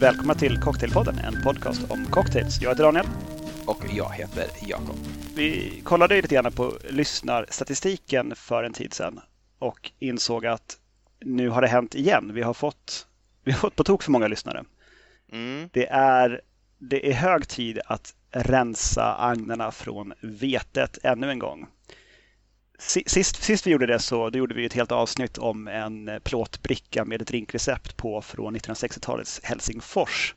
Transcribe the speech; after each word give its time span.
Välkomna 0.00 0.34
till 0.34 0.60
Cocktailpodden, 0.60 1.18
en 1.18 1.42
podcast 1.42 1.90
om 1.90 2.04
cocktails. 2.04 2.62
Jag 2.62 2.70
heter 2.70 2.82
Daniel. 2.82 3.06
Och 3.66 3.84
jag 3.94 4.10
heter 4.10 4.46
Jakob. 4.62 4.96
Vi 5.36 5.80
kollade 5.84 6.22
lite 6.22 6.34
grann 6.34 6.52
på 6.52 6.72
lyssnarstatistiken 6.90 8.32
för 8.36 8.64
en 8.64 8.72
tid 8.72 8.94
sedan 8.94 9.20
och 9.58 9.90
insåg 9.98 10.46
att 10.46 10.78
nu 11.20 11.48
har 11.48 11.62
det 11.62 11.68
hänt 11.68 11.94
igen. 11.94 12.30
Vi 12.34 12.42
har 12.42 12.54
fått, 12.54 13.06
vi 13.44 13.52
har 13.52 13.58
fått 13.58 13.76
på 13.76 13.84
tok 13.84 14.02
för 14.02 14.10
många 14.10 14.28
lyssnare. 14.28 14.64
Mm. 15.32 15.68
Det, 15.72 15.86
är, 15.86 16.40
det 16.78 17.10
är 17.10 17.14
hög 17.14 17.48
tid 17.48 17.80
att 17.86 18.14
rensa 18.30 19.16
agnarna 19.18 19.70
från 19.70 20.12
vetet 20.20 20.98
ännu 21.02 21.30
en 21.30 21.38
gång. 21.38 21.66
Sist, 22.80 23.42
sist 23.42 23.66
vi 23.66 23.70
gjorde 23.70 23.86
det 23.86 23.98
så 23.98 24.30
då 24.30 24.38
gjorde 24.38 24.54
vi 24.54 24.64
ett 24.64 24.72
helt 24.72 24.92
avsnitt 24.92 25.38
om 25.38 25.68
en 25.68 26.08
eh, 26.08 26.18
plåtbricka 26.18 27.04
med 27.04 27.22
ett 27.22 27.28
drinkrecept 27.28 27.96
på 27.96 28.22
från 28.22 28.56
1960-talets 28.56 29.40
Helsingfors. 29.42 30.34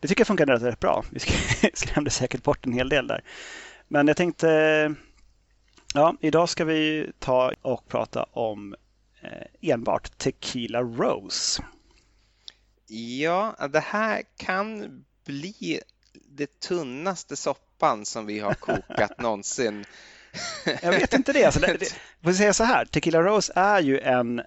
Det 0.00 0.08
tycker 0.08 0.20
jag 0.20 0.26
funkade 0.26 0.56
rätt 0.56 0.80
bra. 0.80 1.04
Vi 1.10 1.20
skrämde 1.74 2.10
säkert 2.10 2.42
bort 2.42 2.66
en 2.66 2.72
hel 2.72 2.88
del 2.88 3.06
där. 3.06 3.24
Men 3.88 4.08
jag 4.08 4.16
tänkte, 4.16 4.94
ja, 5.94 6.16
idag 6.20 6.48
ska 6.48 6.64
vi 6.64 7.12
ta 7.18 7.52
och 7.62 7.88
prata 7.88 8.22
om 8.22 8.74
eh, 9.22 9.70
enbart 9.70 10.18
Tequila 10.18 10.82
Rose. 10.82 11.62
Ja, 13.20 13.68
det 13.72 13.80
här 13.80 14.22
kan 14.36 15.04
bli 15.24 15.80
det 16.28 16.60
tunnaste 16.60 17.36
soppan 17.36 18.06
som 18.06 18.26
vi 18.26 18.38
har 18.38 18.54
kokat 18.54 19.18
någonsin. 19.20 19.84
Jag 20.82 20.90
vet 20.90 21.14
inte 21.14 21.32
det. 21.32 21.44
Alltså, 21.44 21.60
det, 21.60 21.76
det 21.80 21.94
får 22.22 22.32
säga 22.32 22.52
så 22.52 22.64
här, 22.64 22.84
Tequila 22.84 23.22
Rose 23.22 23.52
är 23.56 23.80
ju 23.80 24.00
en, 24.00 24.42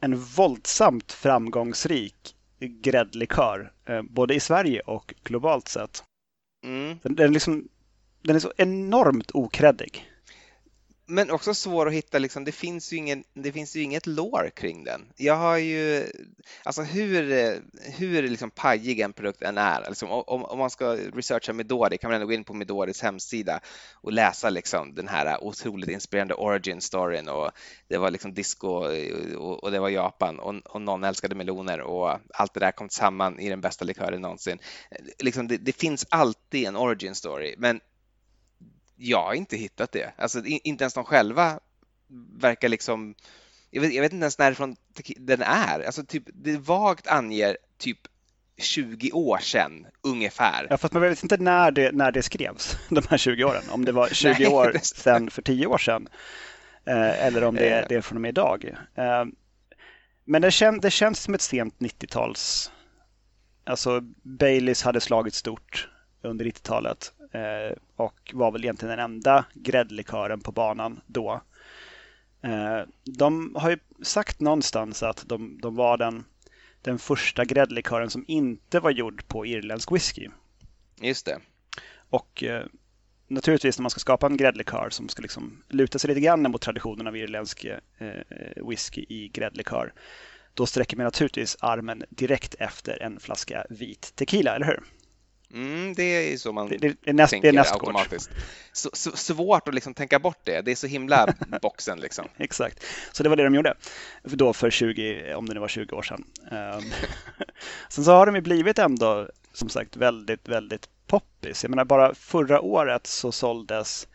en 0.00 0.18
våldsamt 0.18 1.12
framgångsrik 1.12 2.36
gräddlikör, 2.60 3.72
eh, 3.88 4.02
både 4.02 4.34
i 4.34 4.40
Sverige 4.40 4.80
och 4.80 5.14
globalt 5.24 5.68
sett. 5.68 6.04
Mm. 6.64 6.98
Den, 7.02 7.14
den, 7.14 7.32
liksom, 7.32 7.68
den 8.22 8.36
är 8.36 8.40
så 8.40 8.52
enormt 8.56 9.30
okreddig 9.34 10.11
men 11.12 11.30
också 11.30 11.54
svår 11.54 11.88
att 11.88 11.92
hitta, 11.92 12.18
liksom, 12.18 12.44
det, 12.44 12.52
finns 12.52 12.92
ju 12.92 12.96
ingen, 12.96 13.24
det 13.34 13.52
finns 13.52 13.76
ju 13.76 13.82
inget 13.82 14.06
lår 14.06 14.50
kring 14.54 14.84
den. 14.84 15.12
Jag 15.16 15.36
har 15.36 15.56
ju, 15.56 16.06
alltså 16.64 16.82
hur, 16.82 17.22
hur 17.98 18.22
liksom 18.22 18.50
pajig 18.50 19.00
en 19.00 19.12
produkt 19.12 19.42
än 19.42 19.58
är, 19.58 19.84
liksom, 19.88 20.10
om, 20.10 20.44
om 20.44 20.58
man 20.58 20.70
ska 20.70 20.96
researcha 20.96 21.52
Midori 21.52 21.98
kan 21.98 22.10
man 22.10 22.14
ändå 22.14 22.26
gå 22.26 22.32
in 22.32 22.44
på 22.44 22.54
Midoris 22.54 23.02
hemsida 23.02 23.60
och 23.94 24.12
läsa 24.12 24.50
liksom, 24.50 24.94
den 24.94 25.08
här 25.08 25.44
otroligt 25.44 25.90
inspirerande 25.90 26.34
origin 26.34 26.80
storyn 26.80 27.28
och 27.28 27.50
det 27.88 27.98
var 27.98 28.10
liksom 28.10 28.34
disco 28.34 28.68
och, 28.68 29.64
och 29.64 29.70
det 29.70 29.78
var 29.78 29.88
Japan 29.88 30.38
och, 30.38 30.54
och, 30.64 30.82
någon 30.82 31.04
älskade 31.04 31.34
meloner 31.34 31.80
och 31.80 32.18
allt 32.34 32.54
det 32.54 32.60
där 32.60 32.72
kom 32.72 32.88
samman 32.88 33.38
i 33.38 33.48
den 33.48 33.60
bästa 33.60 33.84
likören 33.84 34.20
någonsin. 34.20 34.58
Liksom, 35.18 35.48
det, 35.48 35.56
det 35.56 35.72
finns 35.72 36.06
alltid 36.08 36.66
en 36.66 36.76
origin 36.76 37.14
story, 37.14 37.54
men 37.58 37.80
jag 39.02 39.22
har 39.22 39.34
inte 39.34 39.56
hittat 39.56 39.92
det. 39.92 40.12
Alltså 40.16 40.44
inte 40.44 40.84
ens 40.84 40.94
de 40.94 41.04
själva 41.04 41.60
verkar 42.36 42.68
liksom 42.68 43.14
jag 43.70 43.80
vet, 43.80 43.94
jag 43.94 44.02
vet 44.02 44.12
inte 44.12 44.24
ens 44.24 44.38
närifrån 44.38 44.76
den 45.16 45.42
är. 45.42 45.80
Alltså 45.80 46.04
typ, 46.04 46.22
det 46.26 46.56
vagt 46.56 47.06
anger 47.06 47.56
typ 47.78 47.98
20 48.56 49.12
år 49.12 49.38
sedan 49.38 49.86
ungefär. 50.02 50.66
Ja, 50.70 50.78
fast 50.78 50.94
man 50.94 51.02
vet 51.02 51.22
inte 51.22 51.36
när 51.36 51.70
det, 51.70 51.92
när 51.92 52.12
det 52.12 52.22
skrevs, 52.22 52.76
de 52.88 53.02
här 53.10 53.18
20 53.18 53.44
åren. 53.44 53.62
Om 53.70 53.84
det 53.84 53.92
var 53.92 54.08
20 54.12 54.28
Nej, 54.28 54.46
år 54.46 54.76
sedan 54.82 55.30
för 55.30 55.42
10 55.42 55.66
år 55.66 55.78
sedan 55.78 56.08
eh, 56.84 57.26
eller 57.26 57.44
om 57.44 57.54
det, 57.54 57.68
är, 57.68 57.86
det 57.88 57.94
är 57.94 58.00
från 58.00 58.16
och 58.16 58.22
med 58.22 58.28
idag. 58.28 58.74
Eh, 58.94 59.24
men 60.24 60.42
det, 60.42 60.50
kän, 60.50 60.80
det 60.80 60.90
känns 60.90 61.20
som 61.20 61.34
ett 61.34 61.42
sent 61.42 61.74
90-tals... 61.78 62.72
Alltså 63.64 64.00
Baileys 64.22 64.82
hade 64.82 65.00
slagit 65.00 65.34
stort 65.34 65.88
under 66.22 66.44
90-talet 66.44 67.12
eh, 67.32 67.78
och 67.96 68.30
var 68.34 68.50
väl 68.50 68.64
egentligen 68.64 68.98
den 68.98 69.04
enda 69.04 69.44
gräddlikören 69.54 70.40
på 70.40 70.52
banan 70.52 71.00
då. 71.06 71.40
Eh, 72.42 72.80
de 73.04 73.54
har 73.54 73.70
ju 73.70 73.78
sagt 74.02 74.40
någonstans 74.40 75.02
att 75.02 75.24
de, 75.28 75.58
de 75.62 75.76
var 75.76 75.96
den, 75.96 76.24
den 76.82 76.98
första 76.98 77.44
gräddlikören 77.44 78.10
som 78.10 78.24
inte 78.28 78.80
var 78.80 78.90
gjord 78.90 79.28
på 79.28 79.46
irländsk 79.46 79.92
whisky. 79.92 80.28
Just 81.00 81.26
det. 81.26 81.38
Och 82.10 82.42
eh, 82.42 82.66
naturligtvis 83.28 83.78
när 83.78 83.82
man 83.82 83.90
ska 83.90 84.00
skapa 84.00 84.26
en 84.26 84.36
gräddlikör 84.36 84.90
som 84.90 85.08
ska 85.08 85.22
liksom 85.22 85.62
luta 85.68 85.98
sig 85.98 86.08
lite 86.08 86.20
grann 86.20 86.42
mot 86.42 86.62
traditionen 86.62 87.06
av 87.06 87.16
irländsk 87.16 87.66
whisky 88.68 89.06
i 89.08 89.28
gräddlikör. 89.28 89.92
Då 90.54 90.66
sträcker 90.66 90.96
man 90.96 91.04
naturligtvis 91.04 91.56
armen 91.60 92.04
direkt 92.10 92.54
efter 92.54 93.02
en 93.02 93.20
flaska 93.20 93.66
vit 93.70 94.12
tequila, 94.16 94.56
eller 94.56 94.66
hur? 94.66 94.82
Mm, 95.52 95.94
det 95.94 96.02
är 96.02 96.36
så 96.36 96.52
man 96.52 96.68
det, 96.68 96.96
det, 97.02 97.12
näst, 97.12 97.30
tänker 97.30 97.52
det 97.52 97.72
automatiskt. 97.72 98.30
Så, 98.72 98.90
så, 98.92 99.16
svårt 99.16 99.68
att 99.68 99.74
liksom 99.74 99.94
tänka 99.94 100.18
bort 100.18 100.40
det. 100.44 100.60
Det 100.60 100.70
är 100.70 100.76
så 100.76 100.86
himla 100.86 101.34
boxen. 101.62 102.00
Liksom. 102.00 102.28
Exakt. 102.36 102.84
Så 103.12 103.22
det 103.22 103.28
var 103.28 103.36
det 103.36 103.44
de 103.44 103.54
gjorde 103.54 103.74
då 104.22 104.52
för 104.52 104.70
20, 104.70 105.34
om 105.34 105.48
det 105.48 105.54
nu 105.54 105.60
var 105.60 105.68
20 105.68 105.96
år 105.96 106.02
sedan. 106.02 106.24
Um, 106.50 106.92
sen 107.88 108.04
så 108.04 108.12
har 108.12 108.26
de 108.26 108.34
ju 108.34 108.40
blivit 108.40 108.78
ändå 108.78 109.28
som 109.52 109.68
sagt 109.68 109.96
väldigt, 109.96 110.48
väldigt 110.48 110.88
poppis. 111.06 111.64
Jag 111.64 111.70
menar 111.70 111.84
bara 111.84 112.14
förra 112.14 112.60
året 112.60 113.06
så 113.06 113.32
såldes 113.32 114.08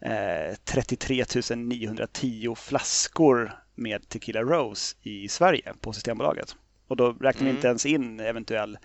eh, 0.00 0.56
33 0.64 1.24
910 1.56 2.54
flaskor 2.54 3.52
med 3.74 4.08
Tequila 4.08 4.42
Rose 4.42 4.96
i 5.02 5.28
Sverige 5.28 5.74
på 5.80 5.92
Systembolaget. 5.92 6.56
Och 6.88 6.96
då 6.96 7.12
räknar 7.12 7.44
vi 7.44 7.50
mm. 7.50 7.56
inte 7.56 7.68
ens 7.68 7.86
in 7.86 8.20
eventuell 8.20 8.78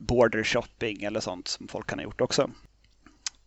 border 0.00 0.44
shopping 0.44 1.02
eller 1.02 1.20
sånt 1.20 1.48
som 1.48 1.68
folk 1.68 1.86
kan 1.86 1.98
ha 1.98 2.04
gjort 2.04 2.20
också. 2.20 2.50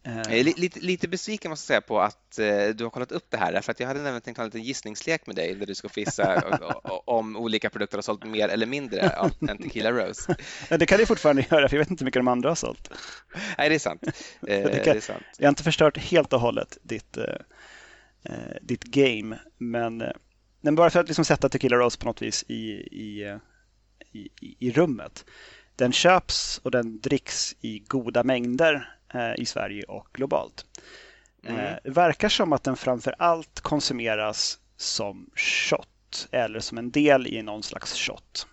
Jag 0.03 0.37
är 0.37 0.43
lite, 0.43 0.79
lite 0.79 1.07
besviken 1.07 1.49
måste 1.49 1.73
jag 1.73 1.83
säga 1.83 1.87
på 1.87 2.01
att 2.01 2.39
eh, 2.39 2.67
du 2.75 2.83
har 2.83 2.89
kollat 2.89 3.11
upp 3.11 3.25
det 3.29 3.37
här, 3.37 3.61
för 3.61 3.71
att 3.71 3.79
jag 3.79 3.87
hade 3.87 3.99
nämligen 3.99 4.21
tänkt 4.21 4.37
ha 4.37 4.43
en 4.43 4.47
liten 4.47 4.63
gissningslek 4.63 5.27
med 5.27 5.35
dig 5.35 5.55
där 5.55 5.65
du 5.65 5.75
ska 5.75 5.89
få 5.89 5.99
gissa 5.99 6.43
om 7.05 7.37
olika 7.37 7.69
produkter 7.69 7.97
har 7.97 8.01
sålt 8.01 8.25
mer 8.25 8.49
eller 8.49 8.65
mindre 8.65 9.09
av 9.17 9.31
en 9.49 9.57
Tequila 9.57 9.91
Rose. 9.91 10.35
det 10.69 10.85
kan 10.85 10.97
du 10.97 11.05
fortfarande 11.05 11.45
göra, 11.51 11.69
för 11.69 11.75
jag 11.75 11.79
vet 11.79 11.91
inte 11.91 12.01
hur 12.01 12.05
mycket 12.05 12.19
de 12.19 12.27
andra 12.27 12.49
har 12.49 12.55
sålt. 12.55 12.91
Nej, 13.57 13.69
det 13.69 13.75
är 13.75 13.79
sant. 13.79 14.01
Eh, 14.47 14.63
det, 14.63 14.83
kan, 14.83 14.93
det 14.93 14.97
är 14.97 14.99
sant. 14.99 15.23
Jag 15.37 15.45
har 15.45 15.49
inte 15.49 15.63
förstört 15.63 15.97
helt 15.97 16.33
och 16.33 16.39
hållet 16.39 16.77
ditt, 16.83 17.17
eh 17.17 17.25
ditt 18.61 18.83
game, 18.83 19.39
men, 19.57 20.03
men 20.61 20.75
bara 20.75 20.89
för 20.89 20.99
att 20.99 21.07
liksom 21.07 21.25
sätta 21.25 21.49
Tequila 21.49 21.77
Rose 21.77 21.99
på 21.99 22.05
något 22.05 22.21
vis 22.21 22.45
i, 22.47 22.53
i, 22.53 23.37
i, 24.11 24.29
i 24.59 24.71
rummet. 24.71 25.25
Den 25.75 25.91
köps 25.91 26.61
och 26.63 26.71
den 26.71 27.01
dricks 27.01 27.55
i 27.61 27.79
goda 27.79 28.23
mängder 28.23 28.97
eh, 29.13 29.33
i 29.37 29.45
Sverige 29.45 29.83
och 29.83 30.07
globalt. 30.13 30.65
Mm. 31.43 31.59
Eh, 31.59 31.77
det 31.83 31.89
verkar 31.89 32.29
som 32.29 32.53
att 32.53 32.63
den 32.63 32.75
framför 32.75 33.15
allt 33.17 33.59
konsumeras 33.59 34.59
som 34.77 35.29
shot 35.35 36.27
eller 36.31 36.59
som 36.59 36.77
en 36.77 36.91
del 36.91 37.27
i 37.27 37.41
någon 37.41 37.63
slags 37.63 37.95
shot. 37.95 38.47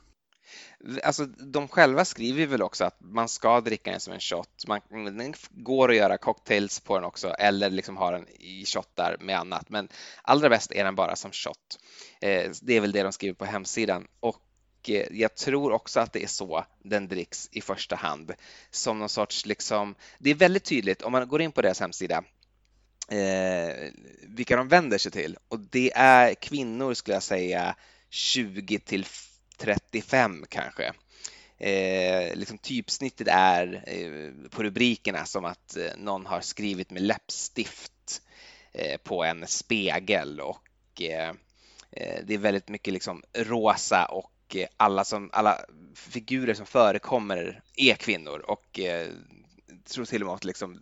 Alltså, 1.04 1.26
de 1.26 1.68
själva 1.68 2.04
skriver 2.04 2.46
väl 2.46 2.62
också 2.62 2.84
att 2.84 2.96
man 3.00 3.28
ska 3.28 3.60
dricka 3.60 3.90
den 3.90 4.00
som 4.00 4.12
en 4.12 4.20
shot. 4.20 4.64
Man, 4.66 4.80
den 4.90 5.34
går 5.50 5.90
att 5.90 5.96
göra 5.96 6.18
cocktails 6.18 6.80
på 6.80 6.94
den 6.94 7.04
också 7.04 7.28
eller 7.28 7.70
liksom 7.70 7.96
ha 7.96 8.10
den 8.10 8.28
i 8.28 8.64
shottar 8.66 9.16
med 9.20 9.38
annat. 9.38 9.70
Men 9.70 9.88
allra 10.22 10.48
bäst 10.48 10.72
är 10.72 10.84
den 10.84 10.94
bara 10.94 11.16
som 11.16 11.32
shot. 11.32 11.78
Eh, 12.20 12.50
det 12.62 12.76
är 12.76 12.80
väl 12.80 12.92
det 12.92 13.02
de 13.02 13.12
skriver 13.12 13.34
på 13.34 13.44
hemsidan. 13.44 14.06
Och 14.20 14.40
Eh, 14.90 15.06
jag 15.10 15.34
tror 15.34 15.72
också 15.72 16.00
att 16.00 16.12
det 16.12 16.22
är 16.22 16.26
så 16.26 16.64
den 16.82 17.08
dricks 17.08 17.48
i 17.52 17.60
första 17.60 17.96
hand. 17.96 18.32
Som 18.70 18.98
någon 18.98 19.08
sorts, 19.08 19.46
liksom, 19.46 19.94
det 20.18 20.30
är 20.30 20.34
väldigt 20.34 20.64
tydligt 20.64 21.02
om 21.02 21.12
man 21.12 21.28
går 21.28 21.42
in 21.42 21.52
på 21.52 21.62
deras 21.62 21.80
hemsida 21.80 22.24
eh, 23.08 23.90
vilka 24.22 24.56
de 24.56 24.68
vänder 24.68 24.98
sig 24.98 25.12
till 25.12 25.36
och 25.48 25.60
det 25.60 25.92
är 25.94 26.34
kvinnor 26.34 26.94
skulle 26.94 27.16
jag 27.16 27.22
säga 27.22 27.76
20 28.10 28.78
till 28.78 29.06
35 29.56 30.44
kanske. 30.48 30.92
Eh, 31.58 32.36
liksom 32.36 32.58
typsnittet 32.58 33.28
är 33.30 33.84
eh, 33.86 34.50
på 34.50 34.62
rubrikerna 34.62 35.24
som 35.24 35.44
att 35.44 35.76
eh, 35.76 35.96
någon 35.96 36.26
har 36.26 36.40
skrivit 36.40 36.90
med 36.90 37.02
läppstift 37.02 38.22
eh, 38.72 38.96
på 38.96 39.24
en 39.24 39.46
spegel 39.46 40.40
och 40.40 41.02
eh, 41.02 41.28
eh, 41.90 42.24
det 42.24 42.34
är 42.34 42.38
väldigt 42.38 42.68
mycket 42.68 42.94
liksom 42.94 43.22
rosa 43.34 44.04
och 44.04 44.32
och 44.48 44.56
eh, 44.56 44.66
alla, 44.76 45.04
som, 45.04 45.30
alla 45.32 45.58
figurer 45.94 46.54
som 46.54 46.66
förekommer 46.66 47.62
är 47.76 47.94
kvinnor 47.94 48.38
och 48.38 48.80
eh, 48.80 49.06
tror 49.84 50.04
till 50.04 50.22
och 50.22 50.26
med 50.26 50.34
att 50.34 50.44
liksom, 50.44 50.80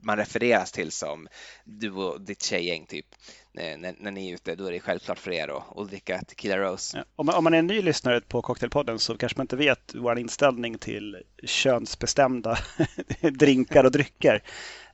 man 0.00 0.16
refereras 0.16 0.72
till 0.72 0.92
som 0.92 1.28
du 1.64 1.90
och 1.90 2.20
ditt 2.20 2.42
tjejgäng 2.42 2.86
typ. 2.86 3.06
När, 3.52 3.94
när 4.00 4.10
ni 4.10 4.30
är 4.30 4.34
ute, 4.34 4.54
då 4.54 4.66
är 4.66 4.72
det 4.72 4.80
självklart 4.80 5.18
för 5.18 5.30
er 5.30 5.48
att, 5.76 5.90
dricka 5.90 6.22
Tequila 6.22 6.58
Rose. 6.58 6.98
Ja, 6.98 7.04
om, 7.16 7.26
man, 7.26 7.34
om 7.34 7.44
man 7.44 7.54
är 7.54 7.58
en 7.58 7.66
ny 7.66 7.82
lyssnare 7.82 8.20
på 8.20 8.42
Cocktailpodden 8.42 8.98
så 8.98 9.16
kanske 9.16 9.38
man 9.38 9.44
inte 9.44 9.56
vet 9.56 9.94
vår 9.94 10.18
inställning 10.18 10.78
till 10.78 11.22
könsbestämda 11.42 12.58
drinkar 13.20 13.84
och 13.84 13.90
drycker. 13.92 14.42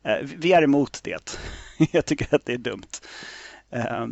Eh, 0.03 0.19
vi 0.23 0.53
är 0.53 0.63
emot 0.63 1.01
det. 1.05 1.39
Jag 1.93 2.07
tycker 2.07 2.35
att 2.35 2.47
det 2.47 2.53
är 2.53 2.59
dumt. 2.59 2.91
Eh, 3.71 4.07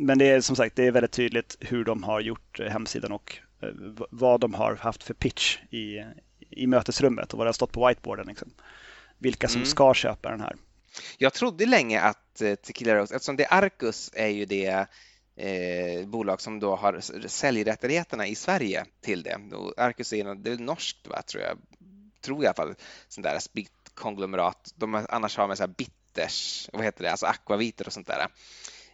men 0.00 0.18
det 0.18 0.30
är 0.30 0.40
som 0.40 0.56
sagt 0.56 0.76
det 0.76 0.86
är 0.86 0.92
väldigt 0.92 1.12
tydligt 1.12 1.56
hur 1.60 1.84
de 1.84 2.02
har 2.02 2.20
gjort 2.20 2.60
hemsidan 2.60 3.12
och 3.12 3.38
vad 4.10 4.40
de 4.40 4.54
har 4.54 4.74
haft 4.74 5.02
för 5.02 5.14
pitch 5.14 5.58
i, 5.70 6.04
i 6.50 6.66
mötesrummet 6.66 7.32
och 7.32 7.38
vad 7.38 7.46
det 7.46 7.48
har 7.48 7.52
stått 7.52 7.72
på 7.72 7.86
whiteboarden. 7.88 8.26
Liksom. 8.26 8.50
Vilka 9.18 9.48
som 9.48 9.56
mm. 9.56 9.66
ska 9.66 9.94
köpa 9.94 10.30
den 10.30 10.40
här. 10.40 10.56
Jag 11.18 11.34
trodde 11.34 11.66
länge 11.66 12.00
att 12.00 12.40
eh, 12.40 12.54
Tequila 12.54 12.94
Rose, 12.94 13.14
eftersom 13.14 13.36
det 13.36 13.46
Arcus 13.46 14.10
är 14.14 14.28
ju 14.28 14.44
det 14.44 14.86
eh, 15.36 16.06
bolag 16.06 16.40
som 16.40 16.60
då 16.60 16.76
har 16.76 17.00
säljrättigheterna 17.28 18.26
i 18.26 18.34
Sverige 18.34 18.84
till 19.00 19.22
det. 19.22 19.56
Och 19.56 19.74
Arcus 19.78 20.12
är, 20.12 20.34
det 20.34 20.50
är 20.50 20.58
norskt, 20.58 21.06
va, 21.06 21.22
tror 21.22 21.42
jag, 21.42 21.58
tror 22.20 22.38
jag 22.38 22.44
i 22.44 22.46
alla 22.46 22.54
fall, 22.54 22.74
sån 23.08 23.22
där 23.22 23.38
konglomerat. 23.94 24.72
De 24.76 25.06
annars 25.08 25.36
har 25.36 25.48
med 25.48 25.56
så 25.56 25.62
här 25.62 25.74
bitters, 25.76 26.68
vad 26.72 26.84
heter 26.84 27.04
det, 27.04 27.10
alltså 27.10 27.26
akvaviter 27.26 27.86
och 27.86 27.92
sånt 27.92 28.06
där. 28.06 28.26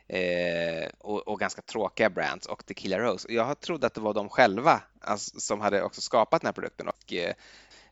Eh, 0.08 0.88
och, 0.98 1.28
och, 1.28 1.40
ganska 1.40 1.62
tråkiga 1.62 2.10
brands 2.10 2.46
och 2.46 2.66
Tequila 2.66 2.98
Rose. 2.98 3.32
Jag 3.32 3.60
trodde 3.60 3.86
att 3.86 3.94
det 3.94 4.00
var 4.00 4.14
de 4.14 4.28
själva 4.28 4.82
alltså, 5.00 5.40
som 5.40 5.60
hade 5.60 5.82
också 5.82 6.00
skapat 6.00 6.40
den 6.40 6.46
här 6.46 6.52
produkten 6.52 6.88
och 6.88 7.12
eh, 7.12 7.34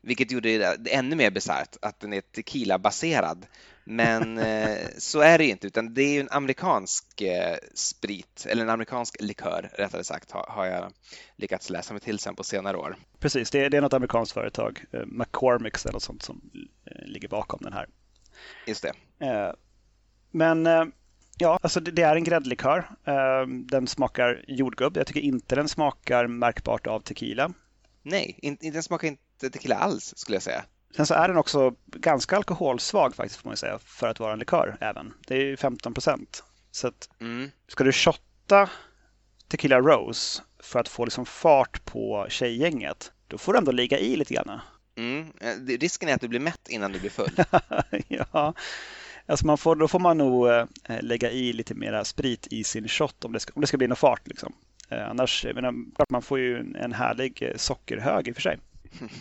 vilket 0.00 0.30
gjorde 0.30 0.76
det 0.76 0.94
ännu 0.94 1.16
mer 1.16 1.30
bisarrt 1.30 1.76
att 1.82 2.00
den 2.00 2.12
är 2.12 2.20
tequila-baserad. 2.20 3.46
Men 3.84 4.38
eh, 4.38 4.78
så 4.98 5.20
är 5.20 5.38
det 5.38 5.44
ju 5.44 5.50
inte, 5.50 5.66
utan 5.66 5.94
det 5.94 6.02
är 6.02 6.12
ju 6.12 6.20
en 6.20 6.28
amerikansk 6.30 7.20
eh, 7.20 7.56
sprit, 7.74 8.46
eller 8.48 8.62
en 8.62 8.70
amerikansk 8.70 9.20
likör 9.20 9.70
rättare 9.74 10.04
sagt, 10.04 10.30
har, 10.30 10.46
har 10.48 10.66
jag 10.66 10.92
lyckats 11.36 11.70
läsa 11.70 11.94
mig 11.94 12.00
till 12.00 12.18
sen 12.18 12.36
på 12.36 12.44
senare 12.44 12.76
år. 12.76 12.96
Precis, 13.18 13.50
det 13.50 13.64
är, 13.64 13.70
det 13.70 13.76
är 13.76 13.80
något 13.80 13.92
amerikanskt 13.92 14.34
företag, 14.34 14.84
eh, 14.92 15.06
McCormick 15.06 15.84
eller 15.84 15.92
något 15.92 16.02
sånt 16.02 16.22
som 16.22 16.50
eh, 16.84 17.06
ligger 17.06 17.28
bakom 17.28 17.58
den 17.62 17.72
här. 17.72 17.88
Just 18.66 18.82
det. 18.82 18.92
Men 20.30 20.92
ja, 21.38 21.58
alltså 21.62 21.80
det, 21.80 21.90
det 21.90 22.02
är 22.02 22.16
en 22.16 22.24
gräddlikör. 22.24 22.90
Den 23.48 23.86
smakar 23.86 24.44
jordgubb. 24.48 24.96
Jag 24.96 25.06
tycker 25.06 25.20
inte 25.20 25.54
den 25.54 25.68
smakar 25.68 26.26
märkbart 26.26 26.86
av 26.86 27.00
tequila. 27.00 27.52
Nej, 28.02 28.38
inte, 28.42 28.70
den 28.70 28.82
smakar 28.82 29.08
inte 29.08 29.50
tequila 29.50 29.76
alls 29.76 30.14
skulle 30.16 30.36
jag 30.36 30.42
säga. 30.42 30.64
Sen 30.96 31.06
så 31.06 31.14
är 31.14 31.28
den 31.28 31.36
också 31.36 31.74
ganska 31.86 32.36
alkoholsvag 32.36 33.14
faktiskt 33.14 33.40
får 33.40 33.48
man 33.48 33.56
säga 33.56 33.78
för 33.78 34.08
att 34.08 34.20
vara 34.20 34.32
en 34.32 34.38
likör 34.38 34.76
även. 34.80 35.14
Det 35.26 35.34
är 35.34 35.44
ju 35.44 35.56
15 35.56 35.94
procent. 35.94 36.44
Så 36.70 36.88
att 36.88 37.08
mm. 37.20 37.50
ska 37.68 37.84
du 37.84 37.92
shotta 37.92 38.70
Tequila 39.48 39.80
Rose 39.80 40.42
för 40.58 40.80
att 40.80 40.88
få 40.88 41.04
liksom 41.04 41.26
fart 41.26 41.84
på 41.84 42.26
tjejgänget, 42.28 43.12
då 43.28 43.38
får 43.38 43.52
du 43.52 43.58
ändå 43.58 43.72
ligga 43.72 43.98
i 43.98 44.16
lite 44.16 44.34
grann. 44.34 44.60
Mm. 44.96 45.32
Eh, 45.40 45.78
risken 45.78 46.08
är 46.08 46.14
att 46.14 46.20
du 46.20 46.28
blir 46.28 46.40
mätt 46.40 46.68
innan 46.68 46.92
du 46.92 47.00
blir 47.00 47.10
full. 47.10 47.44
ja, 48.08 48.54
alltså 49.32 49.46
man 49.46 49.58
får, 49.58 49.76
då 49.76 49.88
får 49.88 49.98
man 49.98 50.18
nog 50.18 50.48
äh, 50.48 50.64
lägga 51.00 51.30
i 51.30 51.52
lite 51.52 51.74
mera 51.74 52.04
sprit 52.04 52.46
i 52.50 52.64
sin 52.64 52.88
shot 52.88 53.24
om 53.24 53.32
det 53.32 53.40
ska, 53.40 53.52
om 53.54 53.60
det 53.60 53.66
ska 53.66 53.76
bli 53.76 53.86
någon 53.86 53.96
fart. 53.96 54.28
Liksom. 54.28 54.52
Äh, 54.88 55.10
annars, 55.10 55.46
menar, 55.54 55.74
man 56.08 56.22
får 56.22 56.38
ju 56.38 56.56
en 56.58 56.92
härlig 56.92 57.52
sockerhög 57.56 58.28
i 58.28 58.30
och 58.30 58.34
för 58.34 58.42
sig. 58.42 58.58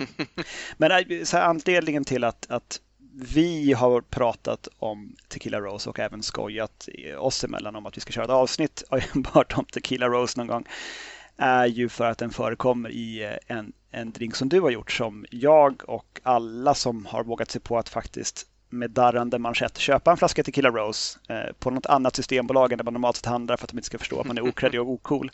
Men 0.77 1.25
så 1.25 1.37
här, 1.37 1.43
anledningen 1.43 2.05
till 2.05 2.23
att, 2.23 2.51
att 2.51 2.81
vi 3.13 3.73
har 3.73 4.01
pratat 4.01 4.67
om 4.79 5.15
Tequila 5.27 5.59
Rose 5.59 5.89
och 5.89 5.99
även 5.99 6.23
skojat 6.23 6.89
oss 7.17 7.43
emellan 7.43 7.75
om 7.75 7.85
att 7.85 7.97
vi 7.97 8.01
ska 8.01 8.11
köra 8.11 8.25
ett 8.25 8.31
avsnitt 8.31 8.83
enbart 9.13 9.57
om 9.57 9.65
Tequila 9.65 10.07
Rose 10.07 10.39
någon 10.39 10.47
gång 10.47 10.65
är 11.37 11.65
ju 11.65 11.89
för 11.89 12.05
att 12.05 12.17
den 12.17 12.29
förekommer 12.29 12.89
i 12.89 13.23
eh, 13.23 13.57
en, 13.57 13.73
en 13.91 14.11
drink 14.11 14.35
som 14.35 14.49
du 14.49 14.61
har 14.61 14.69
gjort 14.69 14.91
som 14.91 15.25
jag 15.31 15.81
och 15.89 16.21
alla 16.23 16.73
som 16.73 17.05
har 17.05 17.23
vågat 17.23 17.51
sig 17.51 17.61
på 17.61 17.77
att 17.77 17.89
faktiskt 17.89 18.47
med 18.71 18.91
darrande 18.91 19.39
manschett 19.39 19.77
köpa 19.77 20.11
en 20.11 20.17
flaska 20.17 20.43
Tequila 20.43 20.69
Rose 20.69 21.19
eh, 21.29 21.53
på 21.59 21.69
något 21.69 21.85
annat 21.85 22.15
systembolag 22.15 22.71
än 22.71 22.77
där 22.77 22.85
man 22.85 22.93
normalt 22.93 23.15
sett 23.15 23.25
handlar 23.25 23.57
för 23.57 23.65
att 23.65 23.69
de 23.69 23.77
inte 23.77 23.85
ska 23.85 23.97
förstå 23.97 24.19
att 24.19 24.27
man 24.27 24.37
är 24.37 24.47
okreddig 24.49 24.81
och 24.81 24.89
ocool. 24.89 25.31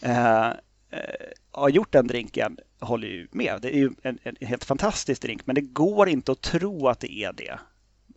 Eh, 0.00 0.50
Eh, 0.90 1.30
har 1.50 1.68
gjort 1.68 1.92
den 1.92 2.06
drinken 2.06 2.58
håller 2.80 3.08
ju 3.08 3.28
med. 3.30 3.58
Det 3.62 3.74
är 3.74 3.78
ju 3.78 3.90
en, 4.02 4.18
en, 4.22 4.36
helt 4.40 4.64
fantastisk 4.64 5.22
drink, 5.22 5.46
men 5.46 5.54
det 5.54 5.60
går 5.60 6.08
inte 6.08 6.32
att 6.32 6.40
tro 6.40 6.88
att 6.88 7.00
det 7.00 7.12
är 7.12 7.32
det 7.32 7.58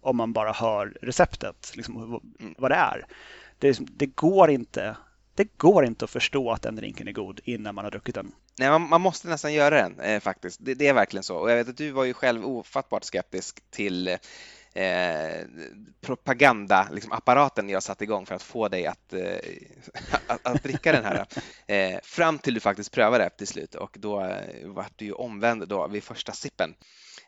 om 0.02 0.18
man 0.18 0.34
bara 0.34 0.52
hör 0.52 0.98
receptet, 1.02 1.72
liksom, 1.76 2.22
vad 2.58 2.72
det 2.72 2.76
är. 2.76 3.06
Det, 3.60 3.80
det, 3.80 4.06
går 4.06 4.50
inte, 4.50 4.96
det 5.40 5.58
går 5.58 5.86
inte 5.86 6.06
att 6.06 6.12
förstå 6.12 6.52
att 6.52 6.62
den 6.62 6.76
drinken 6.76 7.08
är 7.08 7.12
god 7.12 7.40
innan 7.44 7.76
man 7.76 7.84
har 7.84 7.92
druckit 7.92 8.16
den. 8.16 8.32
Nej, 8.60 8.70
man, 8.70 8.90
man 8.90 9.02
måste 9.02 9.28
nästan 9.28 9.54
göra 9.54 9.82
den 9.82 10.00
eh, 10.00 10.20
faktiskt. 10.20 10.60
Det, 10.66 10.74
det, 10.74 10.88
är 10.88 10.94
verkligen 10.94 11.24
så. 11.24 11.38
Och 11.38 11.52
jag 11.52 11.56
vet 11.56 11.70
att 11.70 11.78
du 11.78 11.92
var 11.92 12.04
ju 12.04 12.14
själv 12.14 12.46
ofattbart 12.46 13.04
skeptisk 13.04 13.60
till 13.70 14.08
eh, 14.08 14.18
propagandaapparaten 16.02 17.66
liksom, 17.66 17.74
jag 17.74 17.84
satt 17.84 18.02
igång 18.02 18.26
för 18.26 18.36
att 18.36 18.44
få 18.44 18.68
dig 18.68 18.88
att, 18.88 19.14
eh, 19.14 19.38
att, 20.28 20.48
att, 20.48 20.64
dricka 20.64 20.92
den 20.92 21.06
här. 21.06 21.26
Eh, 21.68 22.00
fram 22.04 22.40
till 22.40 22.54
du 22.54 22.60
faktiskt 22.60 22.92
prövade 22.92 23.30
till 23.30 23.48
slut 23.48 23.76
och 23.76 23.98
då 24.00 24.22
eh, 24.22 24.68
vart 24.68 24.94
du 24.96 25.06
ju 25.06 25.14
omvänd 25.14 25.68
då 25.68 25.88
vid 25.88 26.04
första 26.04 26.32
sippen. 26.32 26.76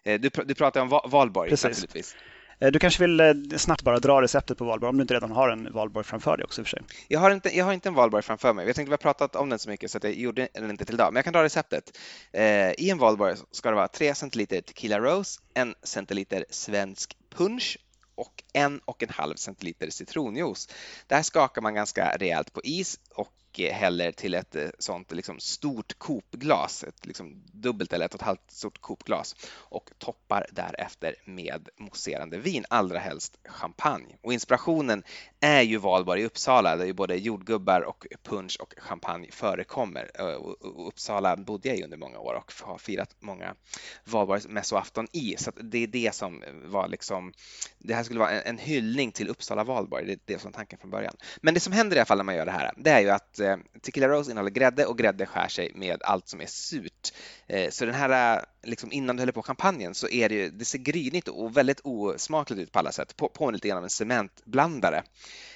Eh, 0.04 0.20
du, 0.20 0.30
du 0.46 0.56
pratade 0.56 0.84
om 0.84 1.12
valborg 1.12 1.50
Precis. 1.50 1.64
naturligtvis. 1.64 2.16
Eh, 2.62 2.72
du 2.72 2.80
kanske 2.80 3.04
vill 3.04 3.20
eh, 3.20 3.34
snabbt 3.58 3.82
bara 3.82 4.00
dra 4.00 4.22
receptet 4.22 4.58
på 4.58 4.66
valborg 4.66 4.90
om 4.90 4.98
du 4.98 5.02
inte 5.02 5.14
redan 5.14 5.32
har 5.32 5.50
en 5.50 5.74
valborg 5.74 6.06
framför 6.06 6.38
dig 6.38 6.44
också 6.44 6.62
i 6.62 6.64
och 6.64 6.68
för 6.68 6.78
sig. 6.78 6.82
Jag 7.08 7.20
har 7.20 7.32
inte, 7.32 7.58
jag 7.58 7.66
har 7.66 7.74
inte 7.74 7.90
en 7.90 7.96
valborg 7.96 8.24
framför 8.24 8.54
mig. 8.54 8.68
Jag 8.68 8.76
tänkte 8.76 8.90
vi 8.90 8.94
har 8.94 8.98
pratat 8.98 9.36
om 9.36 9.50
den 9.50 9.60
så 9.60 9.70
mycket 9.70 9.92
så 9.92 9.98
att 9.98 10.04
jag 10.04 10.14
gjorde 10.14 10.48
den 10.54 10.70
inte 10.70 10.86
till 10.86 10.96
idag, 10.96 11.14
men 11.14 11.16
jag 11.16 11.24
kan 11.24 11.34
dra 11.34 11.44
receptet. 11.44 11.98
Eh, 12.32 12.72
I 12.72 12.90
en 12.90 12.98
valborg 12.98 13.36
ska 13.52 13.70
det 13.70 13.76
vara 13.76 13.88
3 13.88 14.16
centiliter 14.16 14.62
tequila 14.62 15.00
rose, 15.00 15.40
1 15.54 15.68
centiliter 15.84 16.46
svensk 16.50 17.18
punch 17.36 17.78
och 18.16 18.44
en 18.54 18.80
och 18.86 19.04
en 19.04 19.10
halv 19.10 19.36
centiliter 19.36 19.90
citronjuice. 19.90 20.70
Det 21.08 21.16
här 21.16 21.24
skakar 21.24 21.62
man 21.62 21.74
ganska 21.74 22.18
rejält 22.18 22.54
på 22.54 22.62
is 22.64 23.00
och 23.16 23.34
häller 23.60 24.12
till 24.12 24.34
ett 24.34 24.56
eh, 24.56 24.70
sånt 24.80 25.12
liksom 25.12 25.40
stort 25.40 26.00
kopglas, 26.00 26.84
ett 26.84 27.06
liksom 27.06 27.44
dubbelt 27.54 27.94
eller 27.94 28.06
ett 28.06 28.14
och 28.14 28.22
ett 28.22 28.26
halvt 28.26 28.52
stort 28.52 28.82
kopglas 28.82 29.36
och 29.54 29.92
toppar 29.98 30.48
därefter 30.52 31.16
med 31.26 31.70
mousserande 31.80 32.38
vin, 32.38 32.66
allra 32.70 33.00
helst 33.00 33.40
champagne. 33.46 34.18
Och 34.22 34.34
inspirationen 34.34 35.04
är 35.44 35.62
ju 35.62 35.78
Valborg 35.78 36.22
i 36.22 36.26
Uppsala 36.26 36.76
där 36.76 36.86
ju 36.86 36.94
både 36.94 37.16
jordgubbar 37.16 37.82
och 37.82 38.08
punch 38.24 38.58
och 38.60 38.74
champagne 38.78 39.32
förekommer. 39.32 40.12
Eh, 40.14 40.42
Uppsala 40.88 41.38
bodde 41.38 41.70
jag 41.70 41.78
i 41.78 41.84
under 41.84 41.98
många 41.98 42.20
år 42.20 42.34
och 42.34 42.54
har 42.62 42.78
firat 42.78 43.16
många 43.20 43.56
valborgsmässoafton 44.04 45.08
i, 45.12 45.36
så 45.38 45.52
det 45.52 45.78
är 45.78 45.88
det 45.88 46.16
som 46.16 46.44
var 46.66 46.88
liksom, 46.88 47.34
det 47.78 47.94
här 47.94 48.04
skulle 48.04 48.20
vara 48.20 48.42
en 48.42 48.58
hyllning 48.58 49.12
till 49.12 49.30
Uppsala 49.30 49.64
valborg, 49.64 50.06
det 50.06 50.12
är 50.12 50.20
det 50.26 50.40
som 50.40 50.52
tanken 50.52 50.80
från 50.80 50.92
början. 50.92 51.16
Men 51.42 51.54
det 51.54 51.60
som 51.60 51.74
händer 51.74 51.96
i 51.96 52.00
alla 52.00 52.06
fall 52.06 52.18
när 52.18 52.24
man 52.24 52.36
gör 52.36 52.46
det 52.46 52.52
här, 52.52 52.72
det 52.78 52.90
är 52.90 53.02
ju 53.02 53.10
att 53.10 53.40
eh, 53.40 53.58
Tequila 53.82 54.08
Rose 54.08 54.32
innehåller 54.32 54.52
grädde 54.52 54.86
och 54.86 54.98
grädde 54.98 55.26
skär 55.26 55.48
sig 55.48 55.72
med 55.76 56.04
allt 56.04 56.28
som 56.28 56.42
är 56.42 56.46
surt. 56.46 57.14
Eh, 57.48 57.70
så 57.70 57.86
den 57.86 57.96
här, 57.96 58.38
eh, 58.38 58.44
liksom 58.64 58.92
innan 58.92 59.16
du 59.16 59.22
häller 59.22 59.34
på 59.34 59.44
champagnen 59.44 59.94
så 59.94 60.10
är 60.10 60.30
det, 60.30 60.50
det 60.50 60.66
ser 60.66 60.80
grynigt 60.80 61.28
och 61.28 61.58
väldigt 61.58 61.82
osmakligt 61.84 62.62
ut 62.62 62.72
på 62.72 62.80
alla 62.80 62.92
sätt. 62.92 63.18
På, 63.18 63.30
på 63.30 63.52
lite 63.52 63.68
grann 63.68 63.78
av 63.78 63.84
en 63.84 63.90
cementblandare. 63.90 65.04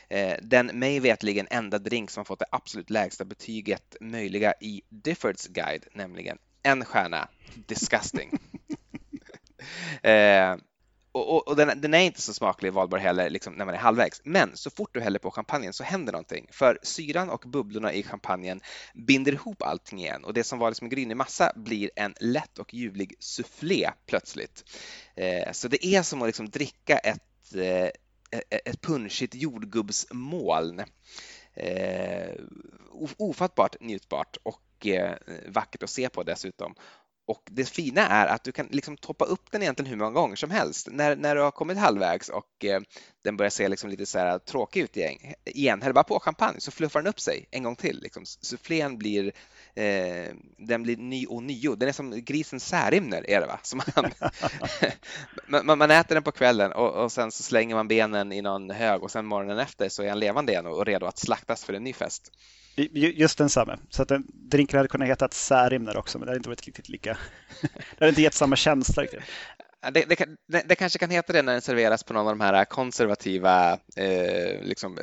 Eh, 0.09 0.35
den 0.41 0.65
mig 0.67 0.99
vetligen 0.99 1.47
enda 1.49 1.79
drink 1.79 2.11
som 2.11 2.19
har 2.19 2.25
fått 2.25 2.39
det 2.39 2.45
absolut 2.51 2.89
lägsta 2.89 3.25
betyget 3.25 3.95
möjliga 4.01 4.53
i 4.61 4.81
Diffords 4.89 5.47
guide, 5.47 5.85
nämligen 5.93 6.37
en 6.63 6.85
stjärna, 6.85 7.27
disgusting. 7.67 8.39
eh, 10.01 10.55
och, 11.15 11.35
och, 11.35 11.47
och 11.47 11.55
den, 11.55 11.81
den, 11.81 11.93
är 11.93 11.99
inte 11.99 12.21
så 12.21 12.33
smaklig 12.33 12.73
valbar 12.73 12.97
heller 12.97 13.29
liksom, 13.29 13.53
när 13.53 13.65
man 13.65 13.73
är 13.73 13.79
halvvägs. 13.79 14.21
Men 14.23 14.51
så 14.53 14.69
fort 14.69 14.89
du 14.93 15.01
häller 15.01 15.19
på 15.19 15.31
champagnen 15.31 15.73
så 15.73 15.83
händer 15.83 16.11
någonting. 16.11 16.47
För 16.51 16.79
syran 16.83 17.29
och 17.29 17.43
bubblorna 17.47 17.93
i 17.93 18.03
champagnen 18.03 18.61
binder 18.93 19.31
ihop 19.31 19.61
allting 19.61 19.99
igen 19.99 20.23
och 20.23 20.33
det 20.33 20.43
som 20.43 20.59
var 20.59 20.69
liksom 20.69 20.85
en 20.85 20.89
grynig 20.89 21.17
massa 21.17 21.51
blir 21.55 21.89
en 21.95 22.13
lätt 22.19 22.59
och 22.59 22.73
ljuvlig 22.73 23.15
soufflé 23.19 23.89
plötsligt. 24.05 24.63
Eh, 25.15 25.51
så 25.51 25.67
det 25.67 25.85
är 25.85 26.03
som 26.03 26.21
att 26.21 26.27
liksom 26.27 26.49
dricka 26.49 26.97
ett, 26.97 27.55
eh, 27.55 27.89
ett 28.49 28.81
punschigt 28.81 29.35
jordgubbsmoln. 29.35 30.83
Eh, 31.53 32.33
ofattbart 33.17 33.75
njutbart 33.81 34.37
och 34.43 34.87
eh, 34.87 35.15
vackert 35.47 35.83
att 35.83 35.89
se 35.89 36.09
på 36.09 36.23
dessutom. 36.23 36.75
Och 37.27 37.41
det 37.51 37.65
fina 37.69 38.07
är 38.07 38.27
att 38.27 38.43
du 38.43 38.51
kan 38.51 38.67
liksom 38.71 38.97
toppa 38.97 39.25
upp 39.25 39.51
den 39.51 39.61
egentligen 39.61 39.89
hur 39.89 39.97
många 39.97 40.11
gånger 40.11 40.35
som 40.35 40.51
helst. 40.51 40.87
När, 40.91 41.15
när 41.15 41.35
du 41.35 41.41
har 41.41 41.51
kommit 41.51 41.77
halvvägs 41.77 42.29
och 42.29 42.65
eh, 42.65 42.81
den 43.23 43.37
börjar 43.37 43.49
se 43.49 43.67
liksom 43.67 43.89
lite 43.89 44.05
så 44.05 44.19
här 44.19 44.39
tråkig 44.39 44.81
ut 44.81 44.97
igen, 44.97 45.17
igen 45.45 45.81
häll 45.81 45.93
bara 45.93 46.03
på 46.03 46.19
champagne 46.19 46.59
så 46.59 46.71
fluffar 46.71 47.01
den 47.01 47.09
upp 47.09 47.19
sig 47.19 47.47
en 47.51 47.63
gång 47.63 47.75
till. 47.75 47.99
Liksom. 48.01 48.25
Sufflén 48.25 48.97
blir, 48.97 49.33
eh, 49.75 50.33
den 50.57 50.83
blir 50.83 50.97
ny 50.97 51.25
och 51.25 51.43
nio. 51.43 51.75
Den 51.75 51.89
är 51.89 51.93
som 51.93 52.23
grisens 52.23 52.65
särimner 52.67 53.29
är 53.29 53.41
det 53.41 53.47
va? 53.47 53.59
Som 53.63 53.81
man, 55.47 55.65
man, 55.65 55.77
man, 55.77 55.91
äter 55.91 56.15
den 56.15 56.23
på 56.23 56.31
kvällen 56.31 56.71
och, 56.71 57.03
och, 57.03 57.11
sen 57.11 57.31
så 57.31 57.43
slänger 57.43 57.75
man 57.75 57.87
benen 57.87 58.31
i 58.31 58.41
någon 58.41 58.69
hög 58.69 59.03
och 59.03 59.11
sen 59.11 59.25
morgonen 59.25 59.59
efter 59.59 59.89
så 59.89 60.03
är 60.03 60.09
han 60.09 60.19
levande 60.19 60.51
igen 60.51 60.65
och 60.65 60.85
redo 60.85 61.05
att 61.05 61.17
slaktas 61.17 61.65
för 61.65 61.73
en 61.73 61.83
ny 61.83 61.93
fest. 61.93 62.31
Just 62.75 63.37
densamma. 63.37 63.79
Så 63.89 64.01
att 64.01 64.07
den, 64.07 64.25
drinken 64.27 64.77
hade 64.77 64.89
kunnat 64.89 65.07
heta 65.07 65.29
Särimner 65.29 65.97
också, 65.97 66.19
men 66.19 66.25
det 66.25 66.29
hade 66.29 66.37
inte 66.37 66.49
varit 66.49 66.65
riktigt 66.65 66.89
lika. 66.89 67.17
det 67.61 67.99
hade 67.99 68.09
inte 68.09 68.21
gett 68.21 68.33
samma 68.33 68.55
känsla 68.55 69.03
riktigt. 69.03 69.21
Det, 69.93 70.05
det, 70.09 70.25
det, 70.47 70.63
det, 70.67 70.75
kanske 70.75 70.99
kan 70.99 71.09
heta 71.09 71.33
det 71.33 71.41
när 71.41 71.51
den 71.51 71.61
serveras 71.61 72.03
på 72.03 72.13
någon 72.13 72.27
av 72.27 72.37
de 72.37 72.41
här 72.41 72.65
konservativa 72.65 73.73
eh, 73.95 74.61
liksom, 74.61 74.99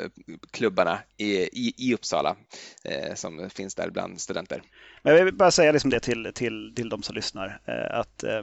klubbarna 0.50 0.98
i, 1.16 1.32
i, 1.42 1.74
i 1.76 1.94
Uppsala 1.94 2.36
eh, 2.84 3.14
som 3.14 3.50
finns 3.50 3.74
där 3.74 3.90
bland 3.90 4.20
studenter. 4.20 4.62
Men 5.02 5.16
jag 5.16 5.24
vill 5.24 5.34
bara 5.34 5.50
säga 5.50 5.72
liksom 5.72 5.90
det 5.90 6.00
till, 6.00 6.32
till, 6.34 6.72
till 6.76 6.88
de 6.88 7.02
som 7.02 7.14
lyssnar. 7.14 7.60
Eh, 7.66 7.98
att 7.98 8.22
eh, 8.22 8.42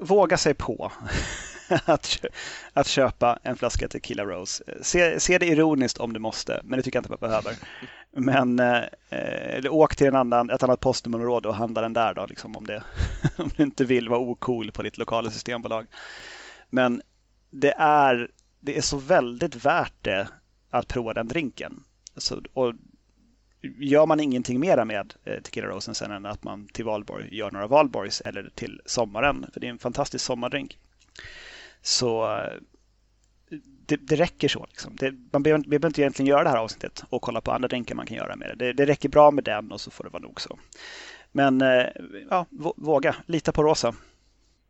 våga 0.00 0.36
sig 0.36 0.54
på 0.54 0.92
att, 1.84 2.24
att 2.72 2.86
köpa 2.86 3.38
en 3.42 3.56
flaska 3.56 3.88
Tequila 3.88 4.24
Rose. 4.24 4.64
Se, 4.82 5.20
se 5.20 5.38
det 5.38 5.46
ironiskt 5.46 5.98
om 5.98 6.12
du 6.12 6.20
måste, 6.20 6.60
men 6.64 6.76
det 6.76 6.82
tycker 6.82 6.96
jag 6.96 7.00
inte 7.00 7.10
man 7.10 7.30
behöver. 7.30 7.54
Men 8.12 8.58
eh, 8.60 9.72
åk 9.74 9.96
till 9.96 10.06
en 10.06 10.16
annan, 10.16 10.50
ett 10.50 10.62
annat 10.62 10.80
postnummerområde 10.80 11.48
och 11.48 11.54
handla 11.54 11.80
den 11.80 11.92
där 11.92 12.14
då, 12.14 12.26
liksom, 12.26 12.56
om, 12.56 12.66
det, 12.66 12.82
om 13.36 13.50
du 13.56 13.62
inte 13.62 13.84
vill 13.84 14.08
vara 14.08 14.20
ocool 14.20 14.72
på 14.72 14.82
ditt 14.82 14.98
lokala 14.98 15.30
systembolag. 15.30 15.86
Men 16.70 17.02
det 17.50 17.74
är, 17.78 18.30
det 18.60 18.76
är 18.76 18.82
så 18.82 18.96
väldigt 18.96 19.64
värt 19.64 19.94
det 20.00 20.28
att 20.70 20.88
prova 20.88 21.14
den 21.14 21.28
drinken. 21.28 21.84
Så, 22.16 22.42
och 22.52 22.74
gör 23.62 24.06
man 24.06 24.20
ingenting 24.20 24.60
mera 24.60 24.84
med 24.84 25.14
eh, 25.24 25.40
Tequila 25.42 25.66
Rosen 25.66 25.94
sen 25.94 26.10
än 26.10 26.26
att 26.26 26.44
man 26.44 26.68
till 26.72 26.84
valborg 26.84 27.36
gör 27.36 27.50
några 27.50 27.66
valborgs 27.66 28.20
eller 28.20 28.50
till 28.54 28.80
sommaren, 28.86 29.46
för 29.52 29.60
det 29.60 29.66
är 29.66 29.70
en 29.70 29.78
fantastisk 29.78 30.24
sommardrink. 30.24 30.78
Så 31.82 32.40
det, 33.86 33.96
det 33.96 34.16
räcker 34.16 34.48
så. 34.48 34.66
Liksom. 34.68 34.96
Det, 34.96 35.14
man 35.32 35.42
behöver, 35.42 35.64
behöver, 35.64 35.86
inte 35.86 36.00
egentligen 36.00 36.28
göra 36.28 36.44
det 36.44 36.50
här 36.50 36.56
avsnittet 36.56 37.04
och 37.08 37.22
kolla 37.22 37.40
på 37.40 37.52
andra 37.52 37.68
drinkar 37.68 37.94
man 37.94 38.06
kan 38.06 38.16
göra 38.16 38.36
med 38.36 38.48
det. 38.48 38.54
det. 38.54 38.72
Det 38.72 38.86
räcker 38.86 39.08
bra 39.08 39.30
med 39.30 39.44
den 39.44 39.72
och 39.72 39.80
så 39.80 39.90
får 39.90 40.04
det 40.04 40.10
vara 40.10 40.22
nog 40.22 40.40
så. 40.40 40.58
Men 41.32 41.60
eh, 41.60 41.86
ja, 42.30 42.46
våga, 42.76 43.16
lita 43.26 43.52
på 43.52 43.62
Rosa. 43.62 43.94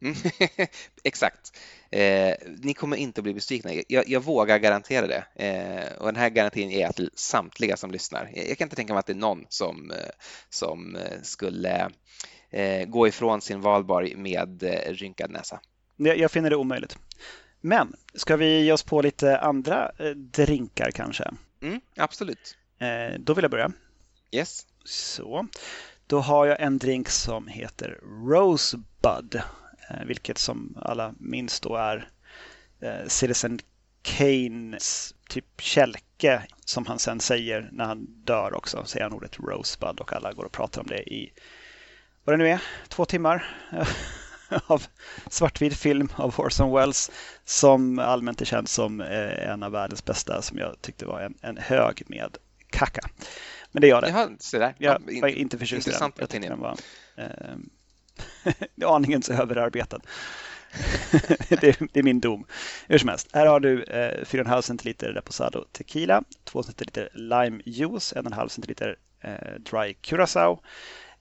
Mm. 0.02 0.14
Exakt. 1.04 1.58
Eh, 1.90 2.34
ni 2.62 2.74
kommer 2.74 2.96
inte 2.96 3.20
att 3.20 3.22
bli 3.24 3.34
besvikna. 3.34 3.70
Jag, 3.88 4.08
jag 4.08 4.20
vågar 4.20 4.58
garantera 4.58 5.06
det. 5.06 5.24
Eh, 5.34 5.98
och 5.98 6.06
den 6.06 6.16
här 6.16 6.28
garantin 6.28 6.70
är 6.70 6.92
till 6.92 7.10
samtliga 7.14 7.76
som 7.76 7.90
lyssnar. 7.90 8.30
Jag, 8.34 8.48
jag, 8.48 8.58
kan 8.58 8.66
inte 8.66 8.76
tänka 8.76 8.92
mig 8.92 8.98
att 9.00 9.06
det 9.06 9.12
är 9.12 9.14
någon 9.14 9.46
som, 9.48 9.90
eh, 9.90 10.10
som 10.48 10.96
eh, 10.96 11.22
skulle 11.22 11.90
eh, 12.50 12.84
gå 12.84 13.08
ifrån 13.08 13.40
sin 13.40 13.60
valborg 13.60 14.16
med 14.16 14.62
eh, 14.62 14.92
rynkad 14.92 15.30
näsa. 15.30 15.60
Jag, 16.06 16.18
jag 16.18 16.30
finner 16.30 16.50
det 16.50 16.56
omöjligt. 16.56 16.98
Men 17.60 17.96
ska 18.14 18.36
vi 18.36 18.62
ge 18.62 18.72
oss 18.72 18.82
på 18.82 19.02
lite 19.02 19.38
andra 19.38 19.90
drinkar 20.14 20.90
kanske? 20.90 21.30
Mm, 21.62 21.80
absolut. 21.96 22.56
då 23.18 23.34
vill 23.34 23.42
jag 23.42 23.50
börja. 23.50 23.72
Yes. 24.30 24.66
Så. 24.84 25.46
Då 26.06 26.20
har 26.20 26.46
jag 26.46 26.60
en 26.60 26.78
drink 26.78 27.08
som 27.08 27.48
heter 27.48 27.98
Rosebud 28.26 29.42
Eh, 29.90 30.04
vilket 30.04 30.38
som 30.38 30.78
alla 30.82 31.14
minns 31.18 31.60
då 31.60 31.76
är 31.76 32.08
eh, 32.80 33.06
Citizen 33.06 33.58
Kanes 34.02 35.14
typ 35.28 35.60
kälke 35.60 36.42
som 36.64 36.86
han 36.86 36.98
sen 36.98 37.20
säger 37.20 37.68
när 37.72 37.84
han 37.84 38.06
dör 38.24 38.54
också. 38.54 38.84
Säger 38.84 39.04
han 39.04 39.12
ordet 39.12 39.38
Rosebud 39.38 40.00
och 40.00 40.12
alla 40.12 40.32
går 40.32 40.44
och 40.44 40.52
pratar 40.52 40.80
om 40.80 40.86
det 40.86 41.12
i 41.12 41.32
vad 42.24 42.32
det 42.32 42.44
nu 42.44 42.48
är, 42.48 42.62
två 42.88 43.04
timmar 43.04 43.56
av 44.66 44.86
svartvit 45.30 45.76
film 45.76 46.08
av 46.14 46.40
Orson 46.40 46.72
Welles 46.72 47.10
som 47.44 47.98
allmänt 47.98 48.40
är 48.40 48.44
känd 48.44 48.68
som 48.68 49.00
eh, 49.00 49.50
en 49.50 49.62
av 49.62 49.72
världens 49.72 50.04
bästa 50.04 50.42
som 50.42 50.58
jag 50.58 50.82
tyckte 50.82 51.06
var 51.06 51.20
en, 51.20 51.34
en 51.40 51.56
hög 51.56 52.02
med 52.06 52.36
kacka. 52.70 53.00
Men 53.72 53.80
det 53.80 53.86
är 53.86 53.88
jag 53.88 54.02
det. 54.02 54.08
Jaha, 54.08 54.28
så 54.38 54.58
där. 54.58 54.74
Jag 54.78 55.20
var 55.20 55.28
inte 55.28 55.58
förtjust 55.58 55.88
i 55.88 55.90
den. 55.90 56.12
Jag 56.16 56.28
tyckte 56.28 56.48
den 56.48 56.60
var 56.60 56.76
eh, 57.16 57.24
aningen 58.86 59.22
så 59.22 59.32
överarbetad. 59.32 60.00
det, 61.48 61.62
är, 61.62 61.88
det, 61.92 62.00
är, 62.00 62.02
min 62.02 62.20
dom. 62.20 62.46
Hur 62.88 62.98
som 62.98 63.08
helst, 63.08 63.28
här 63.32 63.46
har 63.46 63.60
du 63.60 63.82
eh, 63.82 64.24
4,5 64.24 64.60
centiliter 64.60 65.12
Reposado 65.12 65.64
Tequila, 65.72 66.22
2 66.44 66.62
centiliter 66.62 67.08
Lime 67.14 67.62
Juice, 67.64 68.12
1,5 68.16 68.48
centiliter 68.48 68.96
eh, 69.20 69.60
Dry 69.70 69.94
Curacao, 69.94 70.60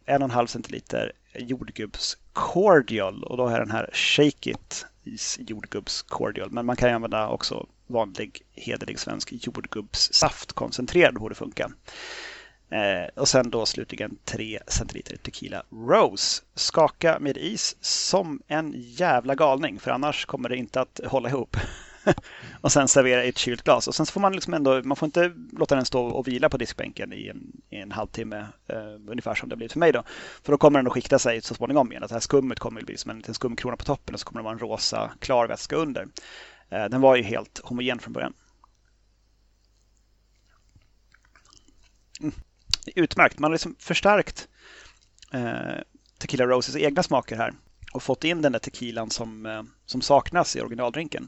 1,5 0.06 0.46
centiliter 0.46 1.12
jordgubbscordial 1.34 3.24
och 3.24 3.38
då 3.38 3.48
är 3.48 3.60
den 3.60 3.72
här 3.72 3.90
Shake 3.94 4.50
It 4.50 4.86
is 5.04 5.40
jordgubbscordial. 5.48 6.52
Men 6.52 6.66
man 6.66 6.76
kan 6.76 6.94
använda 6.94 7.30
också 7.30 7.68
vanlig 7.88 8.42
hederlig 8.52 9.00
svensk 9.00 9.34
jordgubbssaft 9.34 10.54
koncentrerad 10.54 11.14
borde 11.14 11.36
funka. 11.36 11.72
Eh, 12.72 13.22
och 13.22 13.28
sen 13.28 13.50
då 13.50 13.66
slutligen 13.66 14.18
3 14.26 14.60
centiliter 14.68 15.18
tequila 15.18 15.64
Rose. 15.72 16.44
Skaka 16.56 17.20
med 17.20 17.38
is 17.38 17.78
som 17.82 18.42
en 18.48 18.74
jävla 18.76 19.36
galning 19.36 19.80
för 19.80 19.92
annars 19.92 20.26
kommer 20.26 20.50
det 20.50 20.58
inte 20.58 20.82
att 20.82 21.00
hålla 21.06 21.30
ihop. 21.30 21.58
och 22.62 22.72
sen 22.72 22.88
servera 22.88 23.26
i 23.26 23.30
ett 23.30 23.38
kylt 23.38 23.64
glas. 23.64 23.88
Och 23.88 23.96
sen 23.96 24.06
får 24.06 24.22
man 24.22 24.34
liksom 24.34 24.54
ändå, 24.54 24.82
man 24.84 24.98
får 24.98 25.06
inte 25.06 25.32
låta 25.52 25.76
den 25.76 25.86
stå 25.86 26.06
och 26.06 26.28
vila 26.28 26.50
på 26.50 26.58
diskbänken 26.58 27.14
i 27.14 27.28
en, 27.28 27.62
i 27.70 27.78
en 27.78 27.92
halvtimme, 27.92 28.46
eh, 28.68 28.94
ungefär 29.08 29.36
som 29.36 29.50
det 29.50 29.56
blivit 29.56 29.72
för 29.72 29.80
mig 29.80 29.92
då. 29.92 30.04
För 30.44 30.52
då 30.52 30.58
kommer 30.58 30.80
den 30.80 30.88
att 30.88 30.94
skikta 30.94 31.20
sig 31.20 31.42
så 31.42 31.56
småningom 31.56 31.92
igen. 31.92 32.04
Att 32.04 32.10
det 32.10 32.16
här 32.16 32.20
skummet 32.20 32.60
kommer 32.60 32.80
att 32.82 32.86
bli 32.86 32.98
som 32.98 33.12
en 33.12 33.18
liten 33.18 33.34
skumkrona 33.34 33.78
på 33.78 33.86
toppen 33.86 34.14
och 34.14 34.20
så 34.20 34.26
kommer 34.26 34.42
det 34.42 34.44
vara 34.44 34.54
en 34.54 34.60
rosa 34.60 35.12
klar 35.20 35.48
vätska 35.48 35.76
under. 35.76 36.08
Eh, 36.70 36.86
den 36.86 37.02
var 37.02 37.16
ju 37.16 37.24
helt 37.24 37.60
homogen 37.64 38.00
från 38.00 38.14
början. 38.14 38.34
Mm 42.22 42.34
utmärkt. 42.96 43.40
Man 43.40 43.52
har 43.52 43.54
liksom 43.54 43.76
förstärkt 43.80 44.48
eh, 45.32 45.82
Tequila 46.18 46.46
Roses 46.46 46.76
egna 46.76 47.04
smaker 47.04 47.36
här 47.36 47.54
och 47.94 48.04
fått 48.04 48.24
in 48.24 48.42
den 48.42 48.52
där 48.52 48.60
tequilan 48.60 49.10
som, 49.10 49.46
eh, 49.46 49.64
som 49.86 50.02
saknas 50.02 50.56
i 50.56 50.62
originaldrinken. 50.62 51.28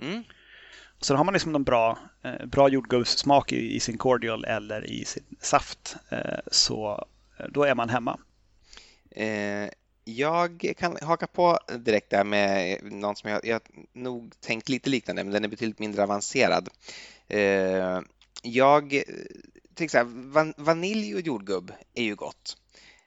Mm. 0.00 0.24
Så 1.00 1.12
då 1.12 1.16
har 1.16 1.24
man 1.24 1.34
liksom 1.34 1.54
en 1.54 1.64
bra, 1.64 1.98
eh, 2.22 2.46
bra 2.46 2.68
jordgubbssmak 2.68 3.52
i, 3.52 3.74
i, 3.74 3.80
sin 3.80 3.98
cordial 3.98 4.44
eller 4.44 4.90
i 4.90 5.04
sin 5.04 5.24
saft. 5.40 5.96
Eh, 6.08 6.38
så 6.46 7.06
eh, 7.38 7.46
då 7.50 7.64
är 7.64 7.74
man 7.74 7.88
hemma. 7.88 8.18
Eh, 9.10 9.68
jag 10.04 10.74
kan 10.78 10.96
haka 11.02 11.26
på 11.26 11.58
direkt 11.78 12.10
där 12.10 12.24
med 12.24 12.78
någon 12.82 13.16
som 13.16 13.30
jag, 13.30 13.46
jag 13.46 13.60
nog 13.92 14.40
tänkt 14.40 14.68
lite 14.68 14.90
liknande, 14.90 15.24
men 15.24 15.32
den 15.32 15.44
är 15.44 15.48
betydligt 15.48 15.78
mindre 15.78 16.02
avancerad. 16.02 16.68
jag 18.42 19.04
till 19.74 19.84
exempel, 19.84 20.30
van, 20.30 20.54
vanilj 20.56 21.14
och 21.14 21.20
jordgubb 21.20 21.72
är 21.94 22.02
ju 22.02 22.14
gott. 22.14 22.56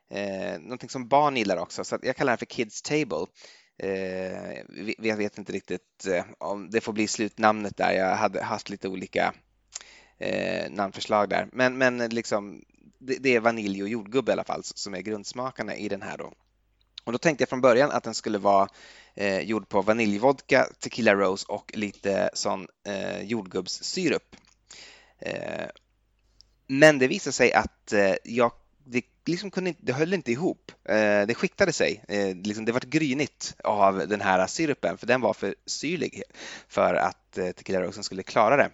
Eh, 0.10 0.60
någonting 0.60 0.90
som 0.90 1.08
barn 1.08 1.38
gillar 1.38 1.58
också, 1.58 1.84
så 1.84 1.98
jag 2.02 2.16
kallar 2.16 2.34
det 2.34 2.38
för 2.38 2.46
Kids 2.46 2.82
Table. 2.82 3.26
Eh, 3.80 4.62
jag 4.98 5.18
vet 5.18 5.38
inte 5.38 5.52
riktigt 5.52 6.06
eh, 6.08 6.26
om 6.38 6.70
det 6.70 6.82
får 6.82 6.94
bli 6.94 7.08
slutnamnet 7.08 7.78
där. 7.78 7.92
Jag 7.92 8.16
hade 8.16 8.44
haft 8.44 8.70
lite 8.70 8.88
olika 8.88 9.34
eh, 10.18 10.72
namnförslag 10.72 11.30
där, 11.30 11.48
men, 11.52 11.78
men 11.78 11.98
liksom, 11.98 12.64
det, 13.00 13.16
det, 13.20 13.36
är 13.36 13.40
vanilj 13.40 13.84
och 13.84 13.90
jordgubb 13.90 14.30
i 14.30 14.32
alla 14.32 14.44
fall 14.44 14.64
som 14.64 14.96
är 14.96 15.02
grundsmakarna 15.02 15.76
i 15.76 15.90
den 15.90 16.02
här. 16.02 16.18
Då. 16.18 16.34
Och 17.04 17.12
då 17.12 17.18
tänkte 17.18 17.42
jag 17.42 17.50
från 17.50 17.62
början 17.62 17.92
att 17.92 18.04
den 18.04 18.14
skulle 18.14 18.38
vara 18.38 18.70
eh, 19.16 19.40
gjord 19.40 19.70
på 19.70 19.82
vaniljvodka, 19.82 20.68
tequila 20.80 21.16
rose 21.16 21.46
och 21.48 21.72
lite 21.76 22.30
sån 22.34 22.68
eh, 22.88 23.22
jordgubbssyrup. 23.22 24.36
Eh, 25.20 25.68
men 26.68 27.00
det 27.00 27.08
visade 27.08 27.34
sig 27.34 27.54
att 27.54 27.94
eh, 27.94 28.16
jag, 28.24 28.52
det, 28.86 29.02
liksom 29.28 29.52
kunde 29.52 29.70
inte, 29.70 29.82
det 29.84 29.94
höll 29.94 30.14
inte 30.14 30.32
ihop. 30.32 30.72
Eh, 30.90 31.28
det 31.28 31.36
skiktade 31.36 31.74
sig. 31.74 32.04
Eh, 32.08 32.36
liksom 32.36 32.66
det 32.66 32.72
var 32.72 32.80
grynigt 32.80 33.56
av 33.64 34.08
den 34.08 34.22
här 34.22 34.48
sirupen 34.48 34.98
för 34.98 35.08
den 35.08 35.22
var 35.22 35.34
för 35.34 35.56
syrlig 35.66 36.24
för 36.68 36.94
att 36.94 37.38
eh, 37.38 37.52
tequila 37.52 37.82
rosen 37.82 38.04
skulle 38.04 38.24
klara 38.24 38.58
det. 38.58 38.70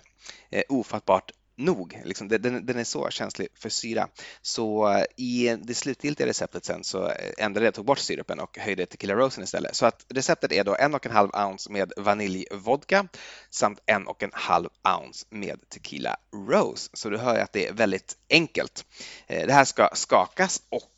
Eh, 0.50 0.64
ofattbart 0.70 1.32
nog. 1.56 2.02
Liksom, 2.06 2.28
den, 2.28 2.66
den, 2.66 2.80
är 2.80 2.84
så 2.84 3.10
känslig 3.10 3.48
för 3.56 3.70
syra. 3.70 4.08
Så 4.42 4.92
eh, 4.92 5.06
i 5.16 5.58
det 5.64 5.74
slutgiltiga 5.74 6.28
receptet 6.28 6.66
sen 6.66 6.84
så 6.84 7.10
eh, 7.10 7.32
ändrade 7.38 7.66
jag, 7.66 7.74
tog 7.74 7.86
bort 7.86 8.00
syrupen 8.00 8.40
och 8.40 8.58
höjde 8.58 8.86
tequila 8.86 9.14
rosen 9.14 9.44
istället. 9.44 9.76
Så 9.76 9.86
att 9.86 10.06
receptet 10.10 10.52
är 10.52 10.64
då 10.64 10.76
en 10.76 10.96
och 10.96 11.06
en 11.06 11.12
halv 11.12 11.30
ounce 11.34 11.72
med 11.72 11.94
vaniljvodka 11.98 13.08
samt 13.50 13.80
en 13.86 14.08
och 14.08 14.24
en 14.24 14.32
halv 14.34 14.70
ounce 15.00 15.26
med 15.30 15.70
tequila 15.70 16.18
rose. 16.50 16.90
Så 16.94 17.10
du 17.10 17.18
hör 17.18 17.40
att 17.40 17.54
det 17.54 17.68
är 17.68 17.74
väldigt 17.74 18.18
enkelt. 18.30 18.86
Eh, 19.28 19.48
det 19.48 19.54
här 19.54 19.66
ska 19.66 19.90
skakas 19.94 20.62
och 20.70 20.90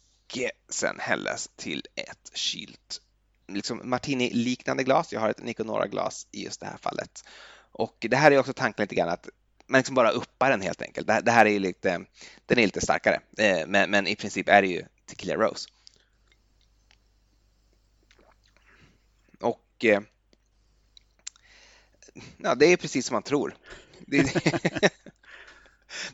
sen 0.70 1.00
hällas 1.00 1.50
till 1.56 1.84
ett 1.96 2.32
kylt 2.34 3.02
liksom 3.48 3.82
martini-liknande 3.84 4.84
glas. 4.84 5.14
Jag 5.14 5.20
har 5.20 5.30
ett 5.30 5.44
Nicanora-glas 5.44 6.28
i 6.32 6.44
just 6.44 6.60
det 6.60 6.66
här 6.66 6.78
fallet. 6.78 7.24
Och 7.72 8.06
det 8.10 8.18
här 8.18 8.32
är 8.32 8.40
också 8.40 8.54
tanken 8.54 8.84
lite 8.84 8.96
grann 8.96 9.10
att 9.10 9.30
man 9.68 9.80
liksom 9.80 9.96
bara 9.96 10.10
uppar 10.10 10.50
den 10.50 10.62
helt 10.62 10.82
enkelt. 10.82 11.08
Det, 11.08 11.22
det 11.22 11.32
här 11.32 11.46
är 11.46 11.60
lite, 11.60 12.06
den 12.46 12.60
är 12.60 12.66
lite 12.66 12.82
starkare, 12.82 13.20
eh, 13.38 13.68
men, 13.68 13.92
men, 13.92 14.08
i 14.08 14.16
princip 14.16 14.50
är 14.50 14.62
det 14.62 14.68
ju 14.68 14.86
Tequila 15.06 15.36
Rose. 15.36 15.70
Och 19.40 19.86
eh, 19.86 20.02
ja, 22.38 22.56
det 22.56 22.66
är 22.66 22.78
precis 22.78 23.06
som 23.06 23.14
man 23.14 23.24
tror. 23.24 23.56
Det, 24.00 24.18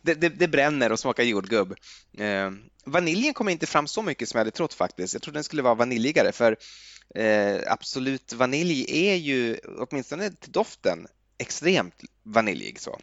det, 0.02 0.14
det, 0.14 0.30
det, 0.30 0.48
bränner 0.48 0.92
och 0.92 1.00
smakar 1.00 1.24
jordgubb. 1.24 1.76
Eh, 2.18 2.52
vaniljen 2.86 3.34
kommer 3.34 3.52
inte 3.52 3.68
fram 3.68 3.88
så 3.88 4.02
mycket 4.02 4.30
som 4.30 4.38
jag 4.38 4.42
hade 4.42 4.52
trott 4.52 4.74
faktiskt. 4.74 5.14
Jag 5.14 5.22
trodde 5.22 5.38
den 5.38 5.44
skulle 5.44 5.62
vara 5.62 5.76
vaniljigare 5.76 6.32
för 6.32 6.58
eh, 7.16 7.60
Absolut 7.68 8.34
Vanilj 8.34 8.86
är 9.10 9.16
ju, 9.16 9.58
åtminstone 9.78 10.32
till 10.32 10.52
doften, 10.52 11.08
extremt 11.38 12.02
vaniljig. 12.24 12.80
Så. 12.80 13.00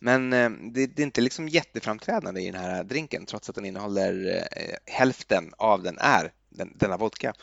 Men 0.00 0.32
eh, 0.32 0.50
det, 0.50 0.86
det, 0.86 1.02
är 1.02 1.06
inte 1.06 1.20
liksom 1.20 1.48
jätteframträdande 1.48 2.40
i 2.40 2.50
den 2.50 2.60
här 2.60 2.84
drinken 2.84 3.26
trots 3.26 3.48
att 3.48 3.54
den 3.54 3.64
innehåller 3.64 4.44
eh, 4.56 4.92
hälften 4.94 5.54
av 5.58 5.82
den 5.82 5.98
är 5.98 6.32
den, 6.48 6.72
denna 6.76 6.96
vodka. 6.96 7.34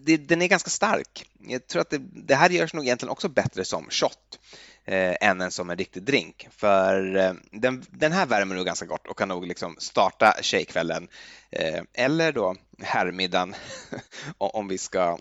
Det, 0.00 0.16
den 0.16 0.42
är 0.42 0.48
ganska 0.48 0.70
stark. 0.70 1.30
Jag 1.38 1.66
tror 1.66 1.82
att 1.82 1.90
det, 1.90 1.98
det, 1.98 2.34
här 2.34 2.50
görs 2.50 2.74
nog 2.74 2.84
egentligen 2.84 3.10
också 3.10 3.28
bättre 3.28 3.64
som 3.64 3.90
shot 3.90 4.38
eh, 4.84 5.28
än 5.28 5.40
en 5.40 5.50
som 5.50 5.70
en 5.70 5.78
riktig 5.78 6.02
drink. 6.02 6.48
För 6.50 7.16
eh, 7.16 7.32
den, 7.50 7.84
den, 7.90 8.12
här 8.12 8.26
värmer 8.26 8.54
nog 8.54 8.66
ganska 8.66 8.86
gott 8.86 9.06
och 9.06 9.18
kan 9.18 9.28
nog 9.28 9.46
liksom 9.46 9.76
starta 9.78 10.34
tjejkvällen 10.42 11.08
eh, 11.50 11.82
eller 11.92 12.32
då 12.32 12.56
herrmiddagen 12.82 13.54
om 14.38 14.68
vi 14.68 14.78
ska 14.78 15.18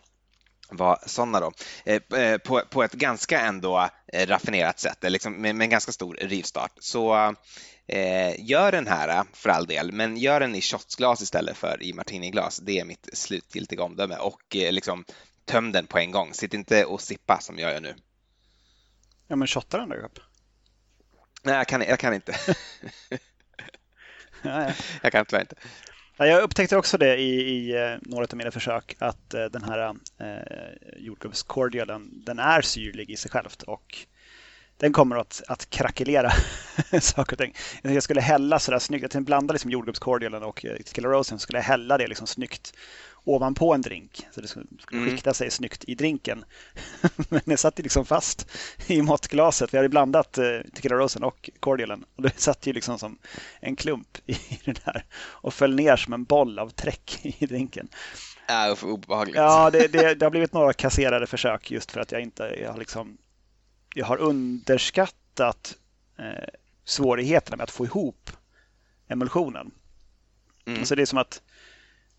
vara 0.72 1.00
sådana 1.06 1.40
då, 1.40 1.52
eh, 1.86 2.20
eh, 2.20 2.38
på, 2.38 2.62
på 2.70 2.84
ett 2.84 2.94
ganska 2.94 3.40
ändå 3.40 3.90
eh, 4.14 4.28
raffinerat 4.28 4.80
sätt, 4.80 4.98
liksom 5.02 5.34
med, 5.34 5.56
med 5.56 5.66
en 5.66 5.70
ganska 5.70 5.92
stor 5.92 6.18
rivstart. 6.22 6.72
Så 6.80 7.36
eh, 7.88 8.50
gör 8.50 8.72
den 8.72 8.88
här 8.88 9.24
för 9.34 9.50
all 9.50 9.68
del, 9.68 9.92
men 9.92 10.18
gör 10.18 10.40
den 10.40 10.56
i 10.56 10.62
shotsglas 10.62 11.22
istället 11.22 11.58
för 11.58 11.84
i 11.84 11.94
martiniglas. 11.94 12.58
Det 12.58 12.80
är 12.80 12.86
mitt 12.86 13.10
slutgiltiga 13.14 13.84
omdöme 13.84 14.16
och 14.16 14.56
eh, 14.56 14.72
liksom 14.72 15.06
töm 15.46 15.72
den 15.72 15.88
på 15.88 16.00
en 16.00 16.12
gång. 16.12 16.34
Sitt 16.34 16.54
inte 16.54 16.86
och 16.86 17.02
sippa 17.02 17.40
som 17.40 17.60
jag 17.60 17.74
gör 17.74 17.82
nu. 17.82 17.96
Ja, 19.28 19.36
men 19.36 19.48
shotta 19.48 19.78
den 19.78 19.90
då, 19.90 19.96
Jakob. 19.96 20.20
Nej, 21.44 21.56
jag 21.56 21.68
kan, 21.68 21.82
jag 21.82 22.00
kan 22.00 22.14
inte. 22.14 22.36
jag 25.02 25.12
kan 25.12 25.26
tyvärr 25.26 25.42
inte. 25.42 25.56
Jag 26.26 26.44
upptäckte 26.44 26.78
också 26.78 26.98
det 26.98 27.18
i, 27.18 27.42
i 27.42 27.84
eh, 27.84 27.98
några 28.02 28.26
av 28.26 28.38
mina 28.38 28.52
försök 28.52 28.96
att 29.00 29.34
eh, 29.34 29.46
den 29.46 29.64
här 29.64 29.96
eh, 30.20 30.98
jordgubbscordialen 30.98 32.10
den 32.26 32.40
är 32.40 32.62
syrlig 32.62 33.10
i 33.10 33.18
sig 33.18 33.32
självt 33.32 33.64
och 33.64 33.98
den 34.78 34.94
kommer 34.94 35.16
att, 35.16 35.42
att 35.48 35.70
krackelera 35.70 36.32
saker 37.02 37.34
och 37.34 37.38
ting. 37.38 37.56
Jag 37.82 38.04
skulle 38.04 38.22
hälla 38.22 38.60
sådär 38.60 38.80
snyggt, 38.80 39.02
jag 39.02 39.12
tänkte 39.12 39.26
blanda 39.26 39.52
liksom 39.52 39.72
jordgubbscordialen 39.72 40.44
och 40.44 40.66
eh, 40.66 40.76
tequila 40.76 41.24
skulle 41.24 41.58
jag 41.58 41.64
hälla 41.64 41.98
det 41.98 42.08
liksom 42.08 42.28
snyggt 42.28 42.74
ovanpå 43.24 43.74
en 43.74 43.82
drink. 43.82 44.28
Så 44.32 44.42
det 44.42 44.48
skulle 44.48 44.66
mm. 44.92 45.10
skikta 45.10 45.34
sig 45.34 45.52
snyggt 45.52 45.84
i 45.88 45.96
drinken. 45.96 46.46
Men 47.30 47.42
det 47.46 47.58
satt 47.58 47.80
ju 47.80 47.84
liksom 47.84 48.06
fast 48.06 48.48
i 48.88 49.02
måttglaset. 49.02 49.74
Vi 49.74 49.78
hade 49.78 49.90
blandat 49.90 50.38
eh, 50.38 50.60
tequila 50.74 50.96
rosen 50.96 51.24
och 51.24 51.50
cordialen. 51.60 52.06
Och 52.16 52.24
det 52.24 52.40
satt 52.40 52.68
ju 52.68 52.74
liksom 52.74 53.00
som 53.00 53.18
en 53.60 53.76
klump 53.76 54.18
i 54.26 54.38
den 54.66 54.76
där 54.86 55.06
och 55.14 55.54
föll 55.54 55.76
ner 55.76 55.96
som 55.96 56.14
en 56.14 56.24
boll 56.24 56.60
av 56.60 56.70
träck 56.70 57.20
i 57.40 57.46
drinken. 57.46 57.88
Ja, 58.48 58.76
obehagligt. 58.84 59.36
Ja, 59.36 59.70
det, 59.70 59.88
det, 59.88 60.16
det, 60.16 60.26
har 60.26 60.32
blivit 60.32 60.54
några 60.54 60.74
kasserade 60.74 61.28
försök 61.28 61.72
just 61.72 61.92
för 61.92 62.00
att 62.00 62.12
jag 62.12 62.22
inte 62.22 62.44
jag 62.62 62.72
har, 62.72 62.80
liksom, 62.80 63.18
jag 63.96 64.06
har 64.06 64.18
underskattat 64.18 65.78
eh, 66.18 66.50
svårigheterna 66.86 67.58
med 67.58 67.64
att 67.64 67.72
få 67.72 67.86
ihop 67.86 68.30
emulsionen. 69.08 69.72
Mm. 70.66 70.80
Alltså 70.80 70.96
det 70.96 71.02
är 71.02 71.06
som 71.06 71.18
att 71.18 71.42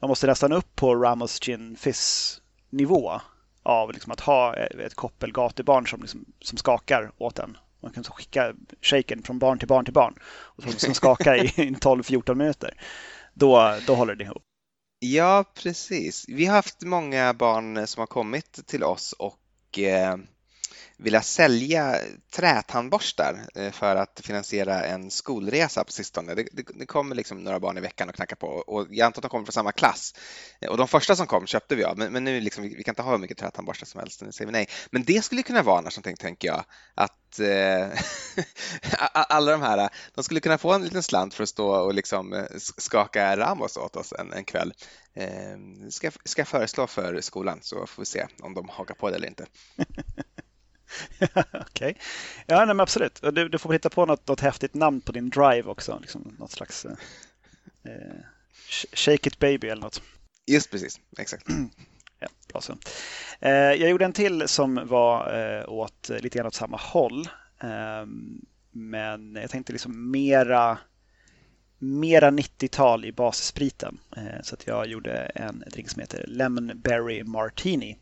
man 0.03 0.09
måste 0.09 0.27
nästan 0.27 0.53
upp 0.53 0.77
på 0.77 0.95
Ramos 0.95 1.41
Gin 1.41 1.77
Fizz 1.77 2.41
nivå 2.71 3.21
av 3.63 3.93
liksom 3.93 4.13
att 4.13 4.21
ha 4.21 4.57
ett 4.57 4.95
koppel 4.95 5.33
gatubarn 5.33 5.87
som, 5.87 6.01
liksom, 6.01 6.25
som 6.41 6.59
skakar 6.59 7.13
åt 7.19 7.39
en. 7.39 7.57
Man 7.83 7.93
kan 7.93 8.05
så 8.05 8.13
skicka 8.13 8.55
shaken 8.81 9.23
från 9.23 9.39
barn 9.39 9.59
till 9.59 9.69
barn 9.69 9.85
till 9.85 9.95
barn 9.95 10.15
och 10.25 10.63
som, 10.63 10.73
som 10.73 10.73
liksom 10.73 10.95
skakar 10.95 11.35
i 11.45 11.49
12-14 11.71 12.35
minuter. 12.35 12.75
Då, 13.35 13.79
då 13.87 13.95
håller 13.95 14.15
det 14.15 14.25
ihop. 14.25 14.43
Ja, 14.99 15.45
precis. 15.55 16.25
Vi 16.29 16.47
har 16.47 16.55
haft 16.55 16.83
många 16.83 17.35
barn 17.35 17.87
som 17.87 18.01
har 18.01 18.07
kommit 18.07 18.67
till 18.67 18.85
oss 18.85 19.13
och 19.13 19.79
eh, 19.79 20.17
vilja 20.97 21.23
sälja 21.23 21.99
trätandborstar 22.35 23.47
eh, 23.55 23.71
för 23.71 23.97
att 23.97 24.21
finansiera 24.25 24.85
en 24.85 25.11
skolresa 25.11 25.85
på 25.85 25.93
sistone. 25.93 26.35
Det, 26.35 26.47
det, 26.53 26.67
det 26.75 26.87
kommer 26.87 27.15
liksom 27.15 27.45
några 27.45 27.61
barn 27.61 27.79
i 27.79 27.81
veckan 27.81 28.09
och 28.09 28.15
knackar 28.15 28.37
på 28.37 28.47
och 28.47 28.87
jag 28.91 29.07
antar 29.07 29.21
att 29.21 29.23
de 29.23 29.29
kommer 29.29 29.45
från 29.45 29.53
samma 29.53 29.73
klass. 29.73 30.15
Eh, 30.61 30.71
och 30.71 30.77
de 30.77 30.89
första 30.89 31.17
som 31.17 31.27
kom 31.27 31.47
köpte 31.47 31.75
vi 31.75 31.85
av, 31.85 31.99
men, 31.99 32.13
men 32.13 32.25
nu 32.25 32.41
liksom, 32.41 32.65
vi 32.65 32.83
kan 32.83 32.93
inte 32.93 33.03
ha 33.03 33.11
hur 33.11 33.19
mycket 33.19 33.39
trätandborstar 33.39 33.87
som 33.87 34.01
helst, 34.01 34.23
nu 34.23 34.33
säger 34.33 34.47
vi 34.47 34.53
nej. 34.53 34.69
Men 34.91 35.05
det 35.05 35.25
skulle 35.25 35.43
kunna 35.43 35.63
vara 35.63 35.79
annars, 35.79 35.99
tänker 36.19 36.49
jag, 36.49 36.65
att 36.95 37.39
eh, 37.39 37.89
alla 39.13 39.53
de 39.53 39.63
här, 39.63 39.89
de 40.15 40.25
skulle 40.25 40.41
kunna 40.41 40.59
få 40.59 40.73
en 40.73 40.85
liten 40.85 41.03
slant 41.03 41.35
för 41.35 41.43
att 41.43 41.49
stå 41.49 41.69
och 41.69 41.95
liksom 41.95 42.33
eh, 42.33 42.45
skaka 42.57 43.37
Ramos 43.37 43.77
åt 43.77 43.97
oss 43.97 44.13
en, 44.19 44.33
en 44.33 44.45
kväll. 44.45 44.73
Eh, 45.15 45.59
ska, 45.91 46.11
ska 46.25 46.45
föreslå 46.45 46.87
för 46.87 47.21
skolan 47.21 47.59
så 47.63 47.87
får 47.87 48.03
vi 48.03 48.07
se 48.07 48.27
om 48.43 48.55
de 48.55 48.69
hakar 48.69 48.95
på 48.95 49.11
det 49.11 49.17
eller 49.17 49.29
inte. 49.29 49.47
Okej. 51.21 51.65
Okay. 51.71 51.95
Ja, 52.47 52.57
nej, 52.57 52.67
men 52.67 52.81
absolut. 52.81 53.21
Du, 53.23 53.49
du, 53.49 53.59
får 53.59 53.73
hitta 53.73 53.91
på 53.91 54.07
något, 54.07 54.29
något 54.29 54.41
häftigt 54.41 54.75
namn 54.75 55.01
på 55.01 55.13
din 55.13 55.31
drive 55.31 55.63
också. 55.63 55.99
Liksom, 56.01 56.37
något 56.39 56.53
slags 56.53 56.85
eh, 56.85 56.93
eh 57.85 58.25
Shake 58.93 59.29
it 59.29 59.39
baby 59.39 59.69
eller 59.69 59.83
något. 59.83 60.03
Just 60.47 60.71
precis, 60.71 61.01
exakt. 61.19 61.47
ja, 62.19 62.29
bra 62.53 62.61
så. 62.61 62.77
Eh, 63.41 63.53
jag 63.53 63.91
gjorde 63.91 64.05
en 64.05 64.13
till 64.13 64.49
som 64.49 64.89
var 64.89 65.41
eh, 65.41 65.69
åt 65.69 66.09
lite 66.09 66.39
grann 66.39 66.47
åt 66.47 66.55
samma 66.55 66.77
håll. 66.77 67.29
Eh, 67.63 68.07
men 68.71 69.35
jag 69.35 69.51
tänkte 69.51 69.73
liksom 69.73 70.11
mera 70.11 70.79
mera 71.83 72.31
90-tal 72.31 73.05
i 73.05 73.13
basspriten. 73.13 73.99
Eh, 74.17 74.43
så 74.43 74.55
att 74.55 74.67
jag 74.67 74.87
gjorde 74.87 75.13
en 75.35 75.65
drink 75.73 75.91
som 75.91 76.01
heter 76.01 76.25
Lemon 76.29 76.73
Berry 76.75 77.25
Martini. 77.25 77.99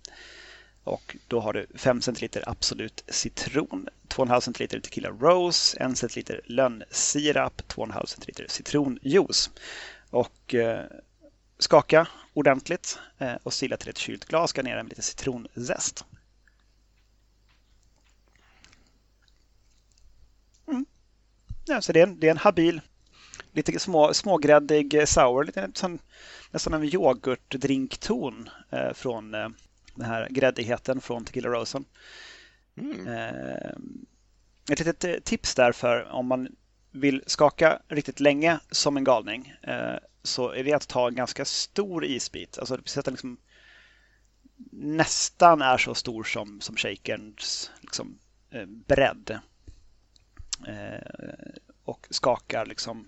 Och 0.85 1.17
då 1.29 1.41
har 1.41 1.53
du 1.53 1.67
5 1.75 2.01
centiliter 2.01 2.45
Absolut 2.47 3.05
citron, 3.09 3.89
2,5 4.09 4.41
centiliter 4.41 4.81
Tequila 4.81 5.11
Rose, 5.11 5.77
1 5.85 5.99
centiliter 5.99 6.41
lönnsirap, 6.45 7.63
2,5 7.69 8.07
centiliter 8.07 8.47
citronjuice. 8.49 9.51
Och 10.11 10.55
eh, 10.55 10.85
skaka 11.59 12.09
ordentligt 12.35 12.99
eh, 13.19 13.35
och 13.43 13.53
sila 13.53 13.77
till 13.77 13.89
ett 13.89 13.99
kylt 13.99 14.25
glas. 14.25 14.53
Garnera 14.53 14.83
med 14.83 14.91
lite 14.91 15.03
citronzest. 15.03 16.05
Mm. 20.69 20.87
Ja, 21.65 21.81
så 21.81 21.93
det 21.93 22.01
är, 22.01 22.07
en, 22.07 22.21
det 22.21 22.27
är 22.27 22.31
en 22.31 22.37
habil, 22.37 22.81
lite 23.53 23.79
små, 23.79 24.15
smågräddig 24.15 24.95
eh, 24.95 25.05
sour, 25.05 25.45
lite 25.45 25.71
som, 25.75 25.99
nästan 26.51 26.75
en 26.75 26.85
yoghurtdrinkton 26.85 28.51
eh, 28.71 28.93
från 28.93 29.35
eh, 29.35 29.49
den 30.01 30.11
här 30.11 30.29
gräddigheten 30.31 31.01
från 31.01 31.25
Tequila 31.25 31.49
Rosen. 31.49 31.85
Mm. 32.77 33.07
Eh, 33.09 33.71
ett 34.71 34.79
litet 34.79 35.05
eh, 35.05 35.15
tips 35.15 35.55
där 35.55 35.73
för 35.73 36.11
om 36.11 36.27
man 36.27 36.49
vill 36.91 37.23
skaka 37.27 37.83
riktigt 37.89 38.21
länge 38.21 38.61
som 38.71 38.97
en 38.97 39.05
galning 39.05 39.55
eh, 39.63 39.97
så 40.23 40.51
är 40.51 40.65
det 40.65 40.73
att 40.73 40.89
ta 40.89 41.09
en 41.09 41.15
ganska 41.15 41.45
stor 41.45 42.05
isbit. 42.05 42.59
Alltså 42.59 42.79
så 42.85 43.01
att 43.01 43.05
den 43.05 43.15
liksom 43.15 43.37
nästan 44.73 45.63
är 45.63 45.79
så 45.79 45.95
stor 45.95 46.25
som, 46.25 46.61
som 46.61 46.77
shakerns 46.77 47.71
liksom, 47.81 48.19
bredd. 48.87 49.39
och 51.85 52.07
skakar 52.11 52.67
liksom 52.67 53.07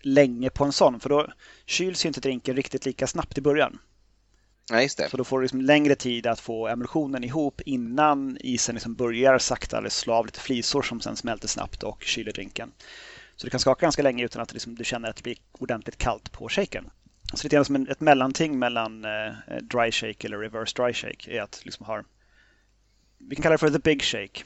länge 0.00 0.50
på 0.50 0.64
en 0.64 0.72
sån 0.72 1.00
för 1.00 1.08
då 1.08 1.32
kyls 1.66 2.06
inte 2.06 2.20
drinken 2.20 2.56
riktigt 2.56 2.86
lika 2.86 3.06
snabbt 3.06 3.38
i 3.38 3.40
början. 3.40 3.78
Ja, 4.70 4.82
just 4.82 4.98
det. 4.98 5.08
Så 5.08 5.16
då 5.16 5.24
får 5.24 5.38
du 5.38 5.44
liksom 5.44 5.60
längre 5.60 5.94
tid 5.94 6.26
att 6.26 6.40
få 6.40 6.68
emulsionen 6.68 7.24
ihop 7.24 7.60
innan 7.60 8.38
isen 8.40 8.74
liksom 8.74 8.94
börjar 8.94 9.38
sakta 9.38 9.78
eller 9.78 9.88
slå 9.88 10.14
av 10.14 10.26
lite 10.26 10.40
flisor 10.40 10.82
som 10.82 11.00
sen 11.00 11.16
smälter 11.16 11.48
snabbt 11.48 11.82
och 11.82 12.02
kyler 12.02 12.32
drinken. 12.32 12.72
Så 13.36 13.46
du 13.46 13.50
kan 13.50 13.60
skaka 13.60 13.86
ganska 13.86 14.02
länge 14.02 14.24
utan 14.24 14.42
att 14.42 14.52
liksom, 14.52 14.74
du 14.74 14.84
känner 14.84 15.10
att 15.10 15.16
det 15.16 15.22
blir 15.22 15.36
ordentligt 15.52 15.98
kallt 15.98 16.32
på 16.32 16.48
shaken. 16.48 16.90
Så 17.34 17.46
lite 17.46 17.56
grann 17.56 17.64
som 17.64 17.86
ett 17.86 18.00
mellanting 18.00 18.58
mellan 18.58 19.04
eh, 19.04 19.32
dry 19.62 19.92
shake 19.92 20.26
eller 20.26 20.38
reverse 20.38 20.82
dry 20.82 20.92
shake 20.92 21.30
är 21.30 21.42
att 21.42 21.60
liksom 21.64 21.86
ha, 21.86 22.02
vi 23.18 23.36
kan 23.36 23.42
kalla 23.42 23.52
det 23.52 23.58
för 23.58 23.70
the 23.70 23.78
big 23.78 24.02
shake. 24.02 24.44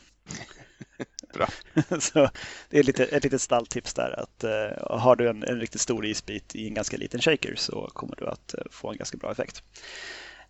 Bra. 1.37 1.49
så 2.01 2.29
det 2.71 2.79
är 2.79 2.83
lite, 2.83 3.05
ett 3.05 3.25
litet 3.25 3.43
stalltips 3.43 3.95
där 3.95 4.21
att 4.21 4.45
uh, 4.45 4.99
har 4.99 5.17
du 5.17 5.29
en, 5.29 5.43
en 5.43 5.61
riktigt 5.61 5.81
stor 5.81 6.07
isbit 6.07 6.55
i 6.55 6.69
en 6.69 6.75
ganska 6.75 6.97
liten 6.97 7.21
shaker 7.21 7.55
så 7.57 7.91
kommer 7.95 8.17
du 8.17 8.27
att 8.27 8.55
uh, 8.59 8.65
få 8.71 8.91
en 8.91 8.97
ganska 8.97 9.17
bra 9.17 9.33
effekt. 9.33 9.63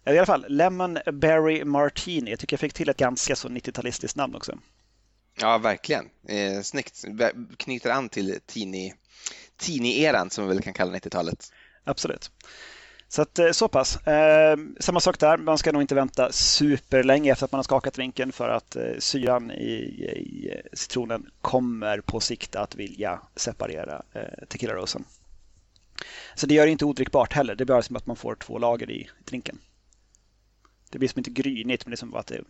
I 0.07 0.11
alla 0.11 0.27
fall, 0.27 0.46
Lemon 0.49 0.99
Berry 1.12 1.64
Martini. 1.64 2.31
Jag 2.31 2.38
tycker 2.38 2.55
jag 2.55 2.61
fick 2.61 2.72
till 2.72 2.88
ett 2.88 2.96
ganska 2.96 3.37
så 3.37 3.49
90-talistiskt 3.49 4.16
namn 4.16 4.35
också. 4.35 4.59
Ja, 5.40 5.59
verkligen. 5.59 6.09
Eh, 6.29 6.62
snyggt. 6.62 7.05
Knyter 7.57 7.90
an 7.90 8.09
till 8.09 8.38
Tini, 8.46 8.94
Tini-eran 9.57 10.31
som 10.31 10.44
vi 10.44 10.55
väl 10.55 10.62
kan 10.62 10.72
kalla 10.72 10.99
90-talet. 10.99 11.53
Absolut. 11.85 12.31
Så 13.09 13.23
att 13.23 13.38
eh, 13.38 13.51
så 13.51 13.69
pass. 13.69 14.07
Eh, 14.07 14.57
samma 14.81 15.01
sak 15.01 15.19
där, 15.19 15.37
man 15.37 15.59
ska 15.59 15.73
nog 15.73 15.83
inte 15.83 15.95
vänta 15.95 16.33
superlänge 16.33 17.33
efter 17.33 17.45
att 17.45 17.53
man 17.53 17.59
har 17.59 17.62
skakat 17.62 17.95
drinken 17.95 18.33
för 18.33 18.49
att 18.49 18.77
eh, 18.77 18.92
syran 18.99 19.51
i, 19.51 19.75
i, 19.75 20.61
citronen 20.73 21.31
kommer 21.40 22.01
på 22.01 22.21
sikt 22.21 22.57
att 22.57 22.75
vilja 22.75 23.21
separera 23.37 24.03
eh, 24.12 24.47
tequila 24.49 24.75
rosen. 24.75 25.05
Så 26.35 26.47
det 26.47 26.55
gör 26.55 26.66
det 26.66 26.73
inte 26.73 26.85
odrickbart 26.85 27.33
heller. 27.33 27.55
Det 27.55 27.64
blir 27.64 27.81
som 27.81 27.97
att 27.97 28.07
man 28.07 28.16
får 28.16 28.35
två 28.35 28.59
lager 28.59 28.90
i 28.90 29.11
drinken. 29.25 29.59
Det 30.90 30.99
blir 30.99 31.09
som 31.09 31.19
inte 31.19 31.31
grynigt, 31.31 31.87
men 31.87 31.90
det 31.90 31.95
är 31.95 31.97
som 31.97 32.14
att 32.14 32.27
det 32.27 32.40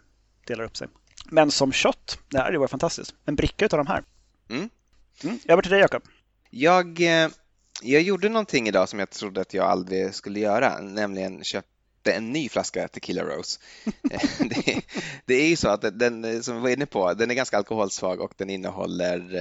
delar 0.47 0.64
upp 0.64 0.77
sig. 0.77 0.88
Men 1.25 1.51
som 1.51 1.73
shot, 1.73 2.19
det 2.29 2.38
här 2.38 2.55
var 2.55 2.69
fantastiskt. 2.69 3.14
En 3.25 3.37
bricka 3.37 3.64
av 3.64 3.79
de 3.79 3.87
här. 3.87 4.03
Mm. 4.49 4.71
Mm. 5.25 5.38
Över 5.49 5.62
till 5.62 5.71
dig 5.71 5.81
Jakob. 5.81 6.03
Jag, 6.51 7.01
eh, 7.01 7.29
jag 7.83 8.03
gjorde 8.03 8.29
någonting 8.29 8.69
idag 8.69 8.89
som 8.89 8.99
jag 8.99 9.11
trodde 9.11 9.41
att 9.41 9.55
jag 9.55 9.67
aldrig 9.67 10.15
skulle 10.15 10.41
göra, 10.41 10.81
nämligen 10.81 11.45
köpte 11.45 12.12
en 12.12 12.33
ny 12.33 12.49
flaska 12.49 12.89
Tequila 12.89 13.23
Rose. 13.23 13.61
det, 14.39 14.83
det, 15.25 15.35
är 15.35 15.49
ju 15.49 15.57
så 15.57 15.69
att 15.69 15.99
den, 15.99 16.43
som 16.43 16.55
vi 16.55 16.61
var 16.61 16.69
inne 16.69 16.87
på, 16.87 17.15
den 17.15 17.31
är 17.31 17.35
ganska 17.35 17.57
alkoholsvag 17.57 18.21
och 18.21 18.33
den 18.37 18.51
innehåller 18.51 19.35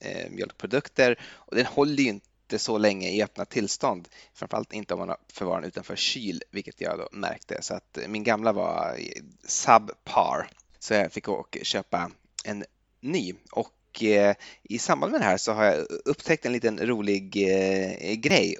eh, 0.00 0.30
mjölkprodukter 0.30 1.20
och 1.24 1.56
den 1.56 1.66
håller 1.66 2.02
ju 2.02 2.08
inte 2.08 2.58
så 2.58 2.78
länge 2.78 3.10
i 3.10 3.22
öppna 3.22 3.44
tillstånd. 3.44 4.08
Framförallt 4.34 4.72
inte 4.72 4.94
om 4.94 5.06
man 5.06 5.16
förvarar 5.32 5.60
den 5.60 5.68
utanför 5.68 5.96
kyl, 5.96 6.42
vilket 6.50 6.80
jag 6.80 6.98
då 6.98 7.08
märkte. 7.12 7.62
Så 7.62 7.74
att 7.74 7.98
min 8.08 8.24
gamla 8.24 8.52
var 8.52 8.96
eh, 8.98 9.22
subpar, 9.46 10.50
så 10.78 10.94
jag 10.94 11.12
fick 11.12 11.28
åka 11.28 11.64
köpa 11.64 12.10
en 12.44 12.64
ny. 13.00 13.34
Och 13.50 13.70
eh, 14.02 14.34
i 14.62 14.78
samband 14.78 15.12
med 15.12 15.20
det 15.20 15.24
här 15.24 15.36
så 15.36 15.52
har 15.52 15.64
jag 15.64 15.86
upptäckt 16.04 16.46
en 16.46 16.52
liten 16.52 16.86
rolig 16.86 17.36
eh, 17.36 18.14
grej. 18.14 18.56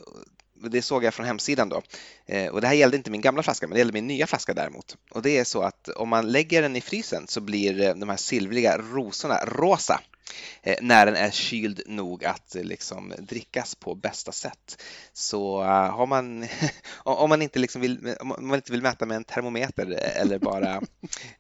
Det 0.71 0.83
såg 0.83 1.05
jag 1.05 1.15
från 1.15 1.27
hemsidan 1.27 1.69
då. 1.69 1.83
Eh, 2.27 2.47
och 2.47 2.61
det 2.61 2.67
här 2.67 2.75
gällde 2.75 2.97
inte 2.97 3.11
min 3.11 3.21
gamla 3.21 3.43
flaska, 3.43 3.67
men 3.67 3.75
det 3.75 3.79
gällde 3.79 3.93
min 3.93 4.07
nya 4.07 4.27
flaska 4.27 4.55
däremot. 4.55 4.97
Och 5.11 5.23
det 5.23 5.39
är 5.39 5.45
så 5.45 5.63
att 5.63 5.89
om 5.89 6.09
man 6.09 6.33
lägger 6.33 6.63
den 6.63 6.77
i 6.77 6.81
frysen 6.81 7.27
så 7.29 7.41
blir 7.41 7.81
eh, 7.81 7.95
de 7.95 8.09
här 8.09 8.17
silvriga 8.17 8.79
rosorna 8.79 9.39
rosa. 9.47 10.01
Eh, 10.63 10.77
när 10.81 11.07
den 11.07 11.17
är 11.17 11.31
kyld 11.31 11.83
nog 11.87 12.25
att 12.25 12.57
eh, 12.57 12.63
liksom 12.63 13.15
drickas 13.19 13.75
på 13.75 13.95
bästa 13.95 14.33
sätt. 14.33 14.83
Så 15.13 15.63
eh, 15.63 15.69
har 15.69 16.07
man, 16.07 16.47
om, 16.97 17.29
man 17.29 17.43
inte 17.43 17.59
liksom 17.59 17.81
vill, 17.81 18.17
om 18.21 18.29
man 18.29 18.55
inte 18.55 18.73
vill 18.73 18.83
mäta 18.83 19.07
med 19.07 19.17
en 19.17 19.25
termometer 19.25 19.87
eller 20.01 20.39
bara 20.39 20.83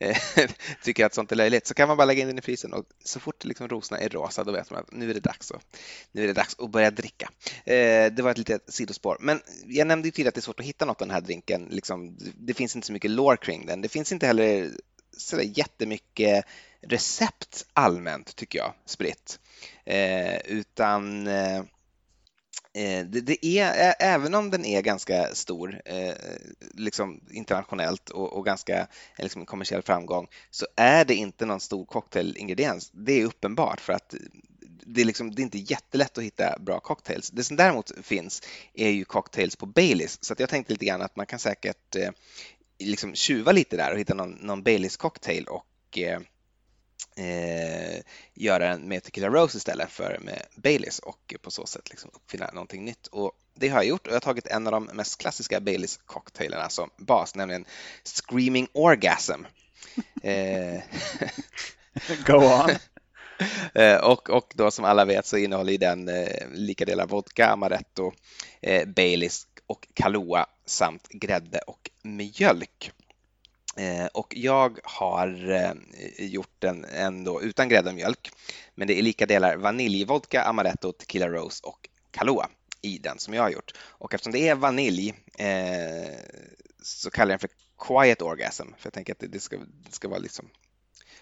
tycker 0.85 1.07
att 1.07 1.14
sånt 1.14 1.33
är 1.33 1.37
löjligt 1.37 1.66
så 1.66 1.75
kan 1.75 1.88
man 1.88 1.97
bara 1.97 2.05
lägga 2.05 2.23
in 2.23 2.29
den 2.29 2.38
i 2.38 2.42
frysen 2.42 2.73
och 2.73 2.85
så 3.05 3.20
fort 3.20 3.44
liksom 3.44 3.68
rosorna 3.68 4.01
är 4.01 4.09
rosa 4.09 4.44
då 4.44 4.53
vet 4.53 4.70
man 4.70 4.81
att 4.81 4.92
nu 4.92 5.11
är 5.11 5.14
det 5.14 5.20
dags, 5.20 5.51
att, 5.51 5.77
nu 6.12 6.23
är 6.23 6.27
det 6.27 6.33
dags 6.33 6.57
att 6.59 6.70
börja 6.70 6.90
dricka. 6.90 7.31
Det 7.64 8.23
var 8.23 8.31
ett 8.31 8.38
litet 8.38 8.75
sidospår, 8.75 9.16
men 9.20 9.40
jag 9.66 9.87
nämnde 9.87 10.09
ju 10.09 10.12
tidigare 10.12 10.29
att 10.29 10.35
det 10.35 10.38
är 10.38 10.42
svårt 10.42 10.61
att 10.61 10.66
hitta 10.66 10.85
något 10.85 11.03
av 11.03 11.09
den 11.09 11.14
här 11.14 11.20
drinken. 11.20 11.68
Liksom, 11.70 12.18
det 12.35 12.55
finns 12.55 12.77
inte 12.77 12.87
så 12.87 12.92
mycket 12.92 13.11
lore 13.11 13.37
kring 13.37 13.66
den. 13.66 13.81
Det 13.81 13.88
finns 13.88 14.12
inte 14.12 14.27
heller 14.27 14.70
sådär 15.16 15.50
jättemycket 15.55 16.44
recept 16.81 17.66
allmänt 17.72 18.37
tycker 18.37 18.59
jag, 18.59 18.74
spritt. 18.87 19.40
Eh, 19.85 20.37
utan 20.44 21.27
eh, 21.27 21.59
eh 22.74 23.07
det, 23.07 23.20
det, 23.20 23.46
är, 23.46 23.94
även 23.98 24.35
om 24.35 24.50
den 24.50 24.64
är 24.64 24.83
ganska 24.83 25.35
stor 25.35 25.81
eh, 25.85 26.14
liksom 26.74 27.20
internationellt 27.31 28.11
och, 28.11 28.33
och 28.33 28.44
ganska 28.44 28.87
liksom, 29.18 29.46
kommersiell 29.46 29.83
framgång 29.83 30.29
så 30.50 30.66
är 30.77 31.05
det 31.05 31.14
inte 31.14 31.46
någon 31.46 31.61
stor 31.61 31.85
cocktailingrediens. 31.85 32.90
Det 32.92 33.12
är 33.12 33.24
uppenbart 33.24 33.81
för 33.81 33.92
att 33.92 34.14
det 34.87 35.00
är, 35.00 35.05
liksom, 35.05 35.35
det 35.35 35.42
är 35.42 35.44
inte 35.44 35.59
jättelätt 35.59 36.18
att 36.18 36.24
hitta 36.24 36.59
bra 36.59 36.81
cocktails. 36.81 37.31
Det 37.31 37.44
som 37.44 37.57
däremot 37.57 37.92
finns 38.03 38.42
är 38.74 38.88
ju 38.88 39.05
cocktails 39.05 39.57
på 39.57 39.66
Baileys 39.66 40.24
så 40.24 40.35
jag 40.38 40.48
tänkte 40.48 40.72
lite 40.72 40.85
grann 40.85 41.03
att 41.03 41.16
man 41.16 41.27
kan 41.27 41.38
säkert 41.38 41.96
eh, 41.96 42.11
liksom 42.78 43.14
tjuva 43.14 43.52
lite 43.52 43.76
där 43.76 43.92
och 43.92 43.98
hitta 43.98 44.14
någon, 44.14 44.30
någon 44.30 44.62
Baileys 44.62 44.96
cocktail 44.96 45.44
och 45.44 45.98
eh, 45.98 46.20
eh, 47.16 48.00
göra 48.34 48.68
den 48.68 48.88
med 48.88 49.02
Tequila 49.02 49.28
Rose 49.28 49.58
istället 49.58 49.90
för 49.90 50.18
med 50.20 50.46
Baileys 50.56 50.98
och 50.98 51.34
på 51.42 51.50
så 51.50 51.66
sätt 51.66 51.90
liksom 51.90 52.10
uppfinna 52.14 52.50
någonting 52.52 52.84
nytt. 52.84 53.06
Och 53.06 53.32
det 53.54 53.68
har 53.68 53.78
jag 53.78 53.87
gjort 53.87 54.06
och 54.06 54.12
jag 54.12 54.16
har 54.16 54.20
tagit 54.20 54.46
en 54.46 54.66
av 54.66 54.72
de 54.72 54.84
mest 54.84 55.20
klassiska 55.20 55.60
Baileys 55.60 55.96
cocktailerna 55.96 56.68
som 56.68 56.90
bas, 56.96 57.34
nämligen 57.34 57.64
Screaming 58.04 58.68
Orgasm. 58.72 59.44
eh, 60.22 60.82
Go 62.26 62.34
on! 62.34 62.70
Eh, 63.74 63.96
och, 63.96 64.30
och 64.30 64.52
då 64.54 64.70
som 64.70 64.84
alla 64.84 65.04
vet 65.04 65.26
så 65.26 65.37
innehåller 65.37 65.78
den 65.78 66.08
eh, 66.08 66.48
lika 66.52 66.84
delar 66.84 67.06
vodka, 67.06 67.46
amaretto, 67.46 68.12
eh, 68.60 68.88
Baileys 68.88 69.46
och 69.66 69.88
Kahlua 69.94 70.46
samt 70.66 71.08
grädde 71.08 71.58
och 71.58 71.90
mjölk. 72.04 72.92
Eh, 73.76 74.06
och 74.06 74.34
jag 74.36 74.78
har 74.84 75.50
eh, 75.50 75.72
gjort 76.18 76.54
den 76.58 76.84
ändå 76.84 77.42
utan 77.42 77.68
grädde 77.68 77.88
och 77.88 77.94
mjölk. 77.94 78.30
Men 78.74 78.88
det 78.88 78.98
är 78.98 79.02
lika 79.02 79.26
delar 79.26 79.56
vaniljvodka, 79.56 80.42
amaretto, 80.42 80.92
tequila 80.92 81.28
rose 81.28 81.66
och 81.66 81.88
Kahlua 82.10 82.48
i 82.82 82.98
den 82.98 83.18
som 83.18 83.34
jag 83.34 83.42
har 83.42 83.50
gjort. 83.50 83.72
Och 83.78 84.14
eftersom 84.14 84.32
det 84.32 84.48
är 84.48 84.54
vanilj 84.54 85.14
eh, 85.38 86.14
så 86.82 87.10
kallar 87.10 87.32
jag 87.32 87.40
den 87.40 87.48
för 87.48 87.56
quiet 87.86 88.22
orgasm. 88.22 88.66
För 88.78 88.86
jag 88.86 88.92
tänker 88.92 89.12
att 89.12 89.32
det 89.32 89.40
ska, 89.40 89.56
det 89.56 89.92
ska 89.92 90.08
vara 90.08 90.18
liksom 90.18 90.48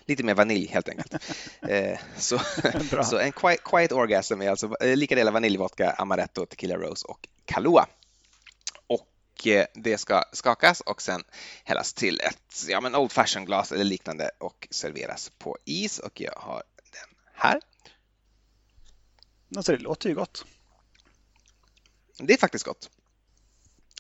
lite 0.07 0.23
mer 0.23 0.35
vanilj 0.35 0.67
helt 0.67 0.89
enkelt. 0.89 1.15
så, 2.17 2.39
så 3.05 3.19
en 3.19 3.33
quiet, 3.33 3.65
quiet, 3.65 3.93
orgasm 3.93 4.41
är 4.41 4.51
alltså 4.51 4.77
lika 4.81 5.15
delar 5.15 5.33
vaniljvodka, 5.33 5.91
amaretto, 5.91 6.47
tequila 6.47 6.77
rose 6.77 7.07
och 7.07 7.29
Kahlua. 7.45 7.87
Eh, 9.45 9.67
det 9.75 9.99
ska 9.99 10.25
skakas 10.33 10.81
och 10.81 11.03
sen 11.03 11.23
hällas 11.65 11.93
till 11.93 12.21
ett 12.21 12.65
ja, 12.69 12.81
men 12.81 12.95
old 12.95 13.13
fashion 13.13 13.45
glas 13.45 13.73
eller 13.73 13.85
liknande 13.85 14.31
och 14.39 14.69
serveras 14.71 15.33
på 15.39 15.59
is 15.65 15.99
och 15.99 16.21
jag 16.21 16.35
har 16.37 16.63
den 16.93 17.19
här. 17.35 17.61
Alltså, 19.57 19.73
det 19.73 19.79
låter 19.79 20.09
ju 20.09 20.15
gott. 20.15 20.45
Det 22.19 22.33
är 22.33 22.39
faktiskt 22.39 22.65
gott. 22.65 22.91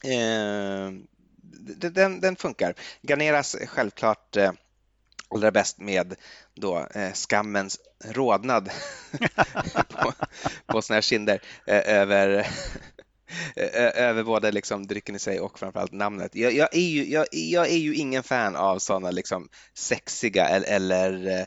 Eh, 0.04 0.90
den, 1.90 2.20
den, 2.20 2.36
funkar. 2.36 2.74
Garneras 3.02 3.56
självklart 3.66 4.36
eh, 4.36 4.52
allra 5.28 5.50
bäst 5.50 5.78
med 5.78 6.14
då, 6.54 6.86
eh, 6.94 7.12
skammens 7.12 7.80
rodnad 8.04 8.70
på, 9.88 10.12
på 10.66 10.82
såna 10.82 10.94
här 10.94 11.00
kinder 11.02 11.42
eh, 11.66 11.94
över 11.94 12.48
över 13.94 14.22
både 14.22 14.52
liksom 14.52 14.86
drycken 14.86 15.16
i 15.16 15.18
sig 15.18 15.40
och 15.40 15.58
framförallt 15.58 15.92
namnet. 15.92 16.34
Jag, 16.34 16.52
jag, 16.52 16.68
är, 16.72 16.80
ju, 16.80 17.04
jag, 17.04 17.26
jag 17.30 17.70
är 17.70 17.78
ju 17.78 17.94
ingen 17.94 18.22
fan 18.22 18.56
av 18.56 18.78
sådana 18.78 19.10
liksom 19.10 19.48
sexiga 19.74 20.48
eller, 20.48 20.66
eller, 20.68 21.40
eh, 21.40 21.46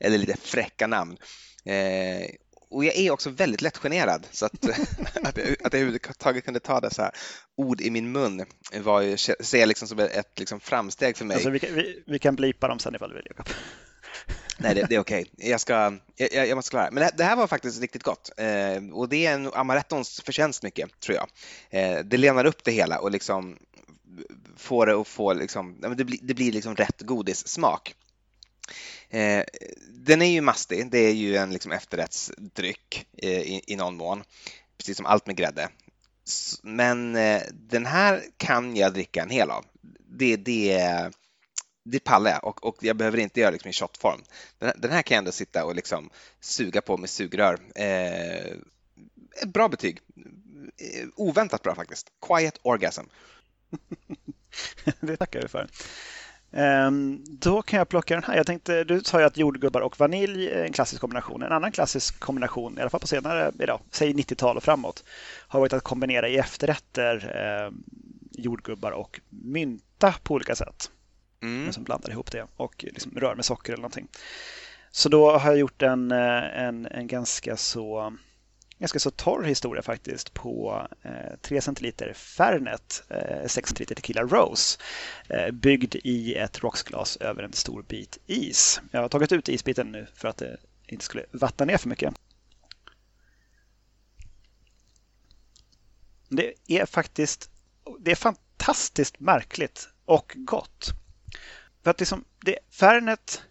eller 0.00 0.18
lite 0.18 0.36
fräcka 0.36 0.86
namn. 0.86 1.16
Eh, 1.64 2.30
och 2.70 2.84
jag 2.84 2.96
är 2.96 3.10
också 3.10 3.30
väldigt 3.30 3.62
lättgenerad 3.62 4.26
så 4.30 4.46
att, 4.46 4.64
att, 5.22 5.36
jag, 5.36 5.48
att 5.48 5.72
jag 5.72 5.74
överhuvudtaget 5.74 6.44
kunde 6.44 6.60
ta 6.60 6.80
dessa 6.80 7.12
ord 7.56 7.80
i 7.80 7.90
min 7.90 8.12
mun 8.12 8.44
var 8.80 9.00
ju, 9.00 9.16
ser 9.16 9.58
jag 9.58 9.66
liksom 9.66 9.88
som 9.88 9.98
ett 9.98 10.38
liksom 10.38 10.60
framsteg 10.60 11.16
för 11.16 11.24
mig. 11.24 11.34
Alltså, 11.34 11.50
vi, 11.50 11.58
vi, 11.58 12.02
vi 12.06 12.18
kan 12.18 12.36
blipa 12.36 12.68
dem 12.68 12.78
sen 12.78 12.94
ifall 12.94 13.08
du 13.08 13.14
vill, 13.14 13.26
Jakob. 13.28 13.48
Nej, 14.58 14.74
det, 14.74 14.86
det 14.88 14.94
är 14.94 15.00
okej. 15.00 15.26
Okay. 15.34 15.50
Jag, 15.50 15.60
ska, 15.60 15.98
jag, 16.16 16.48
jag 16.48 16.56
måste 16.56 16.70
klara 16.70 16.90
Men 16.90 17.02
det, 17.02 17.10
det, 17.16 17.24
här 17.24 17.36
var 17.36 17.46
faktiskt 17.46 17.80
riktigt 17.80 18.02
gott. 18.02 18.30
Eh, 18.36 18.92
och 18.92 19.08
det 19.08 19.26
är 19.26 19.34
en 19.34 19.52
amarettons 19.54 20.20
förtjänst 20.20 20.62
mycket, 20.62 21.00
tror 21.00 21.16
jag. 21.16 21.28
Eh, 21.70 21.98
det 22.04 22.16
lenar 22.16 22.44
upp 22.44 22.64
det 22.64 22.72
hela 22.72 22.98
och 22.98 23.10
liksom 23.10 23.58
får 24.56 24.86
det 24.86 25.00
att 25.00 25.08
få 25.08 25.32
liksom, 25.32 25.80
det 25.96 26.04
blir, 26.04 26.18
det 26.22 26.34
blir 26.34 26.52
liksom 26.52 26.76
rätt 26.76 27.00
godissmak. 27.02 27.94
Eh, 29.10 29.44
den 29.88 30.22
är 30.22 30.30
ju 30.30 30.40
mastig, 30.40 30.90
det 30.90 30.98
är 30.98 31.12
ju 31.12 31.36
en 31.36 31.50
liksom 31.50 31.72
efterrättsdryck 31.72 33.06
eh, 33.18 33.40
i, 33.40 33.62
i 33.66 33.76
någon 33.76 33.96
mån, 33.96 34.22
precis 34.78 34.96
som 34.96 35.06
allt 35.06 35.26
med 35.26 35.36
grädde. 35.36 35.68
Men 36.62 37.16
eh, 37.16 37.42
den 37.52 37.86
här 37.86 38.22
kan 38.36 38.76
jag 38.76 38.94
dricka 38.94 39.22
en 39.22 39.30
hel 39.30 39.50
av. 39.50 39.64
Det, 40.08 40.36
det, 40.36 40.72
det 41.84 42.00
pallar 42.00 42.30
jag 42.30 42.46
och, 42.46 42.64
och 42.64 42.76
jag 42.80 42.96
behöver 42.96 43.18
inte 43.18 43.40
göra 43.40 43.50
liksom 43.50 43.70
i 43.70 43.72
shotform. 43.72 44.22
Den, 44.58 44.72
den, 44.78 44.90
här 44.90 45.02
kan 45.02 45.14
jag 45.14 45.18
ändå 45.18 45.32
sitta 45.32 45.64
och 45.64 45.74
liksom 45.74 46.10
suga 46.40 46.80
på 46.80 46.96
med 46.96 47.10
sugrör. 47.10 47.58
Eh, 47.74 48.56
bra 49.46 49.68
betyg. 49.68 49.98
Eh, 50.76 51.08
oväntat 51.16 51.62
bra 51.62 51.74
faktiskt. 51.74 52.12
Quiet 52.26 52.58
orgasm. 52.62 53.04
det 55.00 55.16
tackar 55.16 55.42
vi 55.42 55.48
för. 55.48 55.68
Ehm, 56.52 57.24
då 57.28 57.62
kan 57.62 57.78
jag 57.78 57.88
plocka 57.88 58.14
den 58.14 58.24
här. 58.24 58.36
Jag 58.36 58.46
tänkte, 58.46 58.84
du 58.84 59.00
sa 59.00 59.20
ju 59.20 59.26
att 59.26 59.36
jordgubbar 59.36 59.80
och 59.80 60.00
vanilj 60.00 60.48
är 60.48 60.64
en 60.64 60.72
klassisk 60.72 61.00
kombination. 61.00 61.42
En 61.42 61.52
annan 61.52 61.72
klassisk 61.72 62.20
kombination, 62.20 62.78
i 62.78 62.80
alla 62.80 62.90
fall 62.90 63.00
på 63.00 63.06
senare, 63.06 63.52
idag, 63.58 63.80
säg 63.90 64.12
90-tal 64.12 64.56
och 64.56 64.62
framåt, 64.62 65.04
har 65.48 65.60
varit 65.60 65.72
att 65.72 65.82
kombinera 65.82 66.28
i 66.28 66.36
efterrätter 66.36 67.36
eh, 67.36 67.72
jordgubbar 68.30 68.90
och 68.90 69.20
mynta 69.28 70.14
på 70.22 70.34
olika 70.34 70.54
sätt 70.54 70.90
mm. 71.42 71.72
som 71.72 71.84
blandar 71.84 72.10
ihop 72.10 72.30
det 72.30 72.46
och 72.56 72.84
liksom 72.88 73.12
rör 73.16 73.34
med 73.34 73.44
socker 73.44 73.72
eller 73.72 73.82
någonting. 73.82 74.08
Så 74.90 75.08
då 75.08 75.38
har 75.38 75.50
jag 75.50 75.58
gjort 75.58 75.82
en, 75.82 76.10
eh, 76.10 76.62
en, 76.62 76.86
en 76.86 77.06
ganska 77.06 77.56
så 77.56 78.12
ganska 78.78 78.98
så 78.98 79.10
torr 79.10 79.42
historia 79.42 79.82
faktiskt 79.82 80.34
på 80.34 80.86
eh, 81.02 81.36
3 81.40 81.60
centiliter 81.60 82.12
Fernet 82.12 83.02
eh, 83.08 83.46
6 83.46 83.68
centiliter 83.68 83.94
Tequila 83.94 84.22
Rose 84.22 84.78
eh, 85.28 85.50
byggd 85.50 85.94
i 86.04 86.34
ett 86.34 86.62
rocksglas 86.62 87.16
över 87.16 87.42
en 87.42 87.52
stor 87.52 87.82
bit 87.82 88.18
is. 88.26 88.80
Jag 88.90 89.00
har 89.00 89.08
tagit 89.08 89.32
ut 89.32 89.48
isbiten 89.48 89.92
nu 89.92 90.06
för 90.14 90.28
att 90.28 90.36
det 90.36 90.56
inte 90.86 91.04
skulle 91.04 91.24
vattna 91.32 91.64
ner 91.64 91.76
för 91.76 91.88
mycket. 91.88 92.14
Det 96.28 96.54
är 96.66 96.86
faktiskt 96.86 97.50
det 98.00 98.10
är 98.10 98.16
fantastiskt 98.16 99.20
märkligt 99.20 99.88
och 100.04 100.32
gott. 100.36 101.01
För 101.84 101.90
att 101.90 102.00
liksom, 102.00 102.24
det, 102.44 102.58
Fernet 102.70 103.42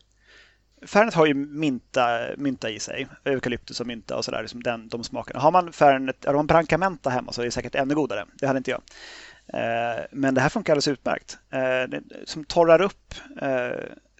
Fernet 0.85 1.13
har 1.13 1.25
ju 1.25 1.33
mynta, 1.33 2.19
mynta 2.37 2.69
i 2.69 2.79
sig, 2.79 3.07
eukalyptus 3.23 3.79
och 3.79 3.87
mynta 3.87 4.17
och 4.17 4.25
sådär, 4.25 4.41
liksom 4.41 4.63
den, 4.63 4.87
de 4.87 5.03
smakerna. 5.03 5.39
Har 5.39 5.51
man 5.51 5.73
Fernet, 5.73 6.25
har 6.25 6.33
man 6.33 6.47
Brancamenta 6.47 7.09
hemma 7.09 7.31
så 7.31 7.41
är 7.41 7.45
det 7.45 7.51
säkert 7.51 7.75
ännu 7.75 7.95
godare. 7.95 8.25
Det 8.33 8.47
hade 8.47 8.57
inte 8.57 8.71
jag. 8.71 8.81
Eh, 9.47 10.03
men 10.11 10.33
det 10.33 10.41
här 10.41 10.49
funkar 10.49 10.73
alldeles 10.73 10.87
utmärkt. 10.87 11.37
Eh, 11.49 11.59
det, 11.59 12.01
som 12.25 12.45
torrar 12.45 12.81
upp 12.81 13.13
eh, 13.41 13.71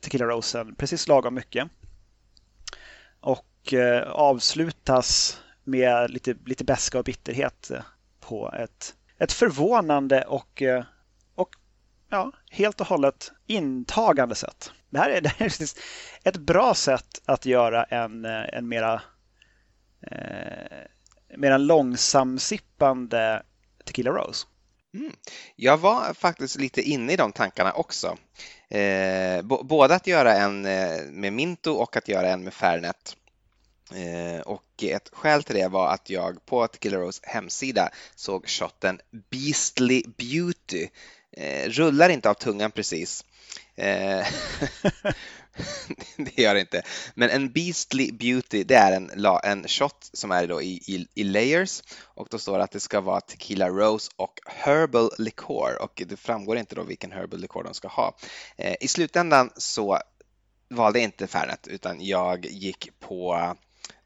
Tequila 0.02 0.26
Rosen 0.26 0.76
precis 0.76 1.08
lagom 1.08 1.34
mycket. 1.34 1.67
Och 3.19 3.74
eh, 3.74 4.12
avslutas 4.12 5.38
med 5.63 6.12
lite, 6.12 6.36
lite 6.45 6.63
beska 6.63 7.00
och 7.00 7.06
bitterhet 7.06 7.71
på 8.19 8.52
ett, 8.52 8.95
ett 9.17 9.32
förvånande 9.32 10.21
och 10.21 10.62
eh, 10.62 10.84
ja, 12.12 12.32
helt 12.50 12.82
och 12.82 12.88
hållet 12.88 13.32
intagande 13.47 14.36
sätt. 14.36 14.71
Det 14.89 15.00
här 15.00 15.10
är, 15.10 15.21
det 15.21 15.30
här 15.30 15.45
är 15.45 15.67
ett 16.30 16.38
bra 16.38 16.74
sätt 16.74 17.21
att 17.26 17.45
göra 17.45 17.84
en, 17.84 18.26
eh, 18.26 18.45
en 18.54 18.67
mera, 18.67 19.02
eh, 20.12 21.38
mera 21.38 21.58
långsamsippande 21.58 23.43
Tequila 23.86 24.12
Rose. 24.12 24.47
Mm. 24.93 25.12
Jag 25.56 25.78
var 25.78 26.13
faktiskt 26.13 26.60
lite 26.60 26.82
inne 26.82 27.13
i 27.13 27.15
de 27.15 27.32
tankarna 27.32 27.71
också. 27.71 28.17
Eh, 28.69 29.41
både 29.41 29.95
att 29.95 30.08
göra 30.08 30.34
en 30.34 30.65
eh, 30.65 31.02
med 31.10 31.34
Minto 31.34 31.71
och 31.71 31.97
att 31.97 32.08
göra 32.08 32.30
en 32.30 32.43
med 32.43 32.54
Fernet. 32.54 33.15
Eh, 33.95 34.41
och 34.41 34.84
ett 34.84 35.10
skäl 35.13 35.43
till 35.43 35.56
det 35.56 35.67
var 35.67 35.93
att 35.93 36.10
jag 36.10 36.45
på 36.45 36.67
Tequila 36.67 36.97
Rose 36.97 37.21
hemsida 37.24 37.89
såg 38.15 38.47
shotten 38.47 39.00
Beastly 39.30 40.04
Beauty. 40.17 40.88
Eh, 41.32 41.70
rullar 41.70 42.10
inte 42.10 42.30
av 42.30 42.34
tungan 42.34 42.72
precis. 42.72 43.26
Eh, 43.76 44.28
det 46.17 46.38
gör 46.38 46.54
det 46.54 46.60
inte. 46.60 46.84
Men 47.13 47.30
en 47.30 47.52
Beastly 47.52 48.12
Beauty, 48.12 48.63
det 48.63 48.76
är 48.76 48.91
en, 48.91 49.26
en 49.44 49.67
shot 49.67 50.10
som 50.13 50.32
är 50.32 50.48
då 50.48 50.62
i, 50.62 50.74
i, 50.88 51.08
i, 51.13 51.24
layers 51.24 51.84
och 52.04 52.28
då 52.32 52.39
står 52.39 52.58
det 52.58 52.63
att 52.63 52.72
det 52.72 52.80
ska 52.80 53.02
vara 53.02 53.22
Tequila 53.22 53.70
Rose 53.70 54.12
och 54.15 54.39
Herbal 54.46 55.12
Liqueur 55.17 55.82
och 55.82 56.04
det 56.08 56.17
framgår 56.17 56.58
inte 56.58 56.76
då 56.76 56.84
vilken 56.84 57.12
Herbal 57.12 57.39
Liqueur 57.39 57.63
de 57.63 57.74
ska 57.74 57.88
ha. 57.88 58.17
Eh, 58.58 58.76
I 58.80 58.88
slutändan 58.88 59.50
så 59.58 60.00
valde 60.70 61.00
jag 61.00 61.04
inte 61.04 61.28
Fernet 61.28 61.67
utan 61.67 62.06
jag 62.06 62.46
gick 62.46 63.00
på 63.00 63.56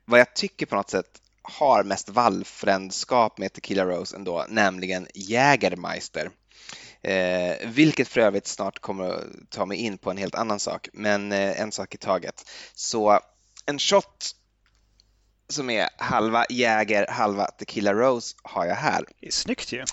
vad 0.05 0.19
jag 0.19 0.35
tycker 0.35 0.65
på 0.65 0.75
något 0.75 0.89
sätt 0.89 1.21
har 1.41 1.83
mest 1.83 2.09
vallfrändskap 2.09 3.37
med 3.37 3.53
Tequila 3.53 3.85
Rose 3.85 4.15
ändå, 4.15 4.45
nämligen 4.49 5.07
Jägermeister. 5.13 6.29
Eh, 7.05 7.69
vilket 7.69 8.07
för 8.07 8.21
övrigt 8.21 8.47
snart 8.47 8.79
kommer 8.79 9.09
att 9.09 9.25
ta 9.49 9.65
mig 9.65 9.77
in 9.77 9.97
på 9.97 10.11
en 10.11 10.17
helt 10.17 10.35
annan 10.35 10.59
sak, 10.59 10.89
men 10.93 11.31
eh, 11.31 11.61
en 11.61 11.71
sak 11.71 11.95
i 11.95 11.97
taget. 11.97 12.49
Så 12.75 13.19
en 13.65 13.79
shot 13.79 14.31
som 15.49 15.69
är 15.69 15.89
halva 15.97 16.45
Jäger, 16.49 17.07
halva 17.07 17.45
Tequila 17.45 17.93
Rose 17.93 18.35
har 18.43 18.65
jag 18.65 18.75
här. 18.75 19.05
Det 19.19 19.27
är 19.27 19.31
snyggt 19.31 19.71
ju. 19.71 19.79
Eh, 19.79 19.85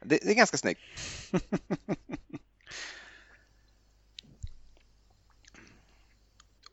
det, 0.00 0.18
det 0.22 0.30
är 0.30 0.34
ganska 0.34 0.56
snyggt. 0.56 0.80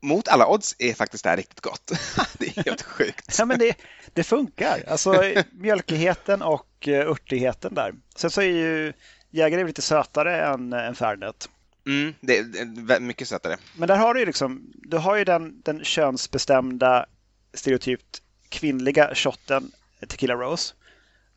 mot 0.01 0.27
alla 0.27 0.47
odds 0.47 0.75
är 0.79 0.93
faktiskt 0.93 1.23
det 1.23 1.29
här 1.29 1.37
riktigt 1.37 1.61
gott. 1.61 1.91
det 2.39 2.57
är 2.57 2.63
helt 2.63 2.81
sjukt. 2.81 3.35
ja, 3.39 3.45
men 3.45 3.59
det, 3.59 3.77
det 4.13 4.23
funkar. 4.23 4.83
Alltså 4.87 5.23
mjölkigheten 5.51 6.41
och 6.41 6.87
uh, 6.87 6.93
örtigheten 6.93 7.73
där. 7.73 7.93
Sen 8.15 8.29
så 8.29 8.41
är 8.41 8.45
ju 8.45 8.93
Jägare 9.29 9.63
lite 9.63 9.81
sötare 9.81 10.45
än, 10.45 10.73
än 10.73 10.95
Fernet. 10.95 11.49
Mm, 11.85 12.13
det 12.19 12.37
är 12.37 12.99
mycket 12.99 13.27
sötare. 13.27 13.57
Men 13.75 13.87
där 13.87 13.97
har 13.97 14.13
du 14.13 14.19
ju 14.19 14.25
liksom, 14.25 14.73
du 14.73 14.97
har 14.97 15.15
ju 15.15 15.23
den, 15.23 15.61
den 15.61 15.83
könsbestämda 15.83 17.05
stereotypt 17.53 18.21
kvinnliga 18.49 19.15
shotten 19.15 19.71
Tequila 20.07 20.35
Rose 20.35 20.73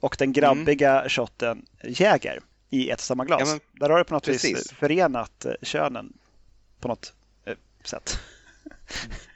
och 0.00 0.16
den 0.18 0.32
grabbiga 0.32 0.98
mm. 0.98 1.08
shotten 1.08 1.66
Jäger 1.84 2.40
i 2.70 2.90
ett 2.90 3.00
samma 3.00 3.24
glas. 3.24 3.40
Ja, 3.40 3.46
men, 3.46 3.60
där 3.72 3.90
har 3.90 3.98
du 3.98 4.04
på 4.04 4.14
något 4.14 4.24
precis. 4.24 4.56
vis 4.56 4.72
förenat 4.72 5.44
eh, 5.44 5.52
könen 5.62 6.12
på 6.80 6.88
något 6.88 7.12
eh, 7.44 7.54
sätt. 7.84 8.18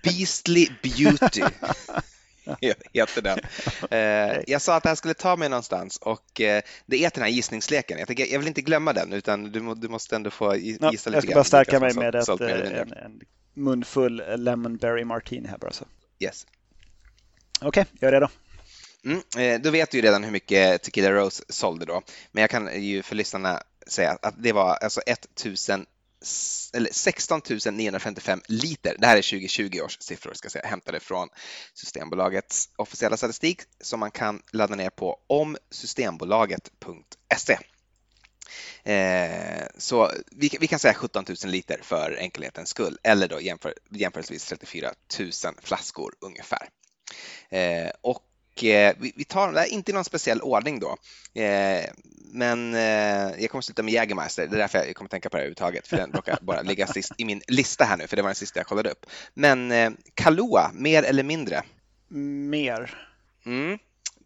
Beastly 0.03 0.69
Beauty 0.83 1.43
heter 2.93 3.23
den. 3.23 3.39
Eh, 3.91 4.43
jag 4.47 4.63
sa 4.63 4.77
att 4.77 4.83
det 4.83 4.89
här 4.89 4.97
skulle 4.97 5.15
ta 5.15 5.37
mig 5.37 5.49
någonstans 5.49 5.97
och 5.97 6.41
eh, 6.41 6.63
det 6.87 7.05
är 7.05 7.11
den 7.15 7.23
här 7.23 7.31
gissningsleken. 7.31 7.99
Jag, 7.99 8.07
tänker, 8.07 8.27
jag 8.27 8.39
vill 8.39 8.49
inte 8.49 8.63
glömma 8.63 8.93
den 8.93 9.13
utan 9.13 9.45
du, 9.45 9.75
du 9.75 9.89
måste 9.89 10.17
ändå 10.17 10.31
få 10.31 10.57
gissa 10.57 10.85
ja, 10.85 10.91
lite 10.91 11.11
Jag 11.11 11.23
ska 11.23 11.35
bara 11.35 11.45
stärka 11.45 11.81
mig 11.81 11.95
med 11.95 12.15
ett, 12.15 12.29
eh, 12.29 12.51
en, 12.51 12.93
en 12.93 13.21
munfull 13.55 14.23
Lemonberry 14.37 15.05
Martini 15.05 15.49
här 15.49 15.59
bara. 15.59 15.73
Så. 15.73 15.85
Yes. 16.19 16.47
Okej, 17.61 17.69
okay, 17.69 17.85
jag 18.01 18.09
är 18.09 18.13
redo. 18.13 18.29
Mm, 19.05 19.63
då 19.63 19.71
vet 19.71 19.91
du 19.91 19.99
ju 19.99 20.03
redan 20.03 20.25
hur 20.25 20.31
mycket 20.31 20.83
Tequila 20.83 21.13
Rose 21.13 21.45
sålde 21.49 21.85
då, 21.85 22.03
men 22.33 22.41
jag 22.41 22.51
kan 22.51 22.83
ju 22.83 23.03
för 23.03 23.17
lyssnarna 23.17 23.63
säga 23.87 24.19
att 24.23 24.35
det 24.39 24.53
var 24.53 24.75
alltså 24.75 25.01
1000 25.07 25.87
eller 26.73 26.91
16 26.93 27.41
955 27.73 28.43
liter. 28.49 28.97
Det 28.99 29.07
här 29.07 29.17
är 29.17 29.23
2020 29.23 29.81
års 29.81 29.99
siffror, 30.01 30.35
ska 30.35 30.49
säga, 30.49 30.67
hämtade 30.67 31.01
från 31.01 31.29
Systembolagets 31.75 32.69
officiella 32.77 33.17
statistik 33.17 33.61
som 33.81 34.01
man 34.01 34.11
kan 34.11 34.43
ladda 34.53 34.75
ner 34.75 34.91
på 34.91 35.21
omsystembolaget.se. 35.27 37.59
Eh, 38.85 39.67
så 39.79 40.11
vi, 40.31 40.51
vi, 40.61 40.67
kan 40.67 40.79
säga 40.79 40.95
17 40.95 41.25
000 41.29 41.37
liter 41.53 41.81
för 41.83 42.17
enkelhetens 42.21 42.69
skull 42.69 42.99
eller 43.03 43.29
då 43.29 43.41
jämför, 43.41 43.75
jämförelsevis 43.91 44.45
34 44.45 44.91
000 45.19 45.31
flaskor 45.63 46.15
ungefär. 46.21 46.69
Eh, 47.49 47.91
och 48.01 48.23
vi 48.63 49.25
tar 49.29 49.53
där, 49.53 49.65
inte 49.65 49.91
i 49.91 49.95
någon 49.95 50.05
speciell 50.05 50.41
ordning 50.41 50.81
då. 50.81 50.97
Eh, 51.41 51.85
men 52.33 52.75
eh, 52.75 53.41
jag 53.43 53.51
kommer 53.51 53.63
sluta 53.63 53.83
med 53.83 53.95
Jägermeister, 53.95 54.47
det 54.47 54.57
är 54.57 54.59
därför 54.59 54.79
jag 54.79 54.97
kommer 54.97 55.09
tänka 55.09 55.31
på 55.31 55.37
det 55.37 55.43
överhuvudtaget, 55.43 55.89
för 55.89 55.97
den 55.97 56.13
råkar 56.13 56.39
bara 56.43 56.63
ligga 56.63 56.87
sist 56.87 57.13
i 57.19 57.25
min 57.25 57.43
lista 57.49 57.85
här 57.85 57.97
nu, 57.97 58.07
för 58.07 58.17
det 58.17 58.23
var 58.23 58.29
den 58.29 58.35
sista 58.35 58.61
jag 58.61 58.67
kollade 58.67 58.91
upp. 58.91 59.07
Men 59.35 59.97
Kahlua, 60.15 60.71
mer 60.75 61.03
eller 61.03 61.23
mindre? 61.23 61.63
Mer. 62.09 63.09
Mm, 63.47 63.79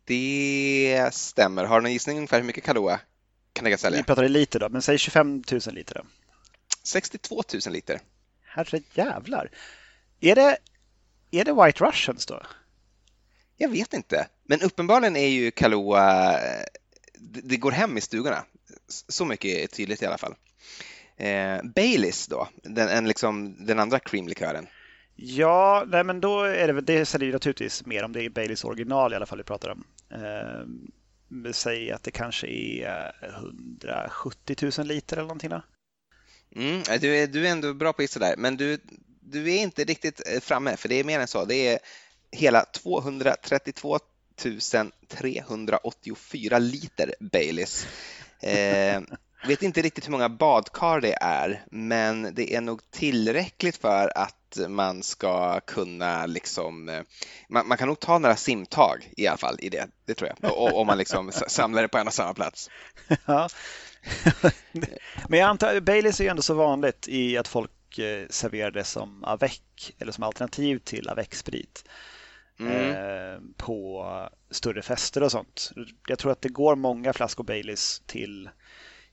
det 0.04 1.08
stämmer. 1.12 1.64
Har 1.64 1.80
du 1.80 1.82
någon 1.82 1.92
gissning 1.92 2.16
ungefär 2.16 2.38
hur 2.38 2.46
mycket 2.46 2.64
Kahlua 2.64 3.00
kan 3.52 3.64
det 3.64 3.78
sälja? 3.78 3.98
Vi 3.98 4.04
pratar 4.04 4.24
i 4.24 4.28
liter 4.28 4.60
då, 4.60 4.68
men 4.68 4.82
säg 4.82 4.98
25 4.98 5.42
000 5.50 5.60
liter 5.74 5.94
då. 5.94 6.04
62 6.82 7.42
000 7.66 7.72
liter. 7.72 8.00
Herre 8.44 8.80
jävlar. 8.94 9.50
Är 10.20 10.34
det, 10.34 10.58
är 11.30 11.44
det 11.44 11.52
White 11.52 11.84
Russians 11.84 12.26
då? 12.26 12.42
Jag 13.60 13.68
vet 13.68 13.94
inte, 13.94 14.28
men 14.46 14.60
uppenbarligen 14.60 15.16
är 15.16 15.28
ju 15.28 15.50
Kahlua, 15.50 16.38
det 17.18 17.56
går 17.56 17.70
hem 17.70 17.98
i 17.98 18.00
stugorna. 18.00 18.44
Så 18.88 19.24
mycket 19.24 19.50
är 19.50 19.66
tydligt 19.66 20.02
i 20.02 20.06
alla 20.06 20.18
fall. 20.18 20.34
Eh, 21.16 21.62
Baileys 21.62 22.26
då, 22.26 22.48
den, 22.62 22.88
en 22.88 23.08
liksom, 23.08 23.56
den 23.66 23.78
andra 23.78 23.98
creamlikören. 23.98 24.66
Ja, 25.16 25.84
nej, 25.88 26.04
men 26.04 26.20
då 26.20 26.42
är 26.42 26.72
det, 26.72 26.80
det 26.80 27.06
säljer 27.06 27.32
naturligtvis 27.32 27.86
mer 27.86 28.04
om 28.04 28.12
det 28.12 28.24
är 28.24 28.30
Baileys 28.30 28.64
original 28.64 29.12
i 29.12 29.16
alla 29.16 29.26
fall 29.26 29.38
vi 29.38 29.44
pratar 29.44 29.68
om. 29.68 29.84
Eh, 30.10 31.52
säg 31.52 31.92
att 31.92 32.02
det 32.02 32.10
kanske 32.10 32.46
är 32.46 33.12
170 33.22 34.56
000 34.78 34.86
liter 34.86 35.16
eller 35.16 35.26
någonting. 35.26 35.50
Då. 35.50 35.62
Mm, 36.56 36.82
du, 37.00 37.16
är, 37.16 37.26
du 37.26 37.46
är 37.46 37.50
ändå 37.50 37.74
bra 37.74 37.92
på 37.92 37.96
att 37.96 38.04
gissa 38.04 38.20
där, 38.20 38.34
men 38.36 38.56
du, 38.56 38.78
du 39.20 39.54
är 39.54 39.58
inte 39.58 39.84
riktigt 39.84 40.22
eh, 40.28 40.40
framme, 40.40 40.76
för 40.76 40.88
det 40.88 40.94
är 40.94 41.04
mer 41.04 41.20
än 41.20 41.28
så. 41.28 41.44
Det 41.44 41.68
är 41.68 41.78
hela 42.30 42.64
232 42.64 43.98
384 45.08 46.58
liter 46.58 47.14
Baileys. 47.20 47.86
Eh, 48.42 49.00
vet 49.46 49.62
inte 49.62 49.82
riktigt 49.82 50.06
hur 50.06 50.12
många 50.12 50.28
badkar 50.28 51.00
det 51.00 51.14
är, 51.20 51.64
men 51.70 52.34
det 52.34 52.54
är 52.54 52.60
nog 52.60 52.90
tillräckligt 52.90 53.76
för 53.76 54.12
att 54.18 54.58
man 54.68 55.02
ska 55.02 55.60
kunna 55.60 56.26
liksom, 56.26 56.88
eh, 56.88 57.02
man, 57.48 57.68
man 57.68 57.78
kan 57.78 57.88
nog 57.88 58.00
ta 58.00 58.18
några 58.18 58.36
simtag 58.36 59.12
i 59.16 59.26
alla 59.26 59.36
fall 59.36 59.56
i 59.60 59.68
det, 59.68 59.88
det 60.04 60.14
tror 60.14 60.30
jag, 60.40 60.56
om 60.74 60.86
man 60.86 60.98
liksom 60.98 61.32
samlar 61.32 61.82
det 61.82 61.88
på 61.88 61.98
en 61.98 62.06
och 62.06 62.14
samma 62.14 62.34
plats. 62.34 62.70
Ja. 63.26 63.48
men 65.28 65.38
jag 65.38 65.48
antar, 65.48 65.80
Baileys 65.80 66.20
är 66.20 66.24
ju 66.24 66.30
ändå 66.30 66.42
så 66.42 66.54
vanligt 66.54 67.08
i 67.08 67.36
att 67.38 67.48
folk 67.48 67.98
eh, 67.98 68.26
serverar 68.30 68.70
det 68.70 68.84
som 68.84 69.24
avec 69.24 69.92
eller 69.98 70.12
som 70.12 70.24
alternativ 70.24 70.78
till 70.78 71.08
avec-sprit 71.08 71.84
mm. 72.60 72.90
eh, 72.90 73.40
på 73.56 74.04
större 74.50 74.82
fester 74.82 75.22
och 75.22 75.32
sånt. 75.32 75.72
Jag 76.08 76.18
tror 76.18 76.32
att 76.32 76.42
det 76.42 76.48
går 76.48 76.76
många 76.76 77.12
flaskor 77.12 77.44
Baileys 77.44 78.02
till 78.06 78.50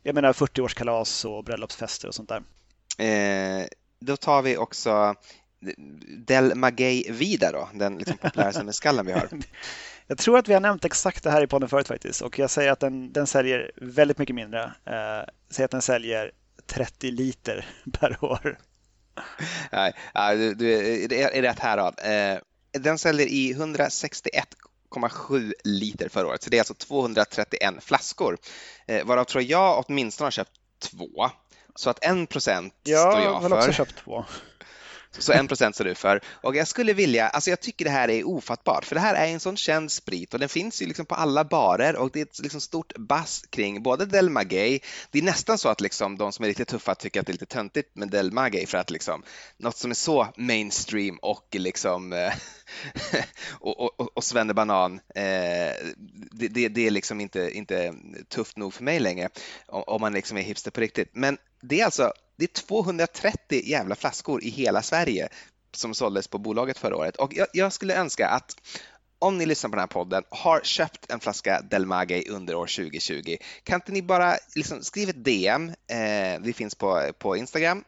jag 0.03 0.15
menar 0.15 0.33
40-årskalas 0.33 1.25
och 1.25 1.43
bröllopsfester 1.43 2.07
och 2.07 2.15
sånt 2.15 2.29
där. 2.29 2.43
Eh, 2.97 3.65
då 3.99 4.17
tar 4.17 4.41
vi 4.41 4.57
också 4.57 5.15
Del 6.17 6.55
Magay 6.55 7.11
Vida 7.11 7.51
då, 7.51 7.69
den 7.73 7.97
liksom 7.97 8.65
med 8.65 8.75
skallen 8.75 9.05
vi 9.05 9.11
har. 9.11 9.29
Jag 10.07 10.17
tror 10.17 10.37
att 10.37 10.47
vi 10.47 10.53
har 10.53 10.61
nämnt 10.61 10.85
exakt 10.85 11.23
det 11.23 11.31
här 11.31 11.43
i 11.43 11.47
podden 11.47 11.69
förut 11.69 11.87
faktiskt 11.87 12.21
och 12.21 12.39
jag 12.39 12.49
säger 12.49 12.71
att 12.71 12.79
den, 12.79 13.13
den 13.13 13.27
säljer 13.27 13.71
väldigt 13.75 14.17
mycket 14.17 14.35
mindre. 14.35 14.63
Eh, 14.63 15.29
säger 15.49 15.65
att 15.65 15.71
den 15.71 15.81
säljer 15.81 16.31
30 16.65 17.11
liter 17.11 17.67
per 17.99 18.23
år. 18.23 18.57
Nej, 19.71 19.93
du, 20.37 20.53
du 20.53 20.73
är 21.13 21.41
rätt 21.41 21.59
härad. 21.59 21.99
Eh, 22.03 22.39
den 22.79 22.97
säljer 22.97 23.27
i 23.27 23.53
161,7 23.53 25.53
liter 25.63 26.09
förra 26.09 26.27
året, 26.27 26.43
så 26.43 26.49
det 26.49 26.57
är 26.57 26.61
alltså 26.61 26.73
231 26.73 27.73
flaskor, 27.79 28.37
eh, 28.87 29.05
varav 29.05 29.23
tror 29.23 29.43
jag 29.43 29.83
åtminstone 29.87 30.25
har 30.25 30.31
köpt 30.31 30.51
två. 30.79 31.29
Så 31.75 31.89
att 31.89 32.03
en 32.03 32.27
procent 32.27 32.73
ja, 32.83 32.99
står 32.99 33.21
jag 33.21 33.41
för. 33.41 33.49
Jag 33.49 33.51
har 33.55 33.57
också 33.57 33.71
köpt 33.71 33.95
två. 33.95 34.25
Så 35.19 35.33
en 35.33 35.47
procent 35.47 35.75
står 35.75 35.85
du 35.85 35.95
för. 35.95 36.21
Och 36.27 36.55
jag 36.55 36.67
skulle 36.67 36.93
vilja, 36.93 37.27
alltså 37.27 37.49
jag 37.49 37.59
tycker 37.59 37.85
det 37.85 37.91
här 37.91 38.09
är 38.09 38.27
ofattbart, 38.27 38.85
för 38.85 38.95
det 38.95 39.01
här 39.01 39.15
är 39.15 39.27
en 39.27 39.39
sån 39.39 39.57
känd 39.57 39.91
sprit 39.91 40.33
och 40.33 40.39
den 40.39 40.49
finns 40.49 40.81
ju 40.81 40.85
liksom 40.85 41.05
på 41.05 41.15
alla 41.15 41.43
barer 41.43 41.95
och 41.95 42.09
det 42.13 42.19
är 42.19 42.25
ett 42.25 42.39
liksom 42.39 42.61
stort 42.61 42.97
bass 42.97 43.43
kring 43.49 43.83
både 43.83 44.05
Del 44.05 44.29
Maguey, 44.29 44.79
det 45.11 45.19
är 45.19 45.23
nästan 45.23 45.57
så 45.57 45.69
att 45.69 45.81
liksom 45.81 46.17
de 46.17 46.31
som 46.31 46.45
är 46.45 46.49
lite 46.49 46.65
tuffa 46.65 46.95
tycker 46.95 47.19
att 47.19 47.25
det 47.25 47.31
är 47.31 47.33
lite 47.33 47.45
töntigt 47.45 47.95
med 47.95 48.09
Del 48.09 48.31
Maguey 48.31 48.65
för 48.65 48.77
att 48.77 48.89
liksom 48.89 49.23
något 49.57 49.77
som 49.77 49.91
är 49.91 49.95
så 49.95 50.27
mainstream 50.37 51.19
och 51.21 51.47
liksom 51.51 52.13
eh, 52.13 52.33
och, 53.59 53.79
och, 53.79 54.17
och 54.17 54.23
svennebanan, 54.23 54.93
eh, 55.15 55.73
det, 56.31 56.47
det, 56.47 56.67
det, 56.67 56.87
är 56.87 56.91
liksom 56.91 57.21
inte, 57.21 57.51
inte 57.51 57.93
tufft 58.29 58.57
nog 58.57 58.73
för 58.73 58.83
mig 58.83 58.99
längre 58.99 59.29
om 59.67 60.01
man 60.01 60.13
liksom 60.13 60.37
är 60.37 60.41
hipster 60.41 60.71
på 60.71 60.81
riktigt. 60.81 61.09
Men 61.13 61.37
det 61.61 61.81
är 61.81 61.85
alltså 61.85 62.13
det 62.37 62.43
är 62.43 62.61
230 62.61 63.61
jävla 63.65 63.95
flaskor 63.95 64.43
i 64.43 64.49
hela 64.49 64.81
Sverige 64.81 65.29
som 65.71 65.93
såldes 65.93 66.27
på 66.27 66.37
bolaget 66.37 66.77
förra 66.77 66.95
året 66.95 67.15
och 67.15 67.33
jag, 67.33 67.47
jag 67.53 67.73
skulle 67.73 67.95
önska 67.95 68.27
att 68.27 68.55
om 69.19 69.37
ni 69.37 69.45
lyssnar 69.45 69.69
på 69.69 69.75
den 69.75 69.81
här 69.81 69.87
podden, 69.87 70.23
har 70.29 70.61
köpt 70.63 71.11
en 71.11 71.19
flaska 71.19 71.61
Del 71.61 71.85
Maguey 71.85 72.29
under 72.29 72.55
år 72.55 72.67
2020, 72.67 73.35
kan 73.63 73.75
inte 73.75 73.91
ni 73.91 74.01
bara 74.01 74.35
liksom 74.55 74.83
skriva 74.83 75.09
ett 75.09 75.23
DM, 75.23 75.69
eh, 75.69 76.39
vi 76.41 76.53
finns 76.53 76.75
på, 76.75 77.11
på 77.19 77.37
Instagram, 77.37 77.83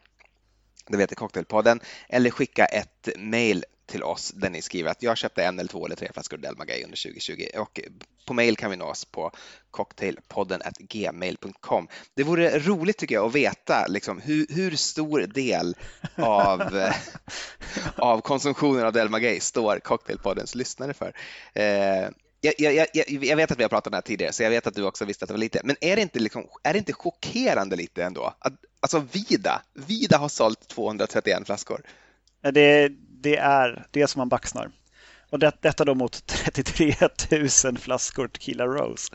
det 0.86 0.96
vet 0.96 1.16
Cocktailpodden, 1.16 1.80
eller 2.08 2.30
skicka 2.30 2.64
ett 2.64 3.08
mail 3.16 3.64
till 3.88 4.02
oss 4.02 4.30
där 4.30 4.50
ni 4.50 4.62
skriver 4.62 4.90
att 4.90 5.02
jag 5.02 5.16
köpte 5.16 5.44
en 5.44 5.58
eller 5.58 5.68
två 5.68 5.86
eller 5.86 5.96
tre 5.96 6.08
flaskor 6.12 6.36
Delmagay 6.36 6.84
under 6.84 7.02
2020 7.02 7.46
och 7.58 7.80
på 8.26 8.34
mail 8.34 8.56
kan 8.56 8.70
vi 8.70 8.76
nå 8.76 8.84
oss 8.84 9.04
på 9.04 9.30
cocktailpodden 9.70 10.62
gmail.com. 10.78 11.88
Det 12.14 12.22
vore 12.22 12.58
roligt 12.58 12.98
tycker 12.98 13.14
jag 13.14 13.26
att 13.26 13.34
veta 13.34 13.86
liksom, 13.86 14.20
hur, 14.20 14.46
hur 14.48 14.76
stor 14.76 15.20
del 15.20 15.76
av, 16.16 16.76
eh, 16.76 16.94
av 17.96 18.20
konsumtionen 18.20 18.86
av 18.86 18.92
Delmagay 18.92 19.40
står 19.40 19.78
Cocktailpoddens 19.78 20.54
lyssnare 20.54 20.94
för. 20.94 21.12
Eh, 21.54 22.08
jag, 22.40 22.54
jag, 22.58 22.74
jag, 22.74 23.24
jag, 23.24 23.36
vet 23.36 23.50
att 23.50 23.58
vi 23.58 23.62
har 23.62 23.68
pratat 23.68 23.86
om 23.86 23.90
det 23.90 23.96
här 23.96 24.02
tidigare, 24.02 24.32
så 24.32 24.42
jag 24.42 24.50
vet 24.50 24.66
att 24.66 24.74
du 24.74 24.84
också 24.84 25.04
visste 25.04 25.24
att 25.24 25.28
det 25.28 25.34
var 25.34 25.38
lite. 25.38 25.60
Men 25.64 25.76
är 25.80 25.96
det 25.96 26.02
inte, 26.02 26.18
liksom, 26.18 26.46
är 26.62 26.72
det 26.72 26.78
inte 26.78 26.92
chockerande 26.92 27.76
lite 27.76 28.04
ändå? 28.04 28.34
Att, 28.38 28.52
alltså 28.80 28.98
Vida, 29.12 29.62
Vida 29.74 30.18
har 30.18 30.28
sålt 30.28 30.68
231 30.68 31.46
flaskor. 31.46 31.82
Det, 32.52 32.92
det 33.20 33.36
är 33.36 33.86
det 33.90 34.06
som 34.06 34.20
man 34.20 34.28
baxnar. 34.28 34.70
Och 35.30 35.38
det, 35.38 35.52
detta 35.60 35.84
då 35.84 35.94
mot 35.94 36.26
33 36.26 36.94
000 37.64 37.78
flaskor 37.78 38.28
Tequila 38.28 38.66
Rose. 38.66 39.14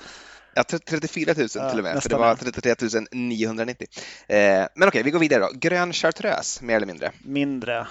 Ja, 0.56 0.64
34 0.64 1.34
000 1.38 1.48
ja, 1.56 1.70
till 1.70 1.80
och 1.80 1.84
med, 1.84 2.04
för 2.04 2.10
det 2.10 2.16
var 2.16 2.36
33 2.36 3.02
990. 3.12 3.88
Eh, 4.28 4.38
men 4.38 4.68
okej, 4.76 4.88
okay, 4.88 5.04
vi 5.04 5.12
går 5.12 5.20
vidare 5.20 5.40
då. 5.40 5.50
Grön 5.54 5.94
chartreuse, 5.94 6.66
mer 6.66 6.76
eller 6.76 6.88
mindre? 6.88 7.12
Mindre. 7.24 7.88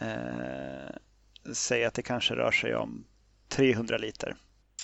Eh, 0.00 0.96
säg 1.52 1.84
att 1.84 1.94
det 1.94 2.02
kanske 2.02 2.34
rör 2.34 2.50
sig 2.50 2.74
om 2.74 3.04
300 3.48 3.98
liter. 3.98 4.36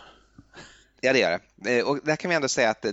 Ja, 1.01 1.13
det 1.13 1.19
gör 1.19 1.41
det. 1.57 1.79
Eh, 1.79 1.85
och 1.85 1.99
där 2.05 2.17
kan 2.17 2.29
vi 2.29 2.35
ändå 2.35 2.49
säga 2.49 2.71
att 2.71 2.85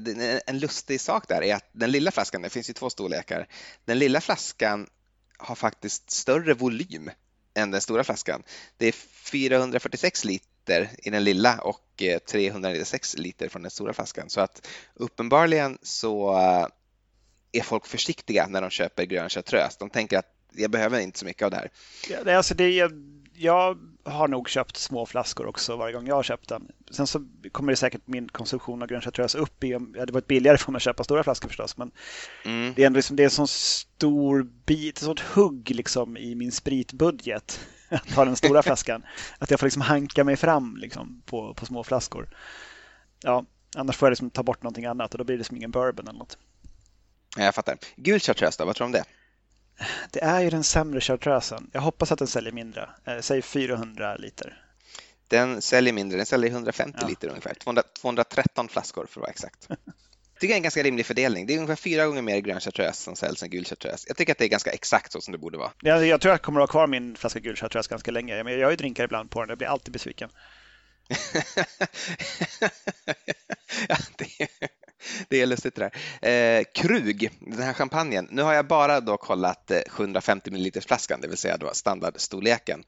en 0.48 0.60
lustig 0.60 1.02
sak 1.02 1.28
där 1.28 1.44
är 1.44 1.56
att 1.56 1.70
den 1.72 1.92
lilla 1.92 2.12
flaskan, 2.12 2.42
det 2.42 2.50
finns 2.50 2.70
ju 2.70 2.74
två 2.74 2.90
storlekar, 2.90 3.48
den 3.86 4.00
lilla 4.00 4.22
flaskan 4.22 4.88
har 5.38 5.56
faktiskt 5.56 6.12
större 6.12 6.54
volym 6.54 7.12
än 7.54 7.72
den 7.72 7.82
stora 7.82 8.04
flaskan. 8.04 8.44
Det 8.78 8.88
är 8.88 8.92
446 8.92 10.26
liter 10.26 10.90
i 10.98 11.10
den 11.10 11.24
lilla 11.24 11.58
och 11.58 12.04
eh, 12.04 12.20
396 12.20 13.18
liter 13.18 13.50
från 13.50 13.62
den 13.62 13.72
stora 13.72 13.94
flaskan. 13.94 14.30
Så 14.30 14.42
att 14.42 14.68
uppenbarligen 14.94 15.78
så 15.82 16.38
eh, 16.38 16.68
är 17.52 17.62
folk 17.62 17.88
försiktiga 17.88 18.48
när 18.48 18.62
de 18.62 18.70
köper 18.70 19.04
grön 19.04 19.30
chartreuse. 19.30 19.76
De 19.80 19.90
tänker 19.90 20.18
att 20.18 20.36
jag 20.54 20.72
behöver 20.72 21.00
inte 21.00 21.20
så 21.20 21.26
mycket 21.26 21.44
av 21.44 21.52
det 21.52 21.58
här. 21.58 21.72
Ja, 22.10 22.24
det, 22.24 22.38
alltså 22.38 22.54
det, 22.54 22.92
jag, 23.40 23.78
har 24.04 24.28
nog 24.28 24.50
köpt 24.50 24.78
små 24.78 25.06
flaskor 25.06 25.46
också 25.46 25.76
varje 25.76 25.94
gång 25.94 26.08
jag 26.08 26.16
har 26.16 26.24
köpt 26.24 26.50
den. 26.50 26.68
Sen 26.92 27.08
så 27.08 27.26
kommer 27.52 27.72
det 27.72 27.76
säkert 27.76 28.02
min 28.06 28.30
konsumtion 28.30 28.82
av 28.82 28.88
grön 28.88 29.02
chartreuse 29.02 29.38
upp 29.38 29.64
i, 29.64 29.70
det 29.70 30.00
hade 30.00 30.12
varit 30.12 30.28
billigare 30.28 30.58
för 30.58 30.72
mig 30.72 30.78
att 30.78 30.84
köpa 30.84 31.04
stora 31.04 31.24
flaskor 31.24 31.48
förstås, 31.48 31.78
men 31.78 31.92
mm. 32.46 32.74
det 32.76 32.84
är 32.84 32.88
ändå 32.88 32.98
liksom, 32.98 33.16
det 33.16 33.24
är 33.24 33.26
en 33.26 33.32
sån 33.32 33.48
stor 33.48 34.44
bit, 34.66 34.98
ett 34.98 35.04
sånt 35.04 35.20
hugg 35.20 35.70
liksom 35.70 36.18
i 36.18 36.36
min 36.36 36.52
spritbudget 36.52 37.60
att 37.90 38.12
ha 38.12 38.26
den 38.26 38.36
stora 38.36 38.64
flaskan. 38.64 39.04
Att 39.40 39.52
jag 39.52 39.60
får 39.60 39.68
liksom 39.68 39.82
hanka 39.82 40.24
mig 40.24 40.36
fram 40.36 40.78
liksom 40.78 41.22
på, 41.26 41.54
på 41.54 41.66
små 41.66 41.84
flaskor. 41.84 42.30
Ja, 43.24 43.46
annars 43.76 43.98
får 43.98 44.06
jag 44.06 44.12
liksom 44.12 44.30
ta 44.30 44.44
bort 44.44 44.64
någonting 44.64 44.86
annat 44.86 45.12
och 45.12 45.18
då 45.18 45.24
blir 45.24 45.38
det 45.38 45.44
som 45.44 45.58
ingen 45.58 45.72
bourbon 45.72 46.08
eller 46.08 46.20
något. 46.20 46.38
Jag 47.38 47.56
fattar. 47.56 47.78
Gul 47.96 48.20
chartreuse 48.20 48.58
då, 48.60 48.66
vad 48.66 48.76
tror 48.76 48.86
du 48.86 48.88
om 48.88 48.92
det? 48.92 49.04
Det 50.12 50.24
är 50.24 50.42
ju 50.42 50.50
den 50.50 50.64
sämre 50.64 51.02
chartreusen. 51.02 51.70
Jag 51.74 51.82
hoppas 51.82 52.12
att 52.12 52.20
den 52.20 52.28
säljer 52.28 52.52
mindre. 52.52 52.90
Eh, 53.06 53.20
säg 53.20 53.42
400 53.42 54.16
liter. 54.16 54.64
Den 55.28 55.62
säljer 55.62 55.94
mindre, 55.94 56.18
den 56.18 56.26
säljer 56.26 56.52
150 56.52 56.98
ja. 57.02 57.08
liter 57.08 57.28
ungefär. 57.28 57.54
200, 57.54 57.84
213 58.02 58.68
flaskor 58.68 59.06
för 59.10 59.20
att 59.20 59.22
vara 59.22 59.32
exakt. 59.32 59.68
Jag 60.40 60.42
tycker 60.42 60.54
det 60.54 60.56
är 60.56 60.58
en 60.58 60.64
ganska 60.64 60.84
rimlig 60.84 61.06
fördelning. 61.06 61.46
Det 61.46 61.54
är 61.54 61.58
ungefär 61.58 61.76
fyra 61.76 62.06
gånger 62.06 62.22
mer 62.22 62.40
grön 62.40 62.60
chartreuse 62.60 63.04
som 63.04 63.16
säljs 63.16 63.44
än 63.44 63.50
gul 63.50 63.66
chartreuse. 63.66 64.06
Jag 64.08 64.18
tycker 64.18 64.32
att 64.32 64.38
det 64.38 64.46
är 64.46 64.50
ganska 64.50 64.72
exakt 64.72 65.12
så 65.12 65.22
som 65.22 65.32
det 65.32 65.38
borde 65.38 65.58
vara. 65.58 65.72
Jag, 65.82 66.06
jag 66.06 66.22
tror 66.22 66.32
jag 66.32 66.42
kommer 66.42 66.62
att 66.62 66.70
ha 66.70 66.72
kvar 66.72 66.88
min 66.88 67.16
flaska 67.16 67.40
gul 67.40 67.56
chartreuse 67.56 67.90
ganska 67.90 68.12
länge. 68.12 68.36
Jag 68.36 68.72
ju 68.72 68.76
drinkar 68.76 69.04
ibland 69.04 69.32
på 69.32 69.42
den. 69.42 69.50
Jag 69.50 69.58
blir 69.58 69.68
alltid 69.68 69.94
besviken. 69.94 70.30
ja, 73.88 73.98
det, 74.18 74.48
det 75.30 75.42
är 75.42 75.46
lustigt 75.46 75.76
det 75.76 75.92
där. 76.22 76.60
Eh, 76.60 76.64
Krug, 76.74 77.32
den 77.40 77.64
här 77.64 77.74
champagnen. 77.74 78.28
Nu 78.32 78.42
har 78.42 78.54
jag 78.54 78.68
bara 78.68 79.02
då 79.02 79.18
kollat 79.18 79.72
750 79.88 80.52
ml 80.52 80.82
flaskan, 80.82 81.22
det 81.22 81.28
vill 81.28 81.38
säga 81.38 81.58
då 81.58 81.70
standardstorleken. 81.74 82.84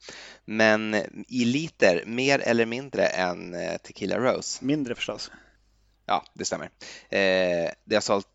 Men 0.46 0.96
i 1.28 1.46
liter, 1.46 2.04
mer 2.06 2.40
eller 2.40 2.66
mindre 2.66 3.06
än 3.06 3.54
eh, 3.54 3.78
Tequila 3.78 4.18
Rose? 4.18 4.66
Mindre 4.66 4.96
förstås. 4.96 5.32
Ja, 6.06 6.26
det 6.34 6.46
stämmer. 6.46 6.70
Eh, 7.10 7.72
det 7.86 7.96
har 7.96 8.02
sålt 8.02 8.28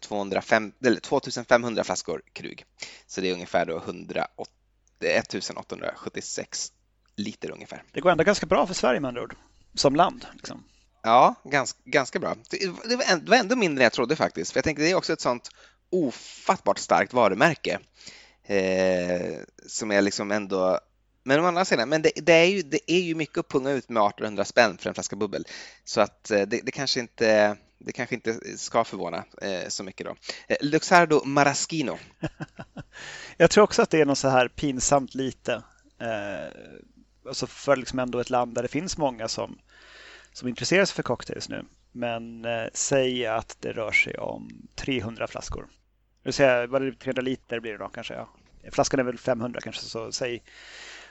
205, 0.00 0.72
eller 0.84 1.00
2500 1.00 1.84
flaskor 1.84 2.22
Krug, 2.32 2.64
så 3.06 3.20
det 3.20 3.28
är 3.28 3.32
ungefär 3.32 3.66
då 3.66 3.76
108, 3.78 4.50
1876 5.00 6.72
liter 7.16 7.50
ungefär. 7.50 7.82
Det 7.92 8.00
går 8.00 8.10
ändå 8.10 8.24
ganska 8.24 8.46
bra 8.46 8.66
för 8.66 8.74
Sverige 8.74 9.00
med 9.00 9.08
andra 9.08 9.22
ord, 9.22 9.36
som 9.74 9.96
land. 9.96 10.26
Liksom. 10.34 10.64
Ja, 11.06 11.34
ganska, 11.44 11.78
ganska 11.84 12.18
bra. 12.18 12.34
Det 12.84 12.96
var, 13.26 13.36
ändå 13.36 13.56
mindre 13.56 13.82
än 13.82 13.84
jag 13.84 13.92
trodde 13.92 14.16
faktiskt. 14.16 14.52
För 14.52 14.58
jag 14.58 14.64
tänkte 14.64 14.82
det 14.82 14.90
är 14.90 14.94
också 14.94 15.12
ett 15.12 15.20
sånt 15.20 15.50
ofattbart 15.90 16.78
starkt 16.78 17.12
varumärke. 17.12 17.78
Eh, 18.46 19.36
som 19.66 19.90
är 19.90 20.02
liksom 20.02 20.32
ändå 20.32 20.80
men 21.22 21.40
å 21.40 21.46
andra 21.46 21.64
sidan, 21.64 21.88
men 21.88 22.02
det, 22.02 22.10
det, 22.16 22.32
är 22.32 22.44
ju, 22.44 22.62
det 22.62 22.92
är 22.92 23.00
ju 23.00 23.14
mycket 23.14 23.38
att 23.38 23.48
punga 23.48 23.70
ut 23.70 23.88
med 23.88 24.00
1800 24.00 24.44
spänn 24.44 24.78
för 24.78 24.88
en 24.88 24.94
flaska 24.94 25.16
bubbel. 25.16 25.44
Så 25.84 26.00
att 26.00 26.30
eh, 26.30 26.42
det, 26.42 26.60
det 26.64 26.70
kanske 26.70 27.00
inte 27.00 27.56
det 27.78 27.92
kanske 27.92 28.14
inte 28.14 28.58
ska 28.58 28.84
förvåna 28.84 29.24
eh, 29.42 29.68
så 29.68 29.84
mycket 29.84 30.06
då. 30.06 30.16
Eh, 30.48 30.56
Luxardo 30.60 31.24
Maraschino. 31.24 31.98
Jag 33.36 33.50
tror 33.50 33.64
också 33.64 33.82
att 33.82 33.90
det 33.90 34.00
är 34.00 34.04
något 34.04 34.18
så 34.18 34.28
här 34.28 34.48
pinsamt 34.48 35.14
lite. 35.14 35.62
Eh, 35.98 36.50
alltså 37.28 37.46
för 37.46 37.76
liksom 37.76 37.98
ändå 37.98 38.20
ett 38.20 38.30
land 38.30 38.54
där 38.54 38.62
det 38.62 38.68
finns 38.68 38.98
många 38.98 39.28
som 39.28 39.58
som 40.36 40.48
intresserar 40.48 40.84
sig 40.84 40.94
för 40.94 41.02
cocktails 41.02 41.48
nu. 41.48 41.64
Men 41.92 42.44
eh, 42.44 42.66
säg 42.72 43.26
att 43.26 43.56
det 43.60 43.72
rör 43.72 43.92
sig 43.92 44.18
om 44.18 44.68
300 44.74 45.26
flaskor. 45.26 45.62
Det 45.62 46.28
vill 46.28 46.32
säga, 46.32 46.66
vad 46.66 46.82
det 46.82 46.92
300 46.92 47.22
liter 47.22 47.60
blir 47.60 47.72
det 47.72 47.78
då 47.78 47.88
kanske? 47.88 48.14
Ja. 48.14 48.28
Flaskan 48.72 49.00
är 49.00 49.04
väl 49.04 49.18
500 49.18 49.60
kanske, 49.60 49.82
så 49.82 50.12
säg 50.12 50.42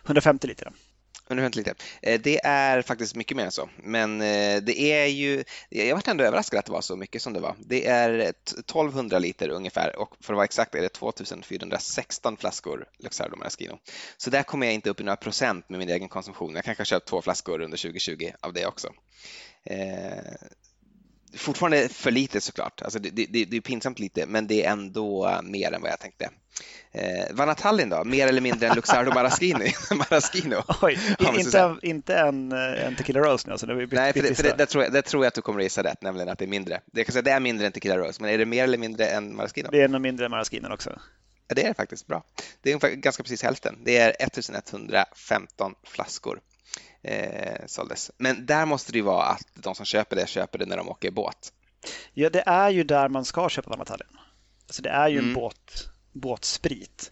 150 0.06 0.48
liter. 0.48 0.72
Men 1.28 1.42
vänta 1.42 1.58
lite. 1.58 1.76
Eh, 2.02 2.22
det 2.22 2.46
är 2.46 2.82
faktiskt 2.82 3.16
mycket 3.16 3.38
mer 3.38 3.46
än 3.46 3.52
så. 3.52 3.70
Men 3.78 4.22
eh, 4.22 4.62
det 4.62 4.80
är 4.80 5.06
ju, 5.06 5.44
jag 5.70 5.96
vart 5.96 6.08
ändå 6.08 6.24
överraskad 6.24 6.60
att 6.60 6.66
det 6.66 6.72
var 6.72 6.82
så 6.82 6.96
mycket 6.96 7.22
som 7.22 7.34
det 7.34 7.40
var. 7.40 7.56
Det 7.60 7.88
är 7.88 8.10
1200 8.20 9.20
liter 9.20 9.50
ungefär 9.50 9.96
och 9.96 10.16
för 10.20 10.34
att 10.34 10.38
vara 10.38 10.46
exakt 10.46 10.76
är 10.76 10.82
det 10.82 10.90
2416 10.90 12.38
flaskor 12.38 12.86
Luxardo 12.98 13.36
Maraschino. 13.36 13.80
Så 14.18 14.30
där 14.30 14.44
kommer 14.44 14.68
jag 14.68 14.74
inte 14.74 14.90
upp 14.90 15.00
i 15.00 15.04
några 15.04 15.16
procent 15.16 15.70
med 15.70 15.80
min 15.80 15.90
egen 15.90 16.10
konsumtion. 16.10 16.56
Jag 16.56 16.66
kanske 16.66 16.82
har 16.82 16.86
köpt 16.86 17.08
två 17.08 17.22
flaskor 17.22 17.62
under 17.62 17.78
2020 17.78 18.32
av 18.42 18.54
det 18.54 18.66
också. 18.66 18.94
Eh, 19.64 20.34
Eh, 21.36 21.40
fortfarande 21.40 21.90
för 21.90 22.12
lite 22.12 22.42
såklart. 22.42 22.82
Alltså 22.82 23.00
det, 23.00 23.10
det, 23.10 23.46
det 23.46 23.58
är 23.58 23.62
pinsamt 23.62 24.00
lite, 24.00 24.26
men 24.26 24.48
det 24.48 24.66
är 24.66 24.72
ändå 24.72 25.40
mer 25.44 25.74
än 25.74 25.82
vad 25.82 25.92
jag 25.92 26.00
tänkte. 26.00 26.30
Eh, 26.92 27.36
Vanatallin 27.36 27.90
då, 27.90 28.04
mer 28.04 28.28
eller 28.28 28.42
mindre 28.42 28.68
än 28.68 28.76
Luxardo 28.76 29.14
Maraschini? 29.14 29.74
Maraschino. 29.92 30.64
Oj, 30.82 31.00
inte, 31.38 31.76
inte 31.82 32.16
en, 32.16 32.52
eh, 32.52 32.86
en 32.86 32.96
Tequila 32.96 33.20
Rose 33.20 33.48
nu 33.48 33.52
alltså? 33.52 33.68
Det 33.68 33.88
Nej, 33.92 34.14
för, 34.14 34.22
det, 34.22 34.36
för 34.36 34.44
det, 34.44 34.56
det, 34.58 34.66
tror 34.66 34.84
jag, 34.84 34.94
det 34.94 35.02
tror 35.02 35.24
jag 35.24 35.28
att 35.28 35.34
du 35.34 35.42
kommer 35.42 35.60
att 35.60 35.64
gissa 35.64 35.84
rätt, 35.84 36.02
nämligen 36.02 36.30
att 36.30 36.40
det 36.40 36.46
är 36.46 36.50
mindre. 36.50 36.82
Det, 36.86 37.04
kan 37.04 37.14
säga, 37.14 37.22
det 37.22 37.32
är 37.32 37.40
mindre 37.40 37.66
än 37.66 37.72
Tequila 37.72 37.98
Rose, 37.98 38.22
men 38.22 38.32
är 38.32 38.38
det 38.38 38.46
mer 38.46 38.64
eller 38.64 38.78
mindre 38.78 39.08
än 39.08 39.36
Maraschino? 39.36 39.70
Det 39.72 39.82
är 39.82 39.88
nog 39.88 40.02
mindre 40.02 40.26
än 40.26 40.32
Maraschino 40.32 40.74
också. 40.74 41.00
Ja, 41.48 41.56
det 41.56 41.64
är 41.64 41.68
det 41.68 41.74
faktiskt. 41.74 42.08
Bra. 42.08 42.24
Det 42.62 42.72
är 42.72 42.96
ganska 42.96 43.24
precis 43.24 43.44
hälften. 43.44 43.78
Det 43.84 43.98
är 43.98 44.16
1115 44.20 45.74
flaskor 45.84 46.40
eh, 47.06 47.66
såldes. 47.66 48.12
Men 48.18 48.45
där 48.45 48.66
måste 48.66 48.91
det 48.91 48.97
ju 48.97 49.03
vara 49.03 49.26
att 49.26 49.47
de 49.53 49.76
som 49.76 49.86
köper 49.86 50.16
det 50.16 50.30
köper 50.30 50.60
det 50.60 50.66
när 50.66 50.78
de 50.78 50.89
åker 50.89 51.12
båt. 51.12 51.53
Ja, 52.14 52.30
det 52.30 52.43
är 52.45 52.70
ju 52.70 52.84
där 52.84 53.10
man 53.10 53.26
ska 53.26 53.49
köpa 53.49 53.70
Vanatallin. 53.70 54.18
Alltså 54.68 54.82
det 54.82 54.89
är 54.89 55.08
ju 55.08 55.18
mm. 55.18 55.30
en 55.30 55.34
båt 55.34 55.89
båtsprit. 56.16 57.12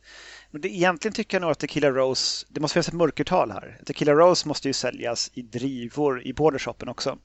Men 0.52 0.62
det, 0.62 0.70
egentligen 0.70 1.14
tycker 1.14 1.38
jag 1.38 1.42
nog 1.42 1.52
att 1.52 1.60
Tequila 1.60 1.90
Rose, 1.90 2.46
det 2.50 2.60
måste 2.60 2.74
finnas 2.74 2.88
ett 2.88 2.94
mörkertal 2.94 3.52
här. 3.52 3.80
Tequila 3.86 4.14
Rose 4.14 4.48
måste 4.48 4.68
ju 4.68 4.74
säljas 4.74 5.32
i 5.34 5.42
drivor 5.42 6.24
i 6.24 6.34
bordershoppen 6.34 6.90
också. 6.90 7.18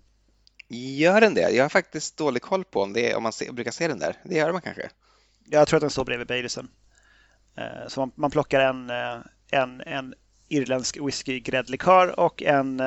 Gör 0.68 1.20
den 1.20 1.34
det? 1.34 1.50
Jag 1.50 1.64
har 1.64 1.68
faktiskt 1.68 2.16
dålig 2.16 2.42
koll 2.42 2.64
på 2.64 2.82
om, 2.82 2.92
det, 2.92 3.14
om 3.14 3.22
man 3.22 3.32
se, 3.32 3.52
brukar 3.52 3.70
se 3.70 3.88
den 3.88 3.98
där. 3.98 4.16
Det 4.24 4.34
gör 4.34 4.52
man 4.52 4.62
kanske? 4.62 4.90
Jag 5.44 5.68
tror 5.68 5.76
att 5.76 5.80
den 5.80 5.90
står 5.90 6.04
bredvid 6.04 6.26
Baileysen. 6.26 6.68
Eh, 7.56 7.88
så 7.88 8.00
man, 8.00 8.12
man 8.14 8.30
plockar 8.30 8.60
en, 8.60 8.90
eh, 8.90 9.18
en, 9.50 9.80
en 9.80 10.14
irländsk 10.48 10.96
whisky-gräddlikör 10.96 12.20
och 12.20 12.42
en 12.42 12.80
eh, 12.80 12.86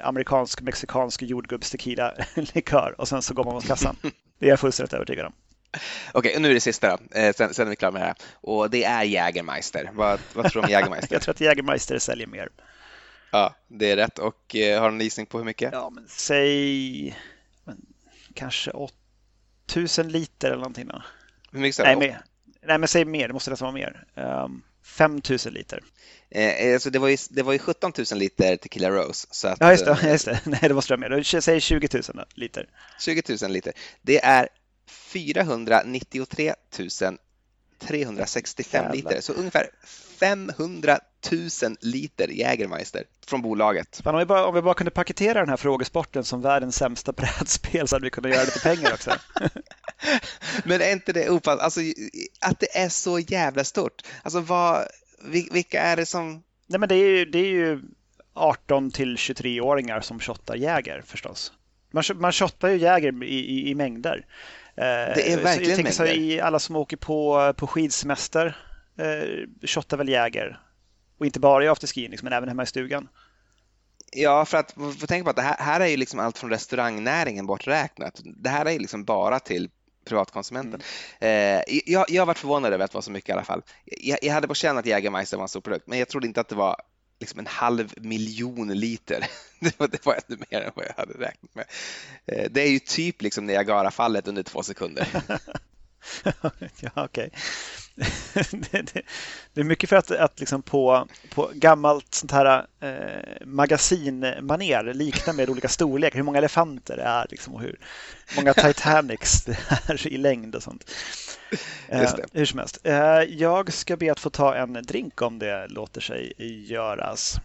amerikansk 0.00 0.60
mexikansk 0.60 1.22
jordgubbstequila-likör 1.22 2.94
och 2.98 3.08
sen 3.08 3.22
så 3.22 3.34
går 3.34 3.44
man 3.44 3.54
mot 3.54 3.66
kassan. 3.66 3.96
Det 4.38 4.46
är 4.46 4.50
jag 4.50 4.60
fullständigt 4.60 4.92
övertygad 4.92 5.26
om. 5.26 5.32
Okej, 6.12 6.36
och 6.36 6.42
nu 6.42 6.50
är 6.50 6.54
det 6.54 6.60
sista 6.60 6.96
då, 6.96 7.18
eh, 7.18 7.32
sen, 7.32 7.54
sen 7.54 7.66
är 7.66 7.70
vi 7.70 7.76
klara 7.76 7.92
med 7.92 8.02
det 8.02 8.06
här. 8.06 8.16
Och 8.32 8.70
det 8.70 8.84
är 8.84 9.02
Jägermeister. 9.02 9.90
Vad, 9.92 10.20
vad 10.34 10.52
tror 10.52 10.62
du 10.62 10.66
om 10.66 10.72
Jägermeister? 10.72 11.14
jag 11.14 11.22
tror 11.22 11.34
att 11.34 11.40
Jägermeister 11.40 11.98
säljer 11.98 12.26
mer. 12.26 12.48
Ja, 13.30 13.54
det 13.68 13.90
är 13.90 13.96
rätt. 13.96 14.18
Och 14.18 14.56
eh, 14.56 14.80
har 14.80 14.90
du 14.90 14.94
en 14.94 15.00
gissning 15.00 15.26
på 15.26 15.38
hur 15.38 15.44
mycket? 15.44 15.72
Ja, 15.72 15.90
men 15.90 16.04
säg 16.08 17.16
men, 17.64 17.86
kanske 18.34 18.70
8000 18.70 20.08
liter 20.08 20.48
eller 20.48 20.58
någonting. 20.58 20.88
Då. 20.88 21.02
Hur 21.52 21.60
mycket 21.60 21.84
Nej, 21.84 21.96
mer. 21.96 22.20
Nej, 22.62 22.78
men 22.78 22.88
säg 22.88 23.04
mer. 23.04 23.28
Det 23.28 23.34
måste 23.34 23.50
nästan 23.50 23.74
vara 23.74 23.74
mer. 23.74 24.04
Um, 24.14 24.62
ehm, 24.98 25.20
5000 25.20 25.52
liter. 25.52 25.82
Eh, 26.30 26.74
alltså 26.74 26.90
det, 26.90 26.98
var 26.98 27.08
ju, 27.08 27.16
det 27.30 27.42
var 27.42 27.52
ju 27.52 27.58
17 27.58 27.92
000 28.12 28.18
liter 28.18 28.56
Tequila 28.56 28.90
Rose. 28.90 29.26
Så 29.30 29.48
att, 29.48 29.56
ja, 29.60 29.70
just 29.70 29.84
det. 29.84 29.90
Eh, 29.90 30.08
just 30.12 30.24
det. 30.24 30.40
Nej, 30.46 30.60
det 30.62 30.74
måste 30.74 30.96
mer. 30.96 31.40
Säg 31.40 31.60
20 31.60 31.88
000 32.14 32.24
liter. 32.34 32.68
20 33.00 33.22
000 33.42 33.50
liter. 33.52 33.72
Det 34.02 34.24
är 34.24 34.48
493 34.88 36.54
365 37.78 38.92
liter, 38.92 39.20
så 39.20 39.32
ungefär 39.32 39.70
500 40.20 41.00
000 41.32 41.76
liter 41.80 42.28
Jägermeister 42.28 43.04
från 43.26 43.42
bolaget. 43.42 44.00
Fan, 44.04 44.14
om, 44.14 44.18
vi 44.18 44.24
bara, 44.24 44.46
om 44.46 44.54
vi 44.54 44.62
bara 44.62 44.74
kunde 44.74 44.90
paketera 44.90 45.40
den 45.40 45.48
här 45.48 45.56
frågesporten 45.56 46.24
som 46.24 46.42
världens 46.42 46.76
sämsta 46.76 47.12
brädspel 47.16 47.88
så 47.88 47.96
hade 47.96 48.04
vi 48.04 48.10
kunnat 48.10 48.30
göra 48.30 48.44
lite 48.44 48.60
pengar 48.60 48.92
också. 48.92 49.10
Men 50.64 50.80
är 50.80 50.92
inte 50.92 51.12
det 51.12 51.30
ofattbart, 51.30 51.64
alltså, 51.64 51.80
att 52.40 52.60
det 52.60 52.78
är 52.78 52.88
så 52.88 53.18
jävla 53.18 53.64
stort? 53.64 54.02
Alltså 54.22 54.40
vad, 54.40 54.86
vilka 55.52 55.80
är 55.80 55.96
det 55.96 56.06
som... 56.06 56.42
Nej 56.66 56.80
men 56.80 56.88
det 56.88 56.94
är 56.94 57.08
ju, 57.08 57.24
det 57.24 57.38
är 57.38 57.50
ju 57.50 57.82
18 58.34 58.90
till 58.90 59.16
23-åringar 59.16 60.00
som 60.00 60.20
shottar 60.20 60.54
Jäger 60.54 61.02
förstås. 61.06 61.52
Man, 61.90 62.04
man 62.14 62.32
shottar 62.32 62.68
ju 62.68 62.76
Jäger 62.76 63.24
i, 63.24 63.38
i, 63.38 63.70
i 63.70 63.74
mängder. 63.74 64.26
Det 64.74 65.32
är 65.32 65.42
verkligen 65.42 65.76
så 65.76 65.82
jag 65.82 65.94
så 65.94 66.06
i 66.06 66.40
alla 66.40 66.58
som 66.58 66.76
åker 66.76 66.96
på, 66.96 67.52
på 67.56 67.66
skidsemester 67.66 68.56
eh, 68.98 69.68
shottar 69.68 69.96
väl 69.96 70.08
Jäger. 70.08 70.60
Och 71.18 71.26
inte 71.26 71.40
bara 71.40 71.64
i 71.64 71.68
afterski 71.68 72.08
liksom, 72.08 72.26
men 72.26 72.32
även 72.32 72.48
hemma 72.48 72.62
i 72.62 72.66
stugan. 72.66 73.08
Ja, 74.12 74.44
för 74.44 74.58
att 74.58 74.72
få 74.72 75.06
tänka 75.06 75.24
på 75.24 75.30
att 75.30 75.36
det 75.36 75.42
här, 75.42 75.56
här 75.58 75.80
är 75.80 75.86
ju 75.86 75.96
liksom 75.96 76.20
allt 76.20 76.38
från 76.38 76.50
restaurangnäringen 76.50 77.46
borträknat. 77.46 78.20
Det 78.24 78.48
här 78.48 78.66
är 78.66 78.70
ju 78.70 78.78
liksom 78.78 79.04
bara 79.04 79.40
till 79.40 79.70
privatkonsumenten. 80.04 80.82
Mm. 81.20 81.62
Eh, 81.68 81.80
jag, 81.86 82.10
jag 82.10 82.22
har 82.22 82.26
varit 82.26 82.38
förvånad 82.38 82.72
över 82.72 82.84
att 82.84 82.90
det 82.90 82.96
var 82.96 83.02
så 83.02 83.10
mycket 83.10 83.28
i 83.28 83.32
alla 83.32 83.44
fall. 83.44 83.62
Jag, 83.84 84.18
jag 84.22 84.34
hade 84.34 84.48
på 84.48 84.54
känn 84.54 84.78
att 84.78 84.86
Jägermeister 84.86 85.36
var 85.36 85.44
en 85.44 85.48
stor 85.48 85.60
produkt, 85.60 85.86
men 85.86 85.98
jag 85.98 86.08
trodde 86.08 86.26
inte 86.26 86.40
att 86.40 86.48
det 86.48 86.54
var 86.54 86.82
liksom 87.20 87.38
en 87.38 87.46
halv 87.46 87.94
miljon 87.96 88.68
liter. 88.68 89.26
Det 89.60 89.80
var, 89.80 89.88
det 89.88 90.06
var 90.06 90.14
ännu 90.28 90.38
mer 90.50 90.60
än 90.60 90.72
vad 90.74 90.84
jag 90.84 90.94
hade 90.96 91.12
räknat 91.12 91.54
med. 91.54 91.64
Eh, 92.26 92.50
det 92.50 92.62
är 92.62 92.70
ju 92.70 92.78
typ 92.78 93.22
liksom 93.22 93.46
Niagarafallet 93.46 94.28
under 94.28 94.42
två 94.42 94.62
sekunder. 94.62 95.08
ja, 96.24 96.32
okej. 96.42 96.90
Okay. 97.04 97.30
det, 98.50 98.92
det, 98.92 99.02
det, 99.54 99.60
är 99.60 99.64
mycket 99.64 99.88
för 99.88 99.96
att, 99.96 100.10
att 100.10 100.40
liksom 100.40 100.62
på, 100.62 101.08
på 101.34 101.50
gammalt 101.54 102.14
sånt 102.14 102.32
här 102.32 102.66
eh, 102.80 103.46
magasinmaner 103.46 104.94
likna 104.94 105.32
med 105.32 105.50
olika 105.50 105.68
storlekar, 105.68 106.16
hur 106.16 106.22
många 106.22 106.38
elefanter 106.38 106.96
det 106.96 107.02
är 107.02 107.26
liksom, 107.30 107.54
och 107.54 107.60
hur 107.60 107.78
många 108.36 108.54
Titanics 108.54 109.44
det 109.44 109.58
är 109.88 110.06
i 110.06 110.16
längd 110.16 110.54
och 110.54 110.62
sånt. 110.62 110.90
Eh, 111.88 112.14
hur 112.32 112.44
som 112.44 112.58
helst. 112.58 112.78
Eh, 112.84 113.22
jag 113.22 113.72
ska 113.72 113.96
be 113.96 114.12
att 114.12 114.20
få 114.20 114.30
ta 114.30 114.54
en 114.54 114.72
drink 114.72 115.22
om 115.22 115.38
det 115.38 115.68
låter 115.68 116.00
sig 116.00 116.34
göras. 116.68 117.36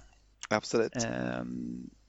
Absolut. 0.49 0.95
Eh, 0.95 1.43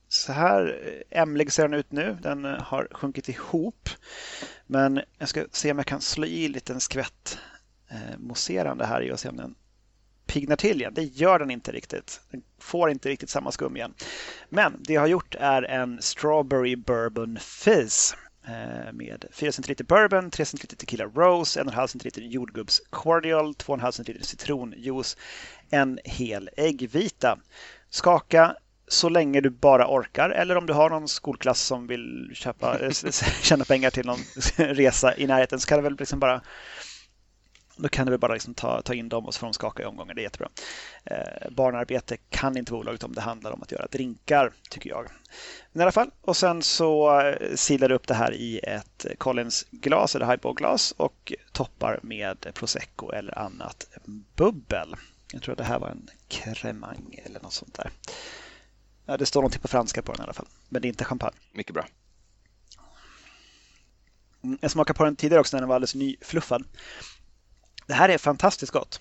så 0.09 0.33
här 0.33 0.81
ämlig 1.11 1.53
ser 1.53 1.63
den 1.63 1.75
ut 1.75 1.93
nu. 1.93 2.19
Den 2.23 2.45
har 2.45 2.89
sjunkit 2.93 3.29
ihop. 3.29 3.89
Men 4.67 5.01
jag 5.19 5.29
ska 5.29 5.45
se 5.53 5.71
om 5.71 5.79
jag 5.79 5.87
kan 5.87 6.01
slå 6.01 6.27
i 6.27 6.47
en 6.47 6.53
liten 6.53 6.81
skvätt 6.81 7.39
eh, 7.89 8.19
mousserande 8.19 8.87
här 8.87 9.03
i 9.03 9.13
och 9.13 9.21
se 9.21 9.29
om 9.29 9.37
den 9.37 9.55
pignar 10.27 10.57
till 10.57 10.81
igen. 10.81 10.95
Det 10.95 11.03
gör 11.03 11.39
den 11.39 11.51
inte 11.51 11.73
riktigt. 11.73 12.21
Den 12.31 12.43
får 12.59 12.91
inte 12.91 13.09
riktigt 13.09 13.31
samma 13.31 13.53
skum 13.53 13.77
igen. 13.77 13.95
Men 14.49 14.77
det 14.79 14.93
jag 14.93 15.01
har 15.01 15.09
gjort 15.09 15.35
är 15.35 15.63
en 15.63 16.03
Strawberry 16.03 16.77
Bourbon 16.77 17.39
Fizz 17.41 18.15
eh, 18.47 18.93
med 18.93 19.25
4 19.33 19.53
centiliter 19.53 19.85
bourbon, 19.85 20.31
3 20.31 20.45
centiliter 20.45 20.77
tequila 20.77 21.05
rose, 21.05 21.63
1,5 21.63 21.87
centiliter 21.87 22.23
jordgubbs 22.23 22.83
cordial, 22.91 23.55
2,5 23.55 23.91
centiliter 23.91 24.27
citronjuice, 24.27 25.17
en 25.71 25.99
hel 26.05 26.51
äggvita. 26.57 27.39
Skaka 27.91 28.57
så 28.89 29.09
länge 29.09 29.41
du 29.41 29.51
bara 29.51 29.87
orkar 29.89 30.31
eller 30.31 30.57
om 30.57 30.67
du 30.67 30.73
har 30.73 30.91
någon 30.91 31.09
skolklass 31.09 31.61
som 31.61 31.87
vill 31.87 32.31
köpa, 32.35 32.79
eh, 32.79 32.91
tjäna 33.43 33.65
pengar 33.65 33.91
till 33.91 34.07
någon 34.07 34.19
resa 34.57 35.17
i 35.17 35.27
närheten 35.27 35.61
så 35.61 35.67
kan 35.67 35.79
du 35.79 35.83
väl 35.83 35.97
liksom 35.99 36.21
bara 36.21 36.41
då 37.77 37.89
kan 37.89 38.07
du 38.07 38.11
väl 38.11 38.21
bara 38.21 38.35
liksom 38.35 38.55
ta, 38.55 38.83
ta 38.83 38.95
in 38.95 39.09
dem 39.09 39.27
och 39.27 39.35
så 39.35 39.39
får 39.39 39.47
de 39.47 39.55
skaka 39.55 39.83
i 39.83 39.87
omgångar. 39.87 40.15
Det 40.15 40.21
är 40.21 40.23
jättebra. 40.23 40.49
Eh, 41.05 41.51
barnarbete 41.51 42.17
kan 42.31 42.57
inte 42.57 42.75
olagligt 42.75 43.03
om 43.03 43.15
det 43.15 43.21
handlar 43.21 43.53
om 43.53 43.63
att 43.63 43.73
göra 43.73 43.87
drinkar, 43.87 44.53
tycker 44.71 44.91
jag. 44.91 45.09
Men 45.73 45.81
i 45.81 45.83
alla 45.83 45.93
fall, 45.93 46.11
och 46.21 46.37
sen 46.37 46.63
så 46.63 47.21
eh, 47.21 47.55
silar 47.55 47.89
du 47.89 47.95
upp 47.95 48.07
det 48.07 48.15
här 48.15 48.33
i 48.33 48.59
ett 48.59 49.07
Collins-glas 49.19 50.15
eller 50.15 50.27
highball-glas 50.27 50.95
och 50.97 51.33
toppar 51.53 52.01
med 52.03 52.47
prosecco 52.55 53.13
eller 53.13 53.39
annat 53.39 53.87
bubbel. 54.35 54.95
Jag 55.33 55.43
tror 55.43 55.53
att 55.53 55.59
det 55.59 55.65
här 55.65 55.79
var 55.79 55.89
en 55.89 56.09
cremang 56.29 57.21
eller 57.25 57.41
något 57.41 57.53
sånt 57.53 57.75
där. 57.75 57.91
Ja, 59.07 59.17
det 59.17 59.27
står 59.27 59.41
någonting 59.41 59.61
på 59.61 59.69
franska 59.69 60.03
på 60.03 60.13
den 60.13 60.21
i 60.21 60.25
alla 60.25 60.33
fall, 60.33 60.49
men 60.69 60.83
det 60.83 60.89
är 60.89 60.91
inte 60.91 61.05
champagne. 61.05 61.37
Mycket 61.53 61.75
bra. 61.75 61.87
Mm, 64.45 64.59
jag 64.61 64.71
smakade 64.71 64.97
på 64.97 65.05
den 65.05 65.17
tidigare 65.17 65.41
också 65.41 65.57
när 65.57 65.61
den 65.61 65.69
var 65.69 65.75
alldeles 65.75 65.95
nyfluffad. 65.95 66.65
Det 67.87 67.95
här 67.95 68.09
är 68.09 68.19
fantastiskt 68.19 68.73
gott. 68.73 69.01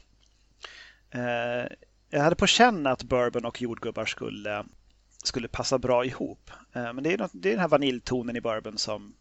Eh, 1.12 1.68
jag 2.10 2.22
hade 2.22 2.36
på 2.36 2.48
känn 2.48 2.88
att 2.88 3.04
bourbon 3.04 3.46
och 3.46 3.62
jordgubbar 3.62 4.06
skulle, 4.06 4.66
skulle 5.24 5.48
passa 5.48 5.80
bra 5.80 6.06
ihop. 6.06 6.52
Eh, 6.74 6.94
men 6.94 7.04
det 7.04 7.14
är, 7.14 7.18
något, 7.18 7.32
det 7.34 7.50
är 7.50 7.54
den 7.54 7.62
här 7.62 7.68
vaniljtonen 7.68 8.36
i 8.36 8.42
bourbon 8.42 8.78
som, 8.78 9.14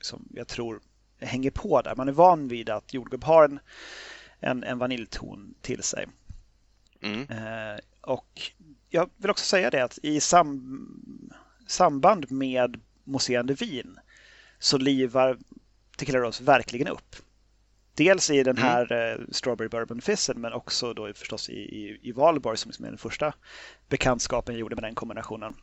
som 0.00 0.28
jag 0.30 0.48
tror 0.48 0.80
hänger 1.20 1.50
på 1.50 1.82
där. 1.82 1.96
Man 1.96 2.08
är 2.08 2.12
van 2.12 2.48
vid 2.48 2.70
att 2.70 2.94
jordgubb 2.94 3.24
har 3.24 3.44
en, 3.44 3.60
en, 4.40 4.64
en 4.64 4.78
vaniljton 4.78 5.54
till 5.60 5.82
sig. 5.82 6.06
Mm. 7.02 7.20
Eh, 7.30 7.80
och 8.00 8.52
jag 8.90 9.10
vill 9.16 9.30
också 9.30 9.44
säga 9.44 9.70
det 9.70 9.84
att 9.84 9.98
i 10.02 10.20
sam, 10.20 11.32
samband 11.66 12.30
med 12.30 12.80
mousserande 13.04 13.54
vin 13.54 13.98
så 14.58 14.78
livar 14.78 15.38
Tequila 15.96 16.18
Rose 16.18 16.44
verkligen 16.44 16.88
upp. 16.88 17.16
Dels 17.94 18.30
i 18.30 18.42
den 18.42 18.56
mm. 18.56 18.68
här 18.68 18.92
mm. 18.92 19.28
Strawberry 19.32 19.68
Bourbon 19.68 20.00
Fissen 20.00 20.40
men 20.40 20.52
också 20.52 20.94
då 20.94 21.12
förstås 21.14 21.50
i, 21.50 21.52
i, 21.52 21.98
i 22.02 22.12
Valborg 22.12 22.56
som 22.56 22.68
liksom 22.68 22.84
är 22.84 22.88
den 22.88 22.98
första 22.98 23.32
bekantskapen 23.88 24.54
jag 24.54 24.60
gjorde 24.60 24.76
med 24.76 24.84
den 24.84 24.94
kombinationen. 24.94 25.54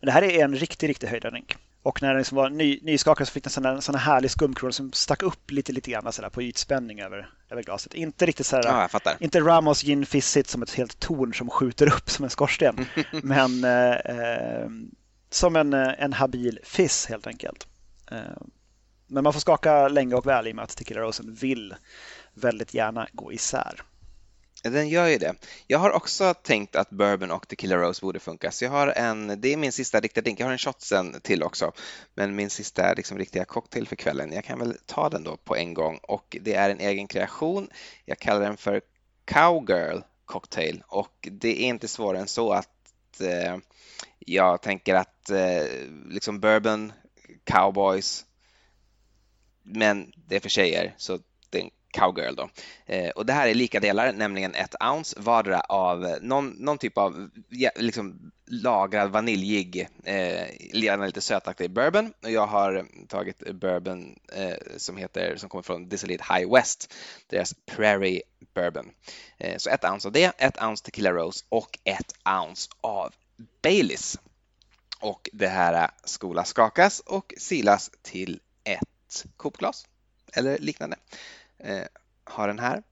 Men 0.00 0.06
det 0.06 0.12
här 0.12 0.22
är 0.22 0.44
en 0.44 0.54
riktig, 0.54 0.88
riktig 0.88 1.08
höjdardrink. 1.08 1.56
Och 1.82 2.02
när 2.02 2.08
den 2.08 2.18
liksom 2.18 2.36
var 2.36 2.50
ny, 2.50 2.80
nyskakad 2.82 3.28
så 3.28 3.32
fick 3.32 3.44
den 3.44 3.50
sån 3.50 3.82
sån 3.82 3.94
härlig 3.94 4.30
skumkrona 4.30 4.72
som 4.72 4.92
stack 4.92 5.22
upp 5.22 5.50
lite, 5.50 5.72
lite 5.72 5.90
grann 5.90 6.12
sådär, 6.12 6.28
på 6.28 6.42
ytspänning 6.42 7.00
över, 7.00 7.30
över 7.50 7.62
glaset. 7.62 7.94
Inte 7.94 8.26
riktigt 8.26 8.46
så 8.46 8.60
ja, 8.64 8.88
inte 9.20 9.40
Ramos 9.40 9.82
Gin 9.82 10.06
Fizz 10.06 10.38
som 10.46 10.62
ett 10.62 10.70
helt 10.70 11.00
torn 11.00 11.34
som 11.34 11.50
skjuter 11.50 11.94
upp 11.94 12.10
som 12.10 12.24
en 12.24 12.30
skorsten. 12.30 12.86
men 13.22 13.64
eh, 13.64 13.92
eh, 13.92 14.68
som 15.30 15.56
en, 15.56 15.72
eh, 15.72 15.94
en 15.98 16.12
habil 16.12 16.58
fizz 16.64 17.06
helt 17.06 17.26
enkelt. 17.26 17.66
Eh, 18.10 18.18
men 19.10 19.24
man 19.24 19.32
får 19.32 19.40
skaka 19.40 19.88
länge 19.88 20.14
och 20.14 20.26
väl 20.26 20.46
i 20.46 20.52
och 20.52 20.56
med 20.56 20.62
att 20.62 20.76
Tequila 20.76 21.00
Rosen 21.00 21.34
vill 21.34 21.74
väldigt 22.34 22.74
gärna 22.74 23.08
gå 23.12 23.32
isär. 23.32 23.82
Den 24.62 24.88
gör 24.88 25.06
ju 25.06 25.18
det. 25.18 25.34
Jag 25.66 25.78
har 25.78 25.90
också 25.90 26.34
tänkt 26.34 26.76
att 26.76 26.90
bourbon 26.90 27.30
och 27.30 27.48
tequila 27.48 27.76
rose 27.76 28.00
borde 28.00 28.20
funka, 28.20 28.50
så 28.50 28.64
jag 28.64 28.70
har 28.70 28.88
en, 28.88 29.40
det 29.40 29.52
är 29.52 29.56
min 29.56 29.72
sista 29.72 30.00
riktiga 30.00 30.22
drink. 30.22 30.40
Jag 30.40 30.46
har 30.46 30.52
en 30.52 30.58
shot 30.58 30.80
sen 30.80 31.20
till 31.20 31.42
också, 31.42 31.72
men 32.14 32.36
min 32.36 32.50
sista 32.50 32.94
liksom, 32.94 33.18
riktiga 33.18 33.44
cocktail 33.44 33.88
för 33.88 33.96
kvällen. 33.96 34.32
Jag 34.32 34.44
kan 34.44 34.58
väl 34.58 34.76
ta 34.86 35.08
den 35.08 35.24
då 35.24 35.36
på 35.36 35.56
en 35.56 35.74
gång 35.74 35.98
och 36.02 36.36
det 36.40 36.54
är 36.54 36.70
en 36.70 36.80
egen 36.80 37.08
kreation. 37.08 37.68
Jag 38.04 38.18
kallar 38.18 38.40
den 38.40 38.56
för 38.56 38.80
Cowgirl 39.24 40.00
cocktail 40.24 40.82
och 40.86 41.28
det 41.30 41.62
är 41.62 41.66
inte 41.66 41.88
svårare 41.88 42.20
än 42.20 42.28
så 42.28 42.52
att 42.52 43.20
eh, 43.20 43.56
jag 44.18 44.62
tänker 44.62 44.94
att 44.94 45.30
eh, 45.30 45.66
liksom 46.08 46.40
bourbon, 46.40 46.92
cowboys, 47.44 48.24
men 49.74 50.12
det 50.28 50.36
är 50.36 50.40
för 50.40 50.48
tjejer 50.48 50.94
så 50.96 51.18
det 51.50 51.58
är 51.58 51.62
en 51.62 51.70
cowgirl 51.90 52.34
då. 52.34 52.48
Eh, 52.86 53.10
och 53.10 53.26
det 53.26 53.32
här 53.32 53.48
är 53.48 53.54
lika 53.54 53.80
delar, 53.80 54.12
nämligen 54.12 54.54
ett 54.54 54.74
ounce 54.80 55.20
vardera 55.20 55.60
av 55.60 56.16
någon, 56.22 56.48
någon 56.48 56.78
typ 56.78 56.98
av 56.98 57.30
ja, 57.48 57.70
liksom 57.76 58.32
lagrad 58.46 59.10
vaniljig, 59.10 59.88
eh, 60.04 60.74
gärna 60.74 61.06
lite 61.06 61.20
sötaktig 61.20 61.70
bourbon. 61.70 62.12
Och 62.22 62.30
jag 62.30 62.46
har 62.46 62.86
tagit 63.08 63.52
bourbon 63.52 64.18
eh, 64.32 64.54
som 64.76 64.96
heter, 64.96 65.36
som 65.36 65.48
kommer 65.48 65.62
från 65.62 65.88
Dissolid 65.88 66.22
High 66.22 66.52
West, 66.52 66.94
deras 67.26 67.54
Prairie 67.66 68.22
Bourbon. 68.54 68.90
Eh, 69.38 69.56
så 69.56 69.70
ett 69.70 69.84
ounce 69.84 70.08
av 70.08 70.12
det, 70.12 70.32
ett 70.38 70.62
ounce 70.62 70.84
tequila 70.84 71.12
rose 71.12 71.44
och 71.48 71.78
ett 71.84 72.14
ounce 72.24 72.70
av 72.80 73.14
Baileys. 73.62 74.18
Och 75.00 75.30
det 75.32 75.48
här 75.48 75.90
skola 76.04 76.44
skakas 76.44 77.00
och 77.00 77.34
silas 77.38 77.90
till 78.02 78.40
ett 78.64 78.99
kopglas 79.36 79.86
eller 80.32 80.58
liknande. 80.58 80.96
Eh, 81.58 81.84
har 82.24 82.48
den 82.48 82.58
här. 82.58 82.82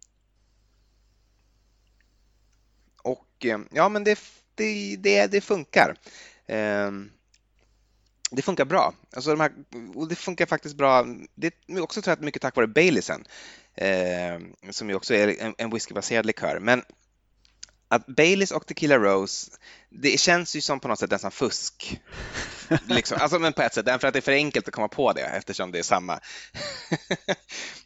Och 3.02 3.44
eh, 3.44 3.58
ja, 3.70 3.88
men 3.88 4.04
det, 4.04 4.18
det, 4.54 4.96
det, 4.96 5.26
det 5.26 5.40
funkar. 5.40 5.96
Eh, 6.46 6.90
det 8.30 8.42
funkar 8.42 8.64
bra. 8.64 8.94
Alltså 9.12 9.30
de 9.30 9.40
här, 9.40 9.52
och 9.94 10.08
det 10.08 10.16
funkar 10.16 10.46
faktiskt 10.46 10.76
bra. 10.76 11.06
Det 11.34 11.54
är 11.66 11.80
också 11.80 12.02
tror 12.02 12.16
jag, 12.16 12.24
mycket 12.24 12.42
tack 12.42 12.56
vare 12.56 12.66
Baileysen, 12.66 13.24
eh, 13.74 14.38
som 14.70 14.88
ju 14.88 14.94
också 14.94 15.14
är 15.14 15.40
en, 15.40 15.54
en 15.58 15.70
whiskybaserad 15.70 16.26
likör. 16.26 16.58
Men 16.60 16.82
att 17.88 18.06
Baileys 18.06 18.50
och 18.50 18.66
Tequila 18.66 18.98
Rose, 18.98 19.50
det 19.90 20.20
känns 20.20 20.56
ju 20.56 20.60
som 20.60 20.80
på 20.80 20.88
något 20.88 20.98
sätt 20.98 21.10
nästan 21.10 21.30
fusk. 21.30 22.00
liksom. 22.88 23.18
alltså, 23.20 23.38
men 23.38 23.52
på 23.52 23.62
ett 23.62 23.74
sätt, 23.74 23.86
därför 23.86 24.08
att 24.08 24.14
det 24.14 24.18
är 24.18 24.22
för 24.22 24.32
enkelt 24.32 24.68
att 24.68 24.74
komma 24.74 24.88
på 24.88 25.12
det 25.12 25.22
eftersom 25.22 25.72
det 25.72 25.78
är 25.78 25.82
samma. 25.82 26.20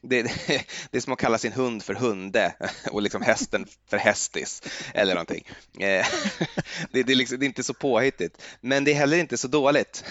det, 0.01 0.23
det, 0.47 0.65
det, 0.91 0.99
är 0.99 1.01
som 1.01 1.13
att 1.13 1.19
kalla 1.19 1.39
sin 1.39 1.53
hund 1.53 1.83
för 1.83 1.95
hunde 1.95 2.55
och 2.91 3.03
liksom 3.03 3.23
hästen 3.23 3.67
för 3.91 3.97
hästis 3.97 4.63
eller 4.95 5.15
någonting. 5.15 5.49
Eh, 5.79 6.07
det, 6.93 7.03
det, 7.03 7.13
är 7.13 7.17
liksom, 7.17 7.39
det 7.39 7.45
är 7.45 7.49
inte 7.49 7.63
så 7.63 7.75
påhittigt, 7.75 8.43
men 8.61 8.85
det 8.85 8.91
är 8.91 8.97
heller 8.97 9.19
inte 9.19 9.39
så 9.39 9.49
dåligt. 9.49 10.05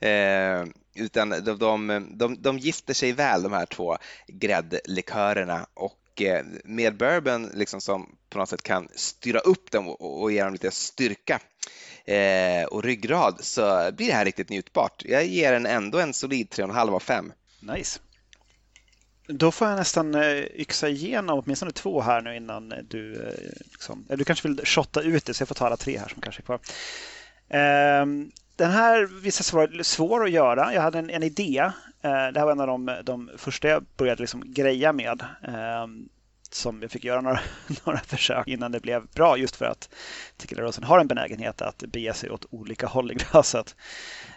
Eh, 0.00 0.64
utan 0.94 1.30
de, 1.30 1.58
de, 1.58 2.06
de, 2.18 2.42
de 2.42 2.58
gifter 2.58 2.94
sig 2.94 3.12
väl 3.12 3.42
de 3.42 3.52
här 3.52 3.66
två 3.66 3.96
gräddlikörerna 4.26 5.66
och 5.74 6.07
Eh, 6.20 6.44
med 6.64 6.96
bourbon 6.96 7.50
liksom 7.54 7.80
som 7.80 8.16
på 8.30 8.38
något 8.38 8.48
sätt 8.48 8.62
kan 8.62 8.88
styra 8.94 9.38
upp 9.38 9.70
dem 9.70 9.88
och, 9.88 10.32
ge 10.32 10.44
dem 10.44 10.52
lite 10.52 10.70
styrka 10.70 11.40
eh, 12.04 12.64
och 12.64 12.84
ryggrad 12.84 13.36
så 13.40 13.92
blir 13.92 14.06
det 14.06 14.12
här 14.12 14.24
riktigt 14.24 14.50
njutbart. 14.50 15.02
Jag 15.04 15.26
ger 15.26 15.52
den 15.52 15.66
ändå 15.66 15.98
en 15.98 16.14
solid 16.14 16.48
3,5 16.48 16.94
av 16.94 17.00
5. 17.00 17.32
Nice. 17.60 18.00
Då 19.26 19.52
får 19.52 19.68
jag 19.68 19.76
nästan 19.76 20.14
eh, 20.14 20.44
yxa 20.60 20.88
igenom 20.88 21.42
åtminstone 21.44 21.72
två 21.72 22.00
här 22.00 22.20
nu 22.20 22.36
innan 22.36 22.68
du... 22.68 23.32
Liksom, 23.72 24.06
du 24.08 24.24
kanske 24.24 24.48
vill 24.48 24.66
shotta 24.66 25.02
ut 25.02 25.24
det 25.24 25.34
så 25.34 25.42
jag 25.42 25.48
får 25.48 25.54
ta 25.54 25.66
alla 25.66 25.76
tre 25.76 25.98
här 25.98 26.08
som 26.08 26.22
kanske 26.22 26.42
är 26.42 26.44
kvar. 26.44 26.60
Ehm, 27.48 28.30
den 28.56 28.70
här 28.70 29.06
visade 29.06 29.44
sig 29.44 29.56
vara 29.56 29.84
svår 29.84 30.24
att 30.24 30.30
göra. 30.30 30.74
Jag 30.74 30.82
hade 30.82 30.98
en, 30.98 31.10
en 31.10 31.22
idé 31.22 31.72
Eh, 32.02 32.28
det 32.32 32.40
här 32.40 32.44
var 32.44 32.52
en 32.52 32.60
av 32.60 32.66
de, 32.66 32.96
de 33.04 33.30
första 33.36 33.68
jag 33.68 33.84
började 33.96 34.22
liksom 34.22 34.42
greja 34.46 34.92
med. 34.92 35.24
Ehm, 35.42 36.08
som 36.50 36.82
jag 36.82 36.90
fick 36.90 37.04
göra 37.04 37.20
några, 37.20 37.40
några 37.84 37.98
försök 37.98 38.48
innan 38.48 38.72
det 38.72 38.80
blev 38.80 39.06
bra 39.06 39.36
just 39.36 39.56
för 39.56 39.64
att 39.64 39.94
Tequila 40.36 40.72
har 40.82 40.98
en 40.98 41.08
benägenhet 41.08 41.62
att 41.62 41.78
bege 41.78 42.14
sig 42.14 42.30
åt 42.30 42.46
olika 42.50 42.86
håll 42.86 43.12
i 43.12 43.14
glaset. 43.14 43.76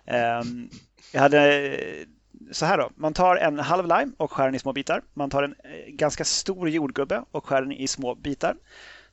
Ehm, 0.05 0.69
jag 1.11 1.21
hade 1.21 1.67
eh, 1.67 2.07
så 2.51 2.65
här 2.65 2.77
då, 2.77 2.91
man 2.95 3.13
tar 3.13 3.35
en 3.35 3.59
halv 3.59 3.87
lime 3.87 4.11
och 4.17 4.31
skär 4.31 4.45
den 4.45 4.55
i 4.55 4.59
små 4.59 4.73
bitar. 4.73 5.01
Man 5.13 5.29
tar 5.29 5.43
en 5.43 5.55
eh, 5.63 5.93
ganska 5.93 6.25
stor 6.25 6.69
jordgubbe 6.69 7.23
och 7.31 7.45
skär 7.45 7.61
den 7.61 7.71
i 7.71 7.87
små 7.87 8.15
bitar. 8.15 8.55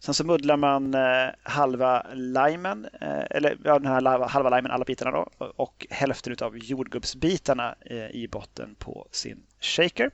Sen 0.01 0.15
så 0.15 0.25
muddlar 0.25 0.57
man 0.57 0.95
eh, 0.95 1.29
halva 1.43 2.07
limen, 2.15 2.89
eh, 3.01 3.25
eller 3.31 3.59
ja, 3.65 3.79
den 3.79 3.87
här 3.87 4.29
halva 4.29 4.51
limen, 4.57 4.71
alla 4.71 4.85
bitarna 4.85 5.11
då, 5.11 5.29
och 5.57 5.87
hälften 5.91 6.37
av 6.41 6.59
jordgubbsbitarna 6.59 7.75
eh, 7.81 8.11
i 8.11 8.29
botten 8.33 8.75
på 8.79 9.09
sin 9.11 9.43
shaker. 9.61 10.11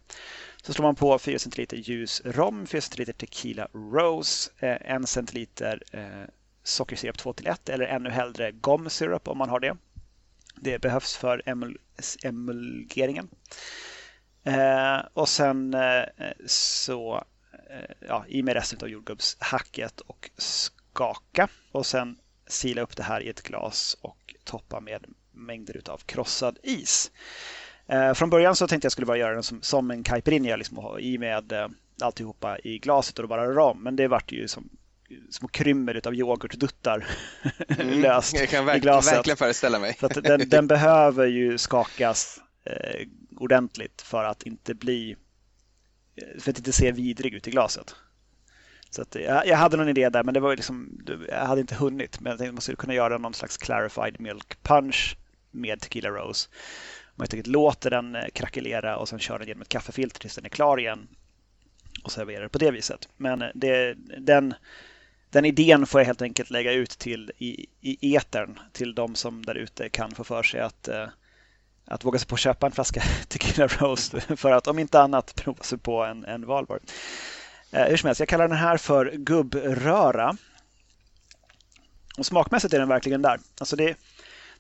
Så 0.62 0.72
slår 0.72 0.82
man 0.82 0.94
på 0.94 1.18
4 1.18 1.38
centiliter 1.38 1.76
ljus 1.76 2.22
rom, 2.24 2.66
4 2.66 2.80
centiliter 2.80 3.12
tequila 3.12 3.68
rose, 3.72 4.50
eh, 4.58 4.96
1 4.96 5.08
centiliter 5.08 5.82
eh, 5.92 6.28
sockersirap 6.62 7.18
2 7.18 7.32
till 7.32 7.46
1 7.46 7.68
eller 7.68 7.86
ännu 7.86 8.10
hellre 8.10 8.52
gom 8.52 8.90
syrup 8.90 9.28
om 9.28 9.38
man 9.38 9.48
har 9.48 9.60
det. 9.60 9.76
Det 10.56 10.78
behövs 10.78 11.16
för 11.16 11.42
emul 11.46 11.78
emulgeringen. 12.24 13.28
Eh, 14.44 14.98
och 15.14 15.28
sen 15.28 15.74
eh, 15.74 16.04
så 16.46 17.24
ja, 18.08 18.24
i 18.28 18.42
med 18.42 18.54
resten 18.54 18.78
av 18.82 18.88
jordgubbshacket 18.88 20.00
och 20.00 20.30
skaka. 20.36 21.48
Och 21.72 21.86
sen 21.86 22.18
sila 22.46 22.82
upp 22.82 22.96
det 22.96 23.02
här 23.02 23.20
i 23.20 23.28
ett 23.28 23.42
glas 23.42 23.96
och 24.00 24.34
toppa 24.44 24.80
med 24.80 25.06
mängder 25.32 25.80
av 25.86 25.98
krossad 25.98 26.58
is. 26.62 27.10
Eh, 27.86 28.14
från 28.14 28.30
början 28.30 28.56
så 28.56 28.68
tänkte 28.68 28.86
jag 28.86 28.92
skulle 28.92 29.06
bara 29.06 29.16
göra 29.16 29.34
den 29.34 29.42
som, 29.42 29.62
som 29.62 29.90
en 29.90 30.02
caipirinha, 30.02 30.56
liksom, 30.56 30.98
i 31.00 31.18
med 31.18 31.52
eh, 31.52 31.68
alltihopa 32.00 32.58
i 32.58 32.78
glaset 32.78 33.18
och 33.18 33.28
bara 33.28 33.46
röra 33.46 33.64
om. 33.64 33.82
Men 33.82 33.96
det 33.96 34.08
vart 34.08 34.32
ju 34.32 34.48
som 34.48 34.68
små 35.30 35.48
krymmer 35.48 36.06
av 36.06 36.14
yoghurtduttar 36.14 37.06
mm, 37.68 38.00
löst 38.00 38.38
jag 38.38 38.48
kan 38.48 38.66
verk, 38.66 38.76
i 38.76 38.80
glaset. 38.80 39.16
verkligen 39.16 39.36
föreställa 39.36 39.78
mig. 39.78 39.96
Så 40.00 40.08
den, 40.08 40.48
den, 40.48 40.66
behöver 40.66 41.26
ju 41.26 41.58
skakas 41.58 42.40
eh, 42.64 43.06
ordentligt 43.36 44.02
för 44.02 44.24
att 44.24 44.42
inte 44.42 44.74
bli 44.74 45.16
för 46.38 46.50
att 46.50 46.58
inte 46.58 46.72
se 46.72 46.92
vidrig 46.92 47.34
ut 47.34 47.48
i 47.48 47.50
glaset. 47.50 47.94
Så 48.90 49.02
att 49.02 49.14
jag, 49.14 49.46
jag, 49.46 49.56
hade 49.56 49.76
någon 49.76 49.88
idé 49.88 50.08
där, 50.08 50.22
men 50.24 50.34
det 50.34 50.40
var 50.40 50.56
liksom, 50.56 51.02
jag 51.28 51.46
hade 51.46 51.60
inte 51.60 51.74
hunnit. 51.74 52.20
Men 52.20 52.30
jag 52.30 52.38
tänkte 52.38 52.48
att 52.48 52.54
man 52.54 52.60
skulle 52.60 52.76
kunna 52.76 52.94
göra 52.94 53.18
någon 53.18 53.34
slags 53.34 53.56
clarified 53.56 54.20
milk 54.20 54.62
punch 54.62 55.16
med 55.50 55.80
tequila 55.80 56.08
rose. 56.08 56.48
Man 57.14 57.24
helt 57.24 57.34
enkelt 57.34 57.46
låter 57.46 57.90
den 57.90 58.14
eh, 58.14 58.28
krackelera 58.32 58.96
och 58.96 59.08
sen 59.08 59.18
kör 59.18 59.38
den 59.38 59.48
genom 59.48 59.62
ett 59.62 59.68
kaffefilter 59.68 60.20
tills 60.20 60.34
den 60.34 60.44
är 60.44 60.48
klar 60.48 60.80
igen 60.80 61.08
och 62.04 62.12
serverar 62.12 62.48
på 62.48 62.58
det 62.58 62.70
viset. 62.70 63.08
Men 63.16 63.42
eh, 63.42 63.48
det, 63.54 63.94
den, 64.18 64.54
den 65.30 65.44
idén 65.44 65.86
får 65.86 66.00
jag 66.00 66.06
helt 66.06 66.22
enkelt 66.22 66.50
lägga 66.50 66.72
ut 66.72 66.90
till 66.90 67.32
i, 67.38 67.66
i 67.80 68.16
etern 68.16 68.58
till 68.72 68.94
de 68.94 69.14
som 69.14 69.44
där 69.44 69.54
ute 69.54 69.88
kan 69.88 70.10
få 70.10 70.24
för 70.24 70.42
sig 70.42 70.60
att 70.60 70.88
eh, 70.88 71.06
att 71.86 72.04
våga 72.04 72.18
sig 72.18 72.28
på 72.28 72.34
att 72.34 72.40
köpa 72.40 72.66
en 72.66 72.72
flaska 72.72 73.02
Tequila 73.28 73.66
Rose 73.66 74.20
för 74.36 74.52
att 74.52 74.66
om 74.66 74.78
inte 74.78 75.00
annat 75.00 75.34
prova 75.34 75.62
sig 75.62 75.78
på 75.78 76.04
en, 76.04 76.24
en 76.24 76.46
valborg. 76.46 76.80
Eh, 77.70 77.84
hur 77.84 77.96
som 77.96 78.06
helst, 78.06 78.20
jag 78.20 78.28
kallar 78.28 78.48
den 78.48 78.56
här 78.56 78.76
för 78.76 79.12
gubbröra. 79.16 80.36
Och 82.18 82.26
smakmässigt 82.26 82.74
är 82.74 82.78
den 82.78 82.88
verkligen 82.88 83.22
där. 83.22 83.40
Alltså 83.58 83.76
det, 83.76 83.96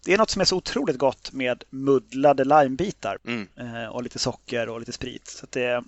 det 0.04 0.12
är 0.12 0.18
något 0.18 0.30
som 0.30 0.40
är 0.40 0.44
så 0.44 0.56
otroligt 0.56 0.98
gott 0.98 1.32
med 1.32 1.64
muddlade 1.70 2.44
limebitar 2.44 3.18
mm. 3.26 3.48
eh, 3.56 3.86
och 3.86 4.02
lite 4.02 4.18
socker 4.18 4.68
och 4.68 4.80
lite 4.80 4.92
sprit. 4.92 5.28
Så 5.28 5.46
det, 5.50 5.84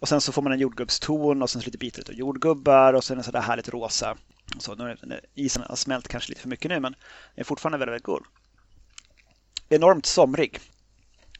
och 0.00 0.08
sen 0.08 0.20
så 0.20 0.32
får 0.32 0.42
man 0.42 0.52
en 0.52 0.58
jordgubbston 0.58 1.42
och 1.42 1.50
sen 1.50 1.62
så 1.62 1.66
lite 1.66 1.78
bitar 1.78 2.02
av 2.08 2.14
jordgubbar 2.14 2.94
och 2.94 3.04
sen 3.04 3.18
en 3.18 3.24
sådär 3.24 3.40
härligt 3.40 3.68
rosa. 3.68 4.16
Så 4.58 4.74
nu, 4.74 4.96
isen 5.34 5.62
har 5.68 5.76
smält 5.76 6.08
kanske 6.08 6.28
lite 6.28 6.40
för 6.40 6.48
mycket 6.48 6.68
nu 6.68 6.80
men 6.80 6.92
den 6.92 7.40
är 7.40 7.44
fortfarande 7.44 7.78
väldigt, 7.78 7.92
väldigt 7.92 8.06
god 8.06 8.24
enormt 9.74 10.06
somrig. 10.06 10.60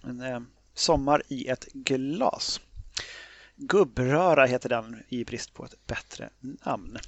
En, 0.03 0.21
eh, 0.21 0.41
sommar 0.75 1.23
i 1.29 1.49
ett 1.49 1.65
glas. 1.73 2.61
Gubbröra 3.57 4.47
heter 4.47 4.69
den 4.69 5.03
i 5.09 5.25
brist 5.25 5.55
på 5.55 5.65
ett 5.65 5.87
bättre 5.87 6.31
namn. 6.41 6.99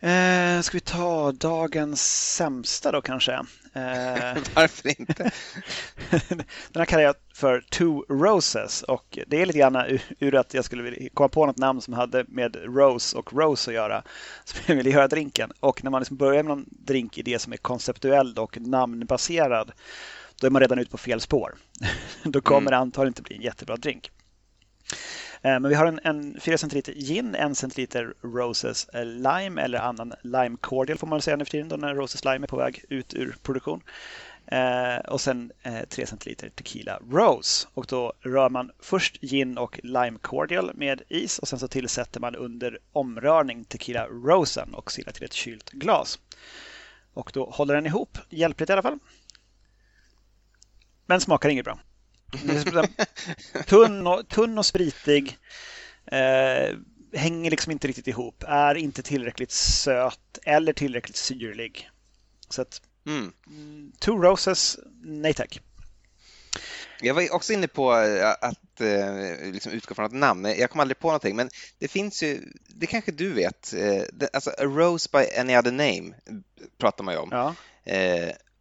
Eh, 0.00 0.60
ska 0.60 0.76
vi 0.76 0.80
ta 0.80 1.32
dagens 1.32 2.34
sämsta 2.34 2.92
då 2.92 3.02
kanske? 3.02 3.32
Eh, 3.32 3.42
Varför 4.54 5.00
inte? 5.00 5.30
den 6.28 6.44
här 6.74 6.84
kallar 6.84 7.02
jag 7.02 7.14
för 7.34 7.60
Two 7.60 8.04
Roses 8.08 8.82
och 8.82 9.18
det 9.26 9.42
är 9.42 9.46
lite 9.46 9.58
grann 9.58 9.76
ur, 9.76 10.02
ur 10.18 10.34
att 10.34 10.54
jag 10.54 10.64
skulle 10.64 10.82
vilja 10.82 11.08
komma 11.14 11.28
på 11.28 11.46
något 11.46 11.58
namn 11.58 11.80
som 11.80 11.94
hade 11.94 12.24
med 12.28 12.56
Rose 12.56 13.18
och 13.18 13.32
Rose 13.32 13.70
att 13.70 13.74
göra. 13.74 14.02
Så 14.44 14.56
jag 14.66 14.76
ville 14.76 14.90
göra 14.90 15.08
drinken 15.08 15.52
och 15.60 15.84
när 15.84 15.90
man 15.90 16.00
liksom 16.00 16.16
börjar 16.16 16.42
med 16.42 16.56
någon 16.56 16.66
drinkidé 16.68 17.38
som 17.38 17.52
är 17.52 17.56
konceptuell 17.56 18.34
och 18.38 18.58
namnbaserad 18.60 19.72
då 20.40 20.46
är 20.46 20.50
man 20.50 20.60
redan 20.60 20.78
ute 20.78 20.90
på 20.90 20.98
fel 20.98 21.20
spår. 21.20 21.54
då 22.22 22.40
kommer 22.40 22.60
mm. 22.60 22.70
det 22.70 22.76
antagligen 22.76 23.10
inte 23.10 23.22
bli 23.22 23.36
en 23.36 23.42
jättebra 23.42 23.76
drink. 23.76 24.10
Eh, 25.42 25.60
men 25.60 25.68
vi 25.68 25.74
har 25.74 25.86
en, 25.86 26.00
en 26.04 26.40
4 26.40 26.58
centiliter 26.58 26.92
gin, 26.92 27.34
1 27.34 27.58
centiliter 27.58 28.14
Roses 28.22 28.88
eh, 28.88 29.04
Lime 29.04 29.62
eller 29.62 29.78
annan 29.78 30.12
lime 30.22 30.56
cordial 30.60 30.98
får 30.98 31.06
man 31.06 31.22
säga 31.22 31.36
nu 31.36 31.44
för 31.44 31.50
tiden 31.50 31.68
då 31.68 31.76
när 31.76 31.94
Roses 31.94 32.24
Lime 32.24 32.44
är 32.44 32.48
på 32.48 32.56
väg 32.56 32.84
ut 32.88 33.14
ur 33.14 33.36
produktion. 33.42 33.82
Eh, 34.46 34.96
och 34.96 35.20
sen 35.20 35.52
eh, 35.62 35.84
3 35.88 36.06
centiliter 36.06 36.48
Tequila 36.48 36.98
Rose. 37.10 37.68
Och 37.74 37.86
då 37.88 38.12
rör 38.20 38.48
man 38.50 38.70
först 38.78 39.20
gin 39.20 39.58
och 39.58 39.80
lime 39.82 40.18
cordial 40.18 40.70
med 40.74 41.02
is 41.08 41.38
och 41.38 41.48
sen 41.48 41.58
så 41.58 41.68
tillsätter 41.68 42.20
man 42.20 42.36
under 42.36 42.78
omrörning 42.92 43.64
Tequila 43.64 44.06
Rosen 44.06 44.74
och 44.74 44.92
silar 44.92 45.12
till 45.12 45.24
ett 45.24 45.32
kylt 45.32 45.70
glas. 45.70 46.18
Och 47.14 47.30
då 47.34 47.50
håller 47.50 47.74
den 47.74 47.86
ihop, 47.86 48.18
hjälpligt 48.30 48.70
i 48.70 48.72
alla 48.72 48.82
fall. 48.82 48.98
Men 51.06 51.20
smakar 51.20 51.48
inget 51.48 51.64
bra 51.64 51.78
tunn, 53.66 54.06
och, 54.06 54.28
tunn 54.28 54.58
och 54.58 54.66
spritig. 54.66 55.38
Eh, 56.06 56.76
hänger 57.12 57.50
liksom 57.50 57.72
inte 57.72 57.88
riktigt 57.88 58.06
ihop. 58.06 58.44
Är 58.46 58.74
inte 58.74 59.02
tillräckligt 59.02 59.50
söt 59.50 60.38
eller 60.44 60.72
tillräckligt 60.72 61.16
syrlig. 61.16 61.90
Så 62.48 62.62
att, 62.62 62.82
mm. 63.06 63.32
Two 64.00 64.10
Roses, 64.10 64.78
nej 65.02 65.34
tack. 65.34 65.60
Jag 67.00 67.14
var 67.14 67.34
också 67.34 67.52
inne 67.52 67.68
på 67.68 67.96
eh, 67.96 68.30
att 68.30 68.80
eh, 68.80 69.52
liksom 69.52 69.72
utgå 69.72 69.94
från 69.94 70.06
ett 70.06 70.12
namn. 70.12 70.44
Jag 70.44 70.70
kom 70.70 70.80
aldrig 70.80 70.98
på 70.98 71.08
någonting, 71.08 71.36
men 71.36 71.50
det 71.78 71.88
finns 71.88 72.22
ju, 72.22 72.52
det 72.66 72.86
kanske 72.86 73.12
du 73.12 73.32
vet, 73.32 73.74
eh, 73.74 74.02
alltså 74.32 74.50
A 74.50 74.64
Rose 74.64 75.08
by 75.12 75.40
Any 75.40 75.56
Other 75.56 75.72
Name 75.72 76.14
pratar 76.78 77.04
man 77.04 77.14
ju 77.14 77.20
om. 77.20 77.28
Ja 77.32 77.54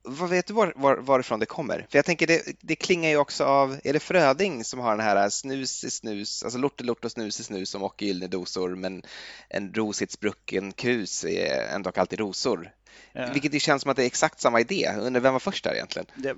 vad 0.08 0.30
vet 0.30 0.48
du 0.48 0.54
var, 0.54 0.74
var, 0.76 0.98
varifrån 0.98 1.40
det 1.40 1.46
kommer? 1.46 1.86
För 1.90 1.98
jag 1.98 2.06
tänker 2.06 2.28
det, 2.28 2.42
det 2.62 2.76
klingar 2.76 3.10
ju 3.10 3.18
också 3.18 3.44
av, 3.44 3.80
är 3.84 3.94
det 3.94 4.00
Fröding 4.00 4.64
som 4.64 4.80
har 4.80 4.98
den 4.98 5.06
här 5.06 5.30
snus 5.30 5.84
i 5.84 5.90
snus, 5.90 6.44
alltså 6.44 6.60
lort 6.60 7.06
och 7.06 7.12
snus 7.12 7.40
i 7.40 7.44
snus 7.44 7.70
som 7.70 7.84
och 7.84 8.02
gyllene 8.02 8.28
dosor 8.28 8.76
men 8.76 9.04
en 9.50 9.74
rosigt 9.74 10.12
sprucken 10.12 10.72
krus 10.72 11.26
är 11.26 11.76
ändå 11.76 11.92
alltid 11.96 12.20
rosor. 12.20 12.72
Ja. 13.14 13.30
Vilket 13.34 13.54
ju 13.54 13.60
känns 13.60 13.82
som 13.82 13.92
att 13.92 13.98
det 13.98 14.04
är 14.04 14.08
exakt 14.08 14.40
samma 14.40 14.62
idé. 14.62 14.92
Undrar 15.00 15.22
vem 15.22 15.34
var 15.34 15.40
först 15.40 15.64
där 15.64 15.74
egentligen? 15.74 16.08
Det, 16.16 16.36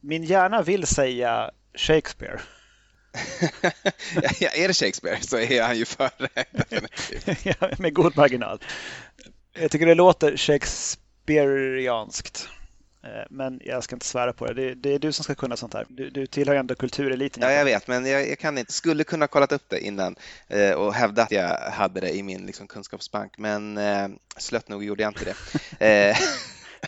min 0.00 0.24
hjärna 0.24 0.62
vill 0.62 0.86
säga 0.86 1.50
Shakespeare. 1.74 2.40
ja, 4.40 4.50
är 4.54 4.68
det 4.68 4.74
Shakespeare 4.74 5.20
så 5.20 5.38
är 5.38 5.62
han 5.62 5.78
ju 5.78 5.84
före. 5.84 6.28
ja, 7.42 7.70
med 7.78 7.94
god 7.94 8.16
marginal. 8.16 8.58
Jag 9.52 9.70
tycker 9.70 9.86
det 9.86 9.94
låter 9.94 10.36
Shakespeareanskt. 10.36 12.48
Eh, 13.04 13.26
men 13.30 13.60
jag 13.64 13.84
ska 13.84 13.96
inte 13.96 14.06
svära 14.06 14.32
på 14.32 14.46
det. 14.46 14.54
det. 14.54 14.74
det. 14.74 14.94
är 14.94 14.98
du 14.98 15.12
som 15.12 15.24
ska 15.24 15.34
kunna 15.34 15.56
sånt 15.56 15.74
här. 15.74 15.86
Du, 15.88 16.10
du 16.10 16.26
tillhör 16.26 16.54
ändå 16.54 16.74
kultureliten. 16.74 17.42
Ja, 17.42 17.52
jag 17.52 17.64
vet, 17.64 17.86
men 17.86 18.06
jag, 18.06 18.28
jag, 18.28 18.38
kan 18.38 18.58
inte. 18.58 18.72
Skulle 18.72 19.04
kunna 19.04 19.26
kollat 19.26 19.52
upp 19.52 19.64
det 19.68 19.80
innan 19.80 20.16
eh, 20.48 20.72
och 20.72 20.94
hävda 20.94 21.22
att 21.22 21.30
jag 21.30 21.56
hade 21.58 22.00
det 22.00 22.16
i 22.16 22.22
min 22.22 22.46
liksom, 22.46 22.66
kunskapsbank, 22.66 23.38
men 23.38 23.78
eh, 23.78 24.08
slött 24.36 24.68
nog 24.68 24.84
gjorde 24.84 25.02
jag 25.02 25.10
inte 25.10 25.24
det. 25.24 25.34
Eh, 25.86 26.16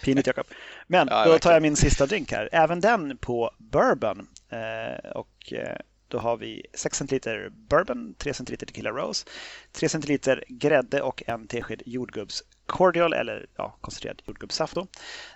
Pinigt, 0.02 0.26
Jakob. 0.26 0.46
Men 0.86 1.08
ja, 1.10 1.24
då 1.24 1.38
tar 1.38 1.52
jag 1.52 1.62
min 1.62 1.76
sista 1.76 2.06
drink 2.06 2.32
här. 2.32 2.48
Även 2.52 2.80
den 2.80 3.16
på 3.16 3.50
bourbon. 3.58 4.26
Eh, 4.50 5.10
och 5.10 5.52
eh, 5.52 5.76
då 6.08 6.18
har 6.18 6.36
vi 6.36 6.66
6 6.74 6.98
centiliter 6.98 7.48
bourbon, 7.50 8.14
3 8.18 8.34
centiliter 8.34 8.66
tequila 8.66 8.90
rose, 8.90 9.26
3 9.72 9.88
centiliter 9.88 10.44
grädde 10.48 11.02
och 11.02 11.22
en 11.26 11.46
tesked 11.46 11.82
jordgubbs 11.86 12.42
cordial 12.66 13.12
eller 13.12 13.46
ja, 13.56 13.78
koncentrerad 13.80 14.22
jordgubbssaft. 14.26 14.74
Då. 14.74 14.86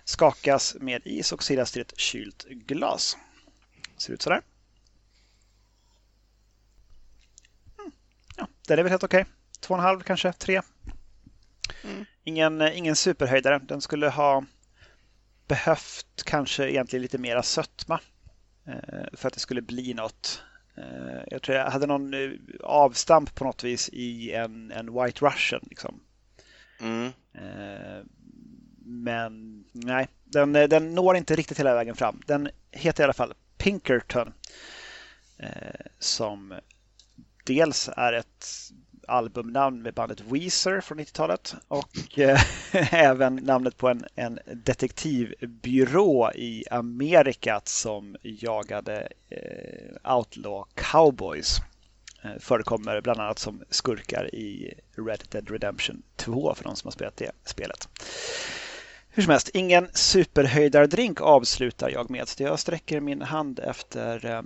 Skakas 0.05 0.77
med 0.81 1.03
is 1.05 1.33
och 1.33 1.43
silas 1.43 1.73
till 1.73 1.83
ett 1.83 1.99
kylt 1.99 2.45
glas. 2.49 3.17
Ser 3.97 4.13
ut 4.13 4.23
sådär. 4.23 4.43
Mm. 7.79 7.93
Ja, 8.37 8.49
den 8.67 8.79
är 8.79 8.83
väl 8.83 8.91
helt 8.91 9.05
okej. 9.05 9.21
Okay. 9.21 9.33
Två 9.61 9.75
och 9.75 9.79
en 9.79 9.85
halv 9.85 10.01
kanske, 10.01 10.33
tre. 10.33 10.61
Mm. 11.85 12.05
Ingen, 12.25 12.63
ingen 12.63 12.97
superhöjdare. 12.97 13.59
Den 13.59 13.81
skulle 13.81 14.09
ha 14.09 14.45
behövt 15.47 16.23
kanske 16.25 16.71
egentligen 16.71 17.03
lite 17.03 17.19
mera 17.19 17.43
sötma 17.43 18.01
eh, 18.67 19.05
för 19.13 19.29
att 19.29 19.35
det 19.35 19.41
skulle 19.41 19.63
bli 19.63 19.95
något. 19.95 20.43
Eh, 20.77 21.23
jag 21.31 21.43
tror 21.43 21.59
jag 21.59 21.71
hade 21.71 21.87
någon 21.87 22.15
eh, 22.15 22.31
avstamp 22.65 23.35
på 23.35 23.45
något 23.45 23.65
vis 23.65 23.89
i 23.93 24.33
en, 24.33 24.71
en 24.71 25.03
White 25.03 25.25
Russian. 25.25 25.61
Liksom. 25.71 26.01
Mm. 26.81 27.07
Eh, 27.35 28.05
men 28.85 29.65
nej, 29.73 30.09
den, 30.25 30.57
eh, 30.57 30.69
den 30.69 30.95
når 30.95 31.17
inte 31.17 31.37
riktigt 31.37 31.59
hela 31.59 31.75
vägen 31.75 31.97
fram. 31.97 32.21
Den 32.27 32.49
heter 32.71 33.03
i 33.03 33.05
alla 33.05 33.13
fall 33.13 33.35
Pinkerton. 33.59 34.33
Eh, 35.39 35.87
som 35.99 36.55
dels 37.45 37.91
är 37.97 38.13
ett 38.13 38.47
albumnamn 39.09 39.83
med 39.83 39.95
bandet 39.95 40.21
Weezer 40.21 40.81
från 40.81 41.01
90-talet 41.01 41.55
och 41.69 42.19
eh, 42.19 42.41
även 42.95 43.37
namnet 43.37 43.77
på 43.77 43.89
en, 43.89 44.05
en 44.15 44.39
detektivbyrå 44.47 46.33
i 46.35 46.65
Amerika 46.71 47.61
som 47.65 48.17
jagade 48.23 49.09
eh, 49.31 50.17
outlaw 50.17 50.65
cowboys. 50.75 51.59
Eh, 52.23 52.31
förekommer 52.39 53.01
bland 53.01 53.21
annat 53.21 53.39
som 53.39 53.63
skurkar 53.71 54.35
i 54.35 54.75
Red 54.97 55.23
Dead 55.31 55.51
Redemption 55.51 56.03
2 56.17 56.55
för 56.55 56.65
de 56.65 56.77
som 56.77 56.87
har 56.87 56.93
spelat 56.93 57.17
det 57.17 57.31
spelet. 57.45 57.89
Hur 59.11 59.23
som 59.23 59.31
helst, 59.31 59.51
ingen 59.55 59.89
superhöjdardrink 59.93 61.21
avslutar 61.21 61.91
jag 61.91 62.11
med. 62.11 62.29
Så 62.29 62.43
jag 62.43 62.59
sträcker 62.59 63.01
min 63.01 63.23
hand 63.23 63.59
efter 63.59 64.27
eh, 64.27 64.43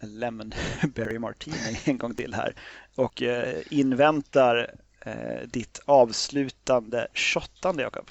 Lemon 0.00 0.52
Berry 0.94 1.18
Martini 1.18 1.56
en 1.84 1.98
gång 1.98 2.14
till 2.14 2.34
här 2.34 2.54
och 2.94 3.22
eh, 3.22 3.54
inväntar 3.70 4.74
eh, 5.00 5.48
ditt 5.48 5.80
avslutande 5.84 7.06
shottande, 7.14 7.82
Jakob. 7.82 8.10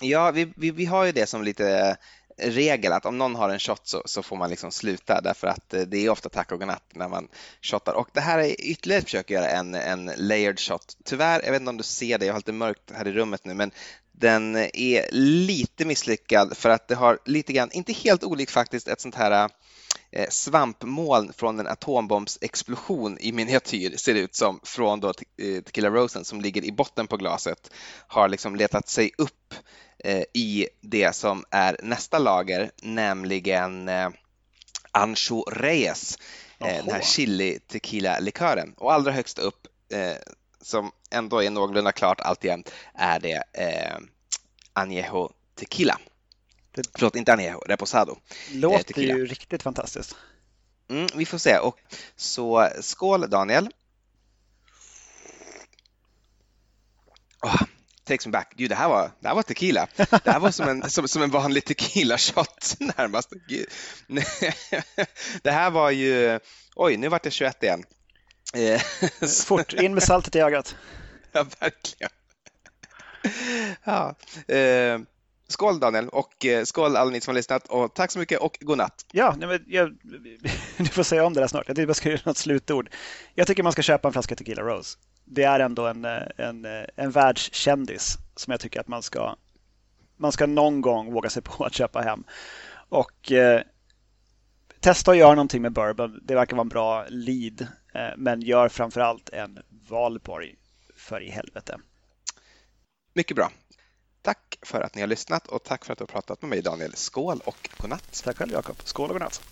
Ja, 0.00 0.30
vi, 0.30 0.52
vi, 0.56 0.70
vi 0.70 0.84
har 0.84 1.04
ju 1.04 1.12
det 1.12 1.26
som 1.26 1.42
lite 1.42 1.96
regel 2.38 2.92
att 2.92 3.06
om 3.06 3.18
någon 3.18 3.34
har 3.34 3.48
en 3.48 3.58
shot 3.58 3.80
så, 3.84 4.02
så, 4.04 4.22
får 4.22 4.36
man 4.36 4.50
liksom 4.50 4.70
sluta 4.70 5.20
därför 5.20 5.46
att 5.46 5.74
eh, 5.74 5.80
det 5.80 6.06
är 6.06 6.10
ofta 6.10 6.28
tack 6.28 6.52
och 6.52 6.58
godnatt 6.58 6.90
när 6.94 7.08
man 7.08 7.28
shottar. 7.62 7.92
Och 7.92 8.08
det 8.12 8.20
här 8.20 8.38
är 8.38 8.60
ytterligare 8.60 8.98
ett 8.98 9.04
försök 9.04 9.26
att 9.26 9.30
göra 9.30 9.48
en, 9.48 9.74
en 9.74 10.10
layered 10.16 10.60
shot. 10.60 10.96
Tyvärr, 11.04 11.42
jag 11.44 11.52
vet 11.52 11.60
inte 11.60 11.70
om 11.70 11.76
du 11.76 11.82
ser 11.82 12.18
det, 12.18 12.26
jag 12.26 12.32
har 12.32 12.38
lite 12.38 12.52
mörkt 12.52 12.90
här 12.94 13.08
i 13.08 13.12
rummet 13.12 13.44
nu, 13.44 13.54
men 13.54 13.70
den 14.12 14.56
är 14.56 15.12
lite 15.12 15.84
misslyckad 15.84 16.56
för 16.56 16.68
att 16.68 16.88
det 16.88 16.94
har 16.94 17.18
lite 17.24 17.52
grann, 17.52 17.72
inte 17.72 17.92
helt 17.92 18.24
olikt 18.24 18.50
faktiskt, 18.50 18.88
ett 18.88 19.00
sånt 19.00 19.14
här 19.14 19.50
eh, 20.10 20.28
svampmoln 20.30 21.32
från 21.32 21.60
en 21.60 21.66
atombombsexplosion 21.66 23.18
i 23.20 23.32
miniatyr 23.32 23.96
ser 23.96 24.14
det 24.14 24.20
ut 24.20 24.34
som 24.34 24.60
från 24.62 25.00
då 25.00 25.08
eh, 25.08 25.62
Tequila 25.62 25.90
Rosen 25.90 26.24
som 26.24 26.40
ligger 26.40 26.64
i 26.64 26.72
botten 26.72 27.06
på 27.06 27.16
glaset 27.16 27.70
har 28.06 28.28
liksom 28.28 28.56
letat 28.56 28.88
sig 28.88 29.10
upp 29.18 29.54
i 30.32 30.68
det 30.80 31.12
som 31.12 31.44
är 31.50 31.76
nästa 31.82 32.18
lager, 32.18 32.70
nämligen 32.82 33.88
eh, 33.88 34.08
Ancho 34.90 35.44
Reyes, 35.50 36.18
eh, 36.58 36.84
den 36.84 36.94
här 36.94 37.02
chili 37.02 37.58
tequila 37.58 38.18
likören. 38.18 38.74
Och 38.76 38.92
allra 38.92 39.12
högst 39.12 39.38
upp, 39.38 39.66
som 40.60 40.92
ändå 41.10 41.42
är 41.42 41.50
någorlunda 41.50 41.92
klart 41.92 42.20
alltjämt, 42.20 42.72
är 42.94 43.20
det 43.20 43.42
Añejo 44.72 45.32
Tequila. 45.54 45.98
Det... 46.72 46.82
Förlåt, 46.94 47.16
inte 47.16 47.32
Añejo, 47.32 47.60
Reposado. 47.66 48.18
Låter 48.52 48.84
tequila. 48.84 49.14
ju 49.14 49.26
riktigt 49.26 49.62
fantastiskt. 49.62 50.16
Mm, 50.88 51.06
vi 51.14 51.26
får 51.26 51.38
se. 51.38 51.58
Och, 51.58 51.78
så 52.16 52.68
skål 52.80 53.30
Daniel. 53.30 53.68
Oh, 57.42 57.62
takes 58.04 58.26
me 58.26 58.32
back. 58.32 58.52
Gud, 58.56 58.70
det 58.70 58.74
här 58.74 58.88
var, 58.88 59.10
det 59.20 59.28
här 59.28 59.34
var 59.34 59.42
tequila. 59.42 59.86
Det 59.96 60.30
här 60.30 60.40
var 60.40 60.50
som 60.50 60.68
en, 60.68 60.90
som, 60.90 61.08
som 61.08 61.22
en 61.22 61.30
vanlig 61.30 61.64
tequila-shot 61.64 62.76
närmast. 62.96 63.30
Gud. 63.48 63.66
Det 65.42 65.50
här 65.50 65.70
var 65.70 65.90
ju, 65.90 66.40
oj, 66.74 66.96
nu 66.96 67.08
vart 67.08 67.22
det 67.22 67.30
21 67.30 67.62
igen. 67.62 67.84
Eh, 68.54 68.80
Fort, 69.46 69.72
in 69.72 69.94
med 69.94 70.02
saltet 70.02 70.36
i 70.36 70.40
ögat. 70.40 70.76
Ja, 71.32 71.46
verkligen. 71.60 72.10
Ja, 73.84 74.14
eh, 74.54 75.00
skål 75.48 75.80
Daniel 75.80 76.08
och 76.08 76.44
eh, 76.44 76.64
skål 76.64 76.96
alla 76.96 77.10
ni 77.10 77.20
som 77.20 77.30
har 77.30 77.34
lyssnat 77.34 77.66
och 77.66 77.94
tack 77.94 78.10
så 78.10 78.18
mycket 78.18 78.40
och 78.40 78.58
god 78.60 78.78
natt. 78.78 79.06
Ja, 79.12 79.34
nej, 79.38 79.48
men 79.48 79.64
jag, 79.66 79.96
du 80.76 80.84
får 80.84 81.02
säga 81.02 81.24
om 81.24 81.34
det 81.34 81.40
där 81.40 81.48
snart. 81.48 81.68
Jag 81.68 81.76
tänkte 81.76 81.90
jag 81.90 81.96
ska 81.96 82.10
göra 82.10 82.20
något 82.24 82.36
slutord. 82.36 82.90
Jag 83.34 83.46
tycker 83.46 83.62
man 83.62 83.72
ska 83.72 83.82
köpa 83.82 84.08
en 84.08 84.12
flaska 84.12 84.36
Tequila 84.36 84.62
Rose. 84.62 84.98
Det 85.34 85.44
är 85.44 85.60
ändå 85.60 85.86
en, 85.86 86.04
en, 86.36 86.66
en 86.96 87.10
världskändis 87.10 88.18
som 88.36 88.50
jag 88.50 88.60
tycker 88.60 88.80
att 88.80 88.88
man 88.88 89.02
ska, 89.02 89.36
man 90.16 90.32
ska 90.32 90.46
någon 90.46 90.80
gång 90.80 91.12
våga 91.12 91.30
sig 91.30 91.42
på 91.42 91.64
att 91.64 91.74
köpa 91.74 92.00
hem. 92.00 92.24
Och 92.88 93.32
eh, 93.32 93.62
testa 94.80 95.10
att 95.10 95.16
göra 95.16 95.34
någonting 95.34 95.62
med 95.62 95.72
bourbon. 95.72 96.20
Det 96.22 96.34
verkar 96.34 96.56
vara 96.56 96.64
en 96.64 96.68
bra 96.68 97.04
lead. 97.08 97.66
Eh, 97.94 98.16
men 98.16 98.42
gör 98.42 98.68
framförallt 98.68 99.28
en 99.28 99.58
Valborg 99.88 100.54
för 100.96 101.22
i 101.22 101.30
helvete. 101.30 101.78
Mycket 103.14 103.36
bra. 103.36 103.50
Tack 104.22 104.58
för 104.62 104.80
att 104.80 104.94
ni 104.94 105.00
har 105.00 105.08
lyssnat 105.08 105.46
och 105.46 105.64
tack 105.64 105.84
för 105.84 105.92
att 105.92 105.98
du 105.98 106.02
har 106.02 106.06
pratat 106.06 106.42
med 106.42 106.48
mig 106.48 106.62
Daniel. 106.62 106.94
Skål 106.94 107.40
och 107.44 107.68
godnatt! 107.78 108.22
Tack 108.24 108.36
själv 108.36 108.52
Jakob. 108.52 108.76
Skål 108.84 109.10
och 109.10 109.14
godnatt! 109.14 109.42